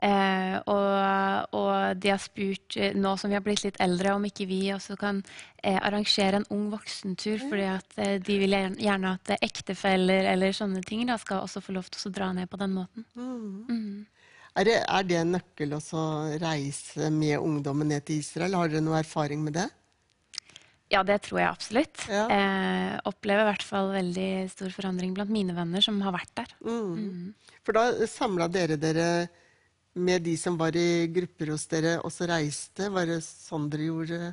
[0.00, 4.24] Eh, og, og de har spurt, eh, nå som vi har blitt litt eldre, om
[4.24, 5.20] ikke vi også kan
[5.60, 7.44] eh, arrangere en ung voksentur.
[7.44, 11.76] fordi at eh, de vil gjerne- at ektefeller eller sånne ting da, skal også få
[11.76, 13.04] lov til å dra ned på den måten.
[13.12, 14.06] Mm.
[14.56, 16.00] Er det, er det en nøkkel å
[16.40, 18.56] reise med ungdommen ned til Israel?
[18.56, 19.68] Har dere noe erfaring med det?
[20.92, 22.04] Ja, det tror jeg absolutt.
[22.12, 26.52] Eh, opplever i hvert fall veldig stor forandring blant mine venner som har vært der.
[26.60, 27.32] Mm.
[27.64, 29.08] For da samla dere dere
[29.94, 32.88] med de som var i grupper hos dere, og så reiste?
[32.92, 34.32] Var det sånn dere gjorde det?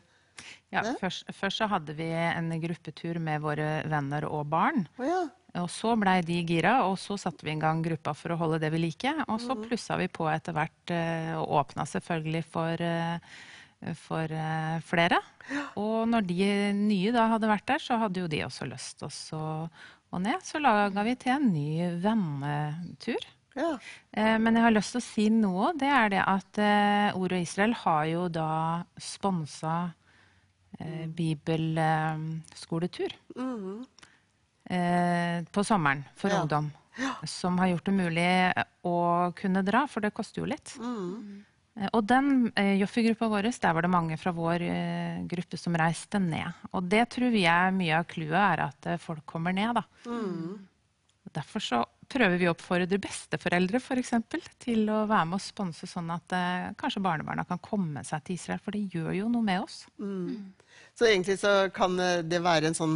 [0.72, 4.86] Ja, først, først så hadde vi en gruppetur med våre venner og barn.
[5.58, 8.60] Og så blei de gira, og så satte vi i gang gruppa for å holde
[8.62, 9.24] det vi liker.
[9.28, 13.18] Og så plussa vi på etter hvert, eh, og åpna selvfølgelig for, eh,
[13.96, 15.20] for eh, flere.
[15.80, 19.08] Og når de nye da hadde vært der, så hadde jo de også lyst til
[19.38, 19.70] å
[20.12, 20.42] gå ned.
[20.44, 23.24] Så laga vi til en ny vennetur.
[23.58, 23.72] Ja.
[24.40, 25.72] Men jeg har lyst til å si noe.
[25.80, 29.94] Det er det at eh, Ord og Israel har jo da sponsa
[30.80, 33.86] eh, bibelskoletur Mhm.
[34.70, 36.42] eh, på sommeren for Ja.
[36.44, 36.72] ungdom.
[37.26, 38.54] Som har gjort det mulig
[38.84, 40.76] å kunne dra, for det koster jo litt.
[40.78, 41.46] Mhm.
[41.80, 45.78] Eh, Og den eh, Joffi-gruppa vår, der var det mange fra vår eh, gruppe som
[45.80, 46.66] reiste ned.
[46.74, 49.86] Og det tror vi er mye av clouet, er at eh, folk kommer ned, da.
[50.10, 50.60] Mm.
[51.30, 51.80] Derfor så
[52.10, 56.34] prøver vi å oppfordre besteforeldre for eksempel, til å være med og sponse sånn at
[56.34, 59.84] eh, kanskje barnebarna kan komme seg til Israel, for det gjør jo noe med oss.
[60.02, 60.50] Mm.
[60.98, 62.96] Så egentlig så kan det være en sånn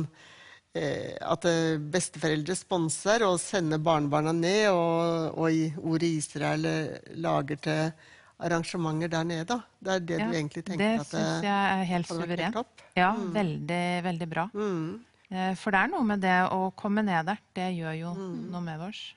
[0.73, 1.45] eh, at
[1.93, 6.67] besteforeldre sponser og sender barnebarna ned, og, og i ordet Israel
[7.13, 8.11] lager til
[8.43, 9.45] arrangementer der nede.
[9.47, 9.57] da.
[9.81, 12.65] Det er det Ja, du egentlig tenker det at syns jeg er helt suverent.
[12.95, 13.33] Ja, Mm.
[13.33, 14.49] veldig, veldig bra.
[14.53, 14.99] Mm.
[15.57, 17.37] For det er noe med det å komme ned der.
[17.55, 18.51] Det gjør jo Mm.
[18.51, 19.13] noe med oss.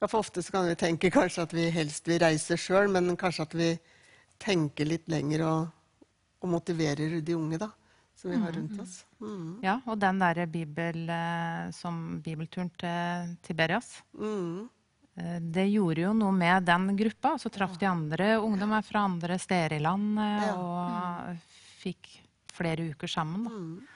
[0.00, 3.16] Ja, for ofte så kan vi tenke kanskje at vi helst vil reise sjøl, men
[3.16, 3.78] kanskje at vi
[4.40, 5.68] tenker litt lenger og,
[6.42, 7.68] og motiverer de unge da,
[8.16, 9.04] som vi har rundt oss.
[9.22, 9.62] Mm.
[9.62, 14.68] Ja, og den derre bibel, eh, som bibelturen til Tiberias, Mm.
[15.16, 17.36] Eh, det gjorde jo noe med den gruppa.
[17.40, 21.34] Så traff de andre ungdommer fra andre steder i landet og
[21.82, 22.10] fikk
[22.54, 23.44] flere uker sammen.
[23.48, 23.94] Da.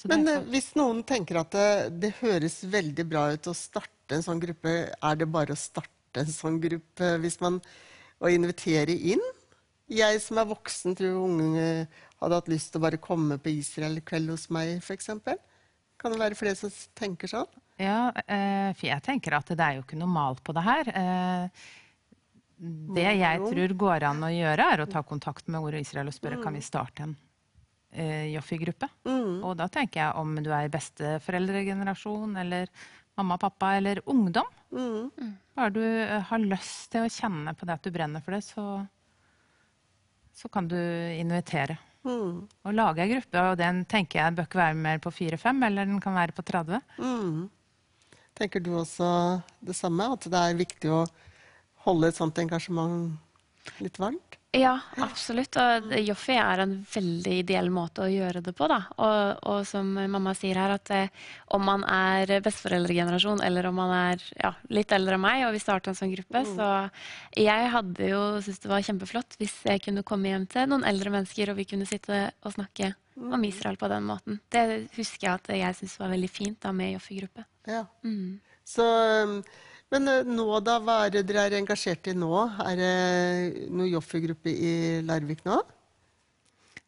[0.00, 1.68] Så Men det eh, hvis noen tenker at det,
[2.02, 6.22] det høres veldig bra ut å starte en sånn gruppe, er det bare å starte
[6.22, 7.60] en sånn gruppe hvis man
[8.20, 9.22] å invitere inn?
[9.90, 11.86] Jeg som er voksen, tror unge
[12.20, 15.10] hadde hatt lyst til å bare komme på Israel-kveld hos meg, f.eks.
[16.00, 17.50] Kan det være flere som tenker sånn?
[17.80, 20.90] Ja, eh, for jeg tenker at det er jo ikke noe mal på det her.
[20.94, 21.64] Eh,
[22.94, 26.08] det jeg tror går an å gjøre, er å ta kontakt med Ord og Israel
[26.08, 26.42] og spørre Mm.
[26.44, 27.16] kan vi starte en
[27.92, 28.88] eh, Joffi-gruppe.
[29.44, 32.68] Og da tenker jeg om du er besteforeldregenerasjon, eller
[33.16, 34.46] mamma pappa, eller ungdom.
[35.54, 38.42] Bare du eh, har lyst til å kjenne på det at du brenner for det,
[38.46, 38.86] så,
[40.34, 40.78] så kan du
[41.18, 41.76] invitere.
[42.04, 42.46] Mm.
[42.64, 45.86] Og lage ei gruppe, og den tenker jeg bør ikke være mer på fire-fem, eller
[45.86, 46.80] den kan være på 30.
[46.98, 47.44] Mm.
[48.34, 49.08] Tenker du også
[49.62, 50.10] det samme?
[50.16, 51.04] At det er viktig å
[51.86, 53.14] holde et sånt engasjement
[53.82, 54.38] litt varmt?
[54.54, 55.56] Ja, absolutt.
[55.58, 58.68] Og Joffi er en veldig ideell måte å gjøre det på.
[58.70, 61.24] Og, og som mamma sier her, at eh,
[61.56, 65.62] om man er besteforeldregenerasjon eller om man er ja, litt eldre enn meg, og vi
[65.62, 66.68] starter en sånn gruppe, så
[67.34, 71.16] jeg hadde jo syntes det var kjempeflott hvis jeg kunne komme hjem til noen eldre
[71.16, 74.40] mennesker, og vi kunne sitte og snakke om Israel på den måten.
[74.50, 74.64] Det
[74.96, 77.46] husker jeg at jeg syntes var veldig fint da med Joffe-gruppe.
[77.70, 77.84] Ja.
[78.04, 78.40] Mm.
[78.64, 78.84] Så,
[79.24, 79.38] um,
[79.92, 82.32] men uh, nå da, hva er det dere er engasjert i nå?
[82.64, 82.94] Er det
[83.72, 84.74] noe Joffi-gruppe i
[85.06, 85.60] Larvik nå?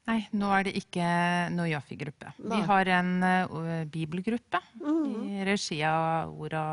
[0.07, 1.07] Nei, nå er det ikke
[1.55, 2.33] noe Joffi-gruppe.
[2.39, 6.67] Vi har en uh, bibelgruppe i regi av Orda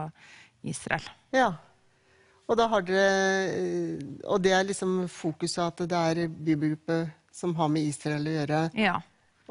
[0.69, 1.05] Israel.
[1.33, 1.51] Ja.
[2.43, 7.71] Og da har dere Og det er liksom fokuset at det er bibelgruppe som har
[7.71, 8.59] med Israel å gjøre?
[8.77, 8.99] Ja.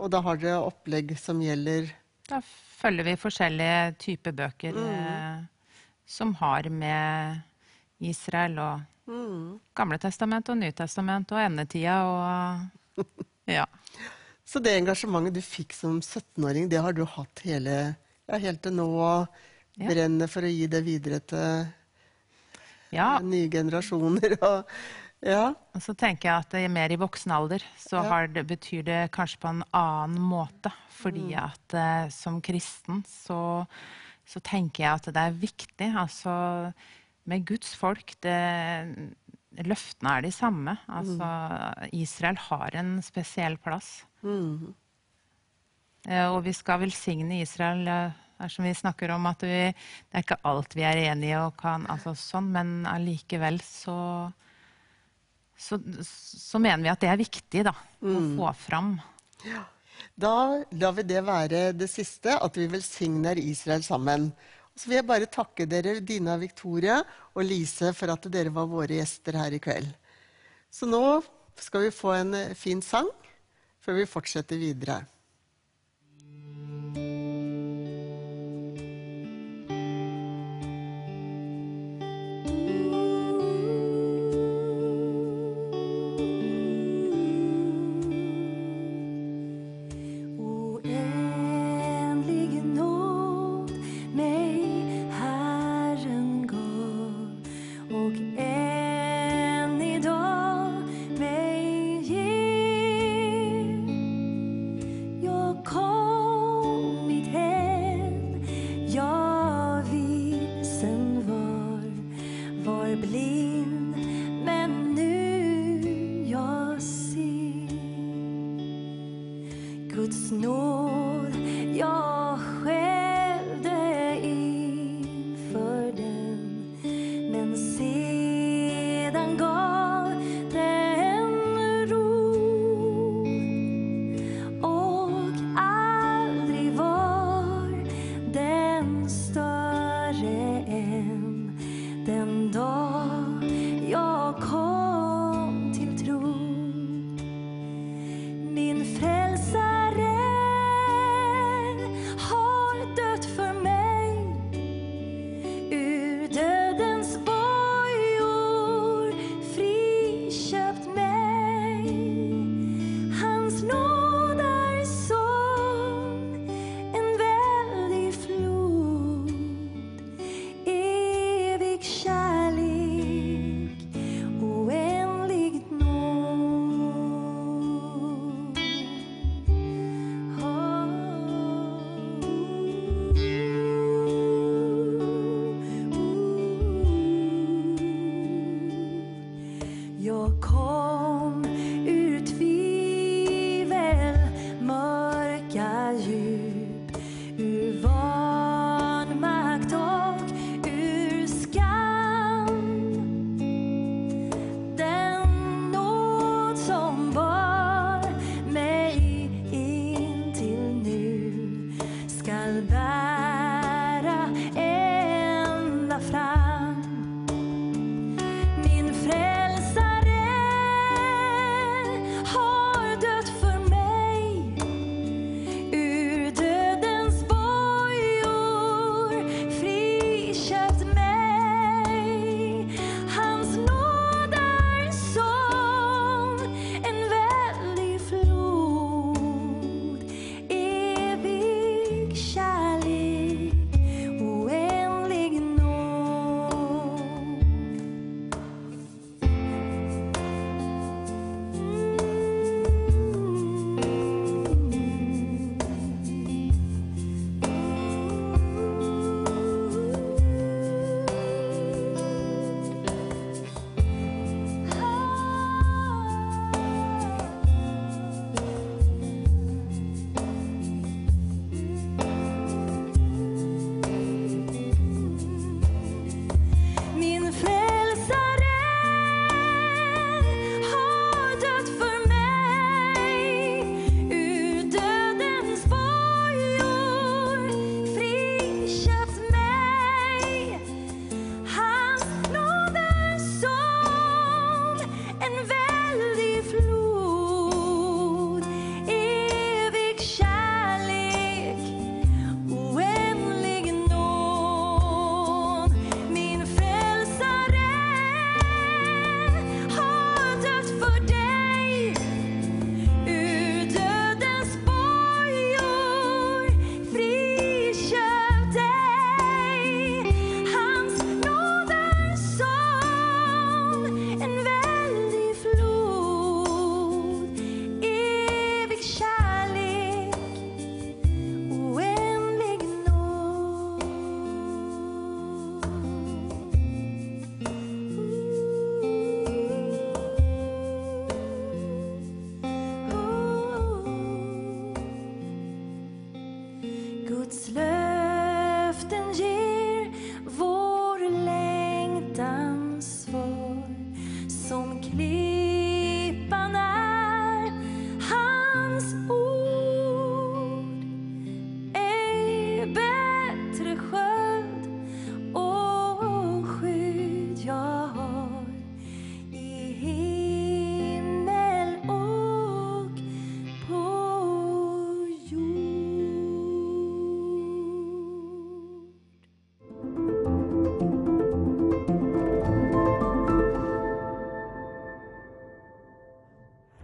[0.01, 1.91] Og da har dere opplegg som gjelder
[2.29, 2.41] Da
[2.81, 5.43] følger vi forskjellige typer bøker eh,
[6.09, 7.43] som har med
[8.01, 9.59] Israel og Mm.
[9.75, 13.03] Gamle testament og Nytestament og endetida og
[13.51, 13.65] Ja.
[14.47, 17.97] Så det engasjementet du fikk som 17-åring, det har du hatt hele,
[18.31, 19.27] ja, helt til nå og
[19.75, 19.89] Ja.
[19.89, 21.67] brenner for å gi det videre til
[22.95, 23.19] Ja.
[23.25, 24.37] nye generasjoner?
[24.53, 24.71] Og,
[25.23, 25.55] ja.
[25.75, 28.03] Og så tenker jeg at er mer i voksen alder så
[28.35, 30.73] det, betyr det kanskje på en annen måte.
[31.03, 31.45] Fordi Mm.
[31.45, 33.67] at eh, som kristen så,
[34.27, 35.89] så tenker jeg at det er viktig.
[35.97, 36.73] Altså
[37.27, 38.37] med Guds folk det,
[39.67, 40.79] Løftene er de samme.
[40.89, 41.27] Altså
[41.93, 44.05] Israel har en spesiell plass.
[44.23, 44.75] Mm.
[46.09, 47.87] Eh, Og vi skal velsigne Israel.
[47.89, 48.13] eh,
[48.49, 51.85] som vi snakker om, at vi, det er ikke alt vi er enige og kan,
[51.87, 54.33] altså sånn, men allikevel så,
[55.63, 57.73] så Så mener vi at det er viktig, da.
[58.03, 58.37] Å Mm.
[58.37, 59.01] få fram.
[60.19, 60.33] Da
[60.73, 64.33] lar vi det være det siste, at vi velsigner Israel sammen.
[64.75, 67.03] Så vil jeg bare takke dere, Dina Victoria
[67.35, 69.93] og Lise, for at dere var våre gjester her i kveld.
[70.73, 71.23] Så nå
[71.61, 73.09] skal vi få en fin sang
[73.85, 75.03] før vi fortsetter videre.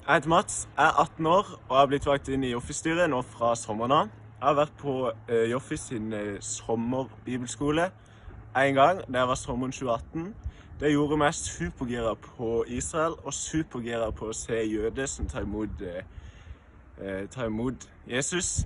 [0.08, 3.10] Jeg heter Mats, jeg er 18 år og jeg har blitt valgt inn i Joffi-styret
[3.12, 4.12] nå fra sommeren av.
[4.38, 7.90] Jeg har vært på eh, Joffis sin eh, sommerbibelskole
[8.56, 10.30] en gang, det var sommeren 2018.
[10.80, 15.84] Det gjorde meg supergira på Israel og supergira på å se jøder som tar imot,
[15.84, 16.00] eh,
[17.04, 18.64] eh tar imot Jesus.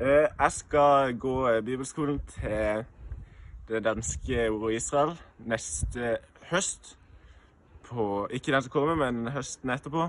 [0.00, 2.86] Eh, jeg skal gå bibelskolen til
[3.68, 5.12] det danske ordet Israel
[5.44, 6.16] neste
[6.48, 6.96] høst.
[7.84, 10.08] På, ikke den som kommer, men høsten etterpå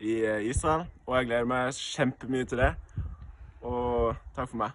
[0.00, 2.72] i eh, Israel, og jeg gleder meg kjempemye til det.
[3.66, 4.74] Og takk for meg.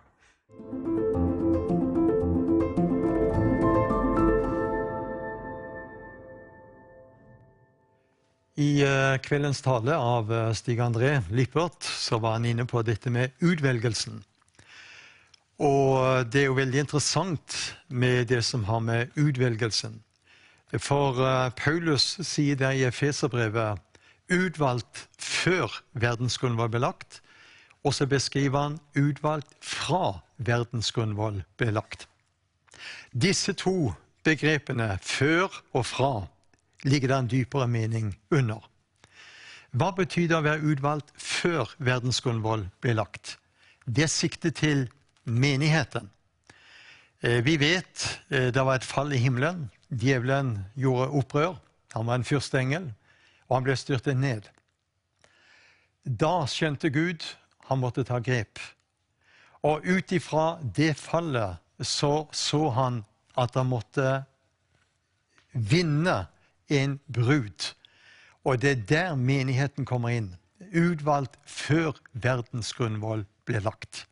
[8.61, 13.33] I eh, kveldens tale av eh, Stig-André Lippert så var han inne på dette med
[13.39, 14.23] utvelgelsen.
[15.61, 17.55] Og det er jo veldig interessant
[17.87, 19.99] med det som har med utvelgelsen
[20.81, 21.19] For
[21.53, 23.77] Paulus sier det i Efeserbrevet
[24.31, 27.21] utvalgt før verdensgrunnen var belagt,
[27.83, 32.07] og så beskriver han utvalgt fra verdensgrunnvoll ble lagt.
[33.11, 33.93] Disse to
[34.25, 36.11] begrepene, før og fra,
[36.83, 38.61] ligger det en dypere mening under.
[39.71, 43.37] Hva betyr det å være utvalgt før verdensgrunnvoll ble lagt?
[43.85, 44.87] Det sikter til
[45.23, 46.09] menigheten.
[47.23, 49.69] Eh, Vi vet eh, det var et fall i himmelen.
[49.89, 51.55] Djevelen gjorde opprør.
[51.93, 52.91] Han var en fyrsteengel,
[53.51, 54.45] og han ble styrtet ned.
[56.07, 57.25] Da skjønte Gud
[57.67, 58.61] han måtte ta grep.
[59.67, 63.01] Og ut ifra det fallet så så han
[63.35, 64.23] at han måtte
[65.51, 66.15] vinne
[66.71, 67.73] en brud.
[68.47, 70.31] Og det er der menigheten kommer inn.
[70.71, 74.05] Utvalgt før verdens grunnvoll ble lagt.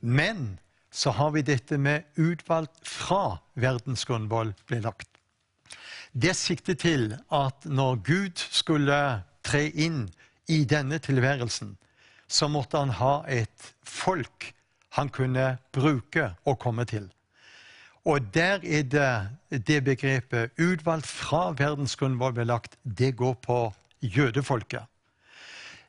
[0.00, 0.58] Men
[0.90, 5.15] så har vi dette med utvalgt fra verdens grunnvoll ble lagt.
[6.12, 10.06] Det sikter til at når Gud skulle tre inn
[10.48, 11.76] i denne tilværelsen,
[12.28, 14.52] så måtte han ha et folk
[14.96, 17.10] han kunne bruke og komme til.
[18.06, 23.58] Og der er det det begrepet utvalgt fra verdens grunnvoll ble lagt, det går på
[24.00, 24.86] jødefolket.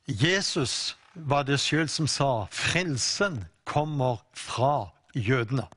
[0.08, 5.68] Jesus var det sjøl som sa frelsen kommer fra jødene.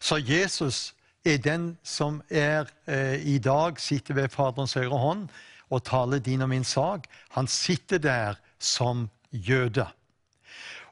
[0.00, 0.94] Så Jesus
[1.24, 5.28] er den som er eh, i dag sitter ved Faderens høyre hånd
[5.70, 7.06] og taler din og min sak.
[7.36, 9.86] Han sitter der som jøde.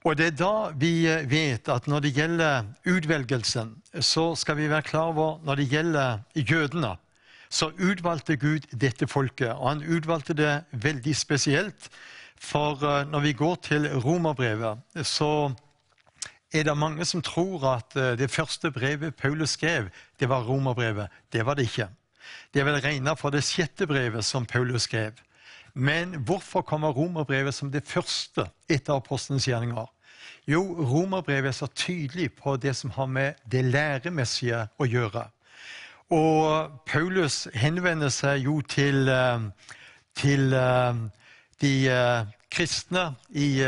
[0.06, 4.70] Og det er da vi eh, vet at når det gjelder utvelgelsen, så skal vi
[4.70, 6.96] være klar over når det gjelder jødene,
[7.50, 9.56] så utvalgte Gud dette folket.
[9.56, 11.88] Og han utvalgte det veldig spesielt.
[12.38, 15.50] For eh, når vi går til romerbrevet, så
[16.52, 19.88] er det mange som tror at eh, det første brevet Paulus skrev,
[20.20, 21.08] det var romerbrevet.
[21.32, 21.88] Det var det ikke.
[22.54, 25.12] Det er vel regna for det sjette brevet som Paulus skrev.
[25.74, 29.86] Men hvorfor kommer romerbrevet som det første etter apostlenes gjerninger?
[30.48, 35.28] Jo, romerbrevet er så tydelig på det som har med det læremessige å gjøre.
[36.10, 39.40] Og Paulus henvender seg jo til, eh,
[40.16, 41.04] til eh,
[41.60, 41.74] de
[42.50, 43.60] kristne i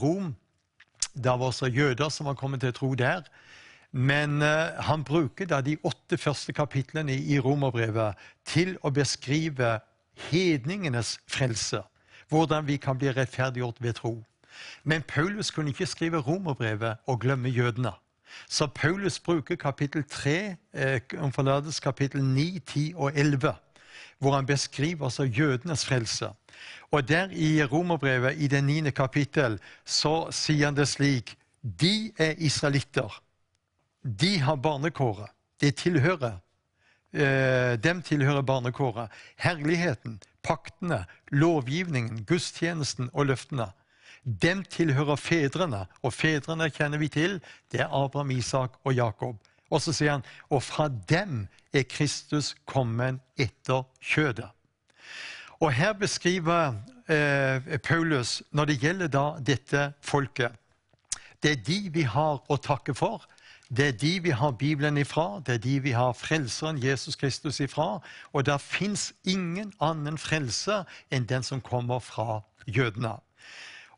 [0.00, 0.32] Rom.
[1.16, 3.24] Det var også jøder som var kommet til å tro der.
[3.92, 9.78] Men eh, han bruker da de åtte første kapitlene i romerbrevet til å beskrive
[10.28, 11.80] hedningenes frelse.
[12.28, 14.16] Hvordan vi kan bli rettferdiggjort ved tro.
[14.84, 17.92] Men Paulus kunne ikke skrive romerbrevet og glemme jødene.
[18.48, 23.54] Så Paulus bruker kapittel 3, eh, om forlatelse kapittel 9, 10 og 11,
[24.18, 26.28] hvor han beskriver altså jødenes frelse.
[26.90, 32.34] Og der i romerbrevet, i det niende kapittel, så sier han det slik De er
[32.38, 33.22] israelitter.
[34.02, 35.30] De har barnekåret.
[35.60, 36.38] De tilhører
[37.12, 39.10] eh, Dem tilhører barnekåret.
[39.36, 43.72] Herligheten, paktene, lovgivningen, gudstjenesten og løftene.
[44.26, 47.40] Dem tilhører fedrene, og fedrene kjenner vi til.
[47.72, 49.36] Det er Abraham, Isak og Jakob.
[49.70, 54.50] Og så sier han og fra dem er Kristus kommet etter kjødet.
[55.60, 56.74] Og her beskriver
[57.08, 60.52] eh, Paulus, når det gjelder da dette folket
[61.42, 63.24] Det er de vi har å takke for.
[63.68, 67.60] Det er de vi har Bibelen ifra, det er de vi har Frelseren Jesus Kristus
[67.60, 68.00] ifra.
[68.32, 73.16] Og det fins ingen annen frelse enn den som kommer fra jødene.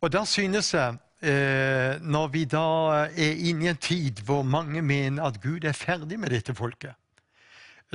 [0.01, 4.83] Og da synes jeg, eh, når vi da er inne i en tid hvor mange
[4.83, 6.95] mener at Gud er ferdig med dette folket,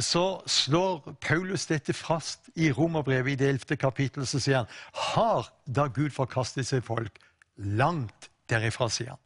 [0.01, 3.77] så slår Paulus dette fast i Romerbrevet i det 11.
[3.77, 4.25] kapittel.
[4.27, 4.71] Så sier han
[5.13, 7.19] har da Gud forkastet sitt folk?
[7.57, 9.21] Langt derifra, sier han.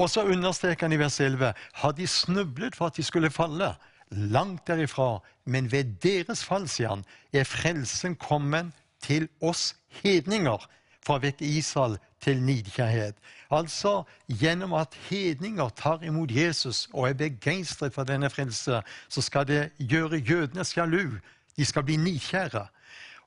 [0.00, 1.52] Og så understreker han i vers 11
[1.82, 3.74] har de snublet for at de skulle falle?
[4.10, 10.66] Langt derifra, men ved deres fall, sier han, er frelsen kommet til oss hedninger
[11.06, 13.14] Fra vekk Israel til nidkjærhet.
[13.50, 19.46] Altså gjennom at hedninger tar imot Jesus og er begeistret for denne frelse, så skal
[19.46, 21.18] det gjøre jødene sjalu.
[21.56, 22.66] De skal bli nikjære.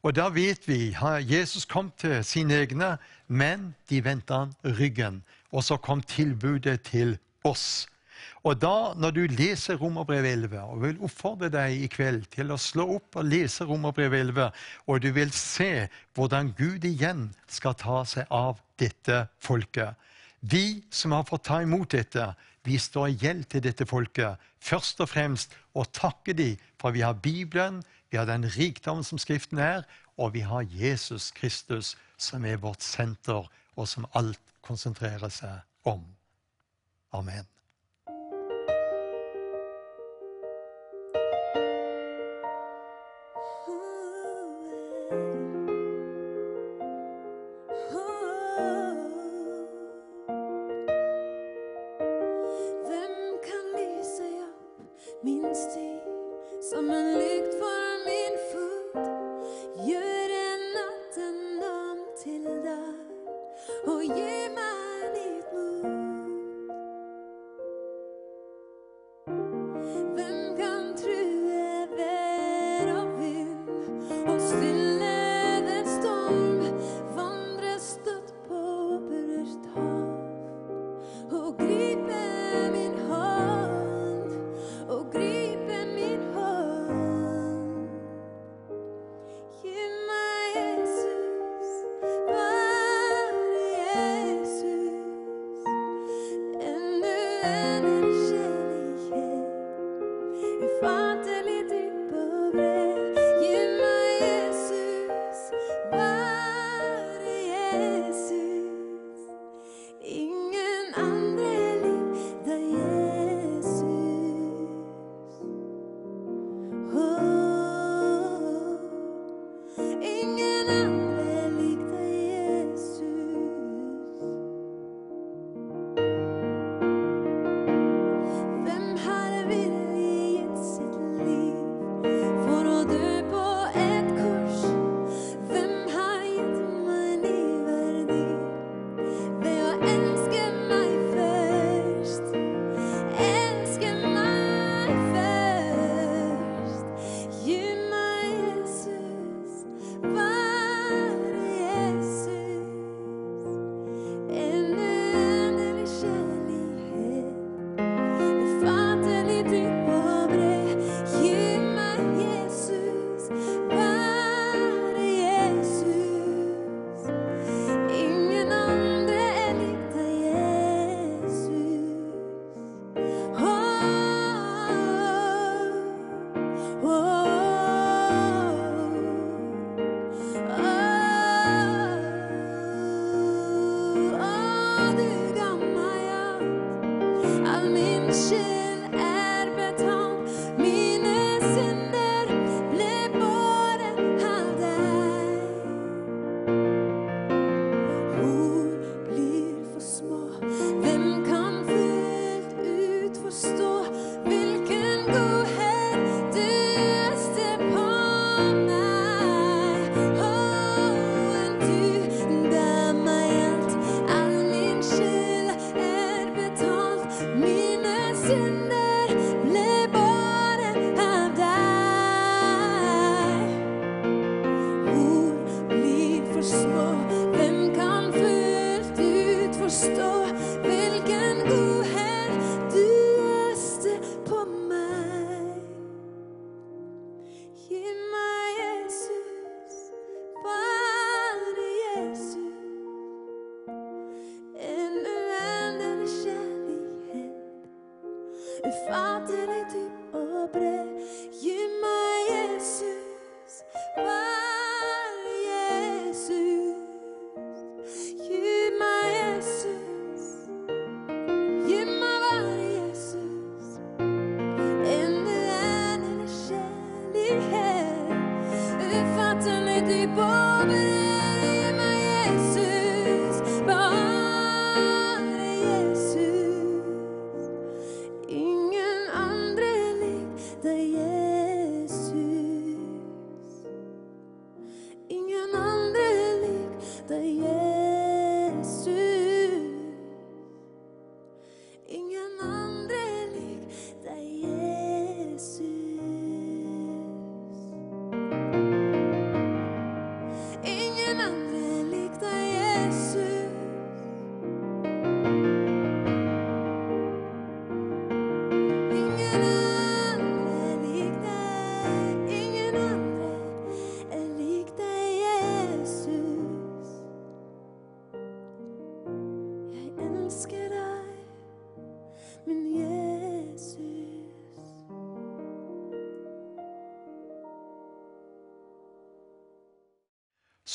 [0.03, 2.97] Og da vet vi at Jesus kom til sine egne,
[3.27, 5.23] men de vendte han ryggen.
[5.51, 7.87] Og så kom tilbudet til oss.
[8.43, 12.59] Og da, når du leser Romerbrevet 11, og vil oppfordre deg i kveld til å
[12.59, 14.51] slå opp og lese Romerbrevet 11,
[14.87, 15.87] og du vil se
[16.17, 19.97] hvordan Gud igjen skal ta seg av dette folket.
[20.39, 22.29] Vi som har fått ta imot dette,
[22.63, 24.39] vi står i gjeld til dette folket.
[24.63, 27.81] Først og fremst å takke dem, for vi har Bibelen,
[28.11, 29.83] vi har den rikdommen som Skriften er,
[30.19, 36.03] og vi har Jesus Kristus, som er vårt senter, og som alt konsentrerer seg om.
[37.15, 37.47] Amen.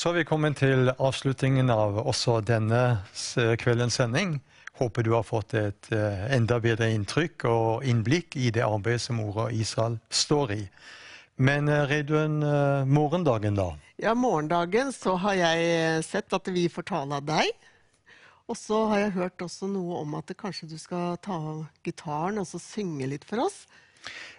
[0.05, 2.99] Så er vi kommet til avslutningen av også denne
[3.57, 4.35] kveldens sending.
[4.77, 9.17] Håper du har fått et eh, enda bedre inntrykk og innblikk i det arbeidet som
[9.23, 10.57] Ordet Israel står i.
[11.41, 13.65] Men eh, Reidun, eh, morgendagen da?
[13.97, 17.49] Ja, morgendagen så har jeg sett at vi får tale av deg.
[18.45, 21.39] Og så har jeg hørt også noe om at kanskje du skal ta
[21.81, 23.63] gitaren og så synge litt for oss.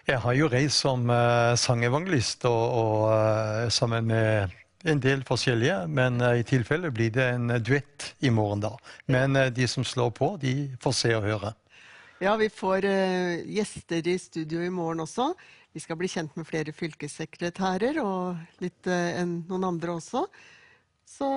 [0.07, 5.77] Jeg har jo reist som uh, sangevangelist og, og uh, sammen med en del forskjellige,
[5.89, 8.75] men eh, i tilfelle blir det en eh, duett i morgen, da.
[9.09, 11.53] Men eh, de som slår på, de får se og høre.
[12.21, 15.35] Ja, vi får uh, gjester i studio i morgen også.
[15.73, 20.25] Vi skal bli kjent med flere fylkessekretærer og litt, uh, noen andre også.
[21.05, 21.29] Så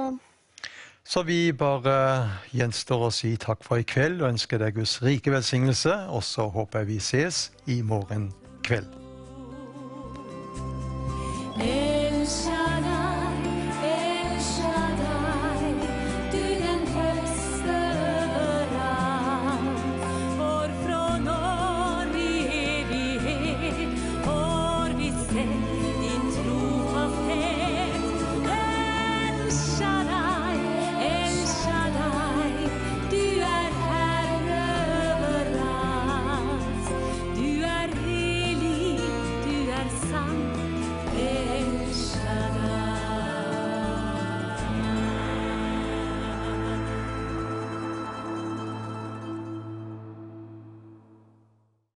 [1.04, 5.32] Så vi bare gjenstår å si takk for i kveld og ønsker deg Guds rike
[5.32, 5.92] velsignelse.
[6.08, 8.30] Og så håper jeg vi ses i morgen
[8.64, 9.09] kveld.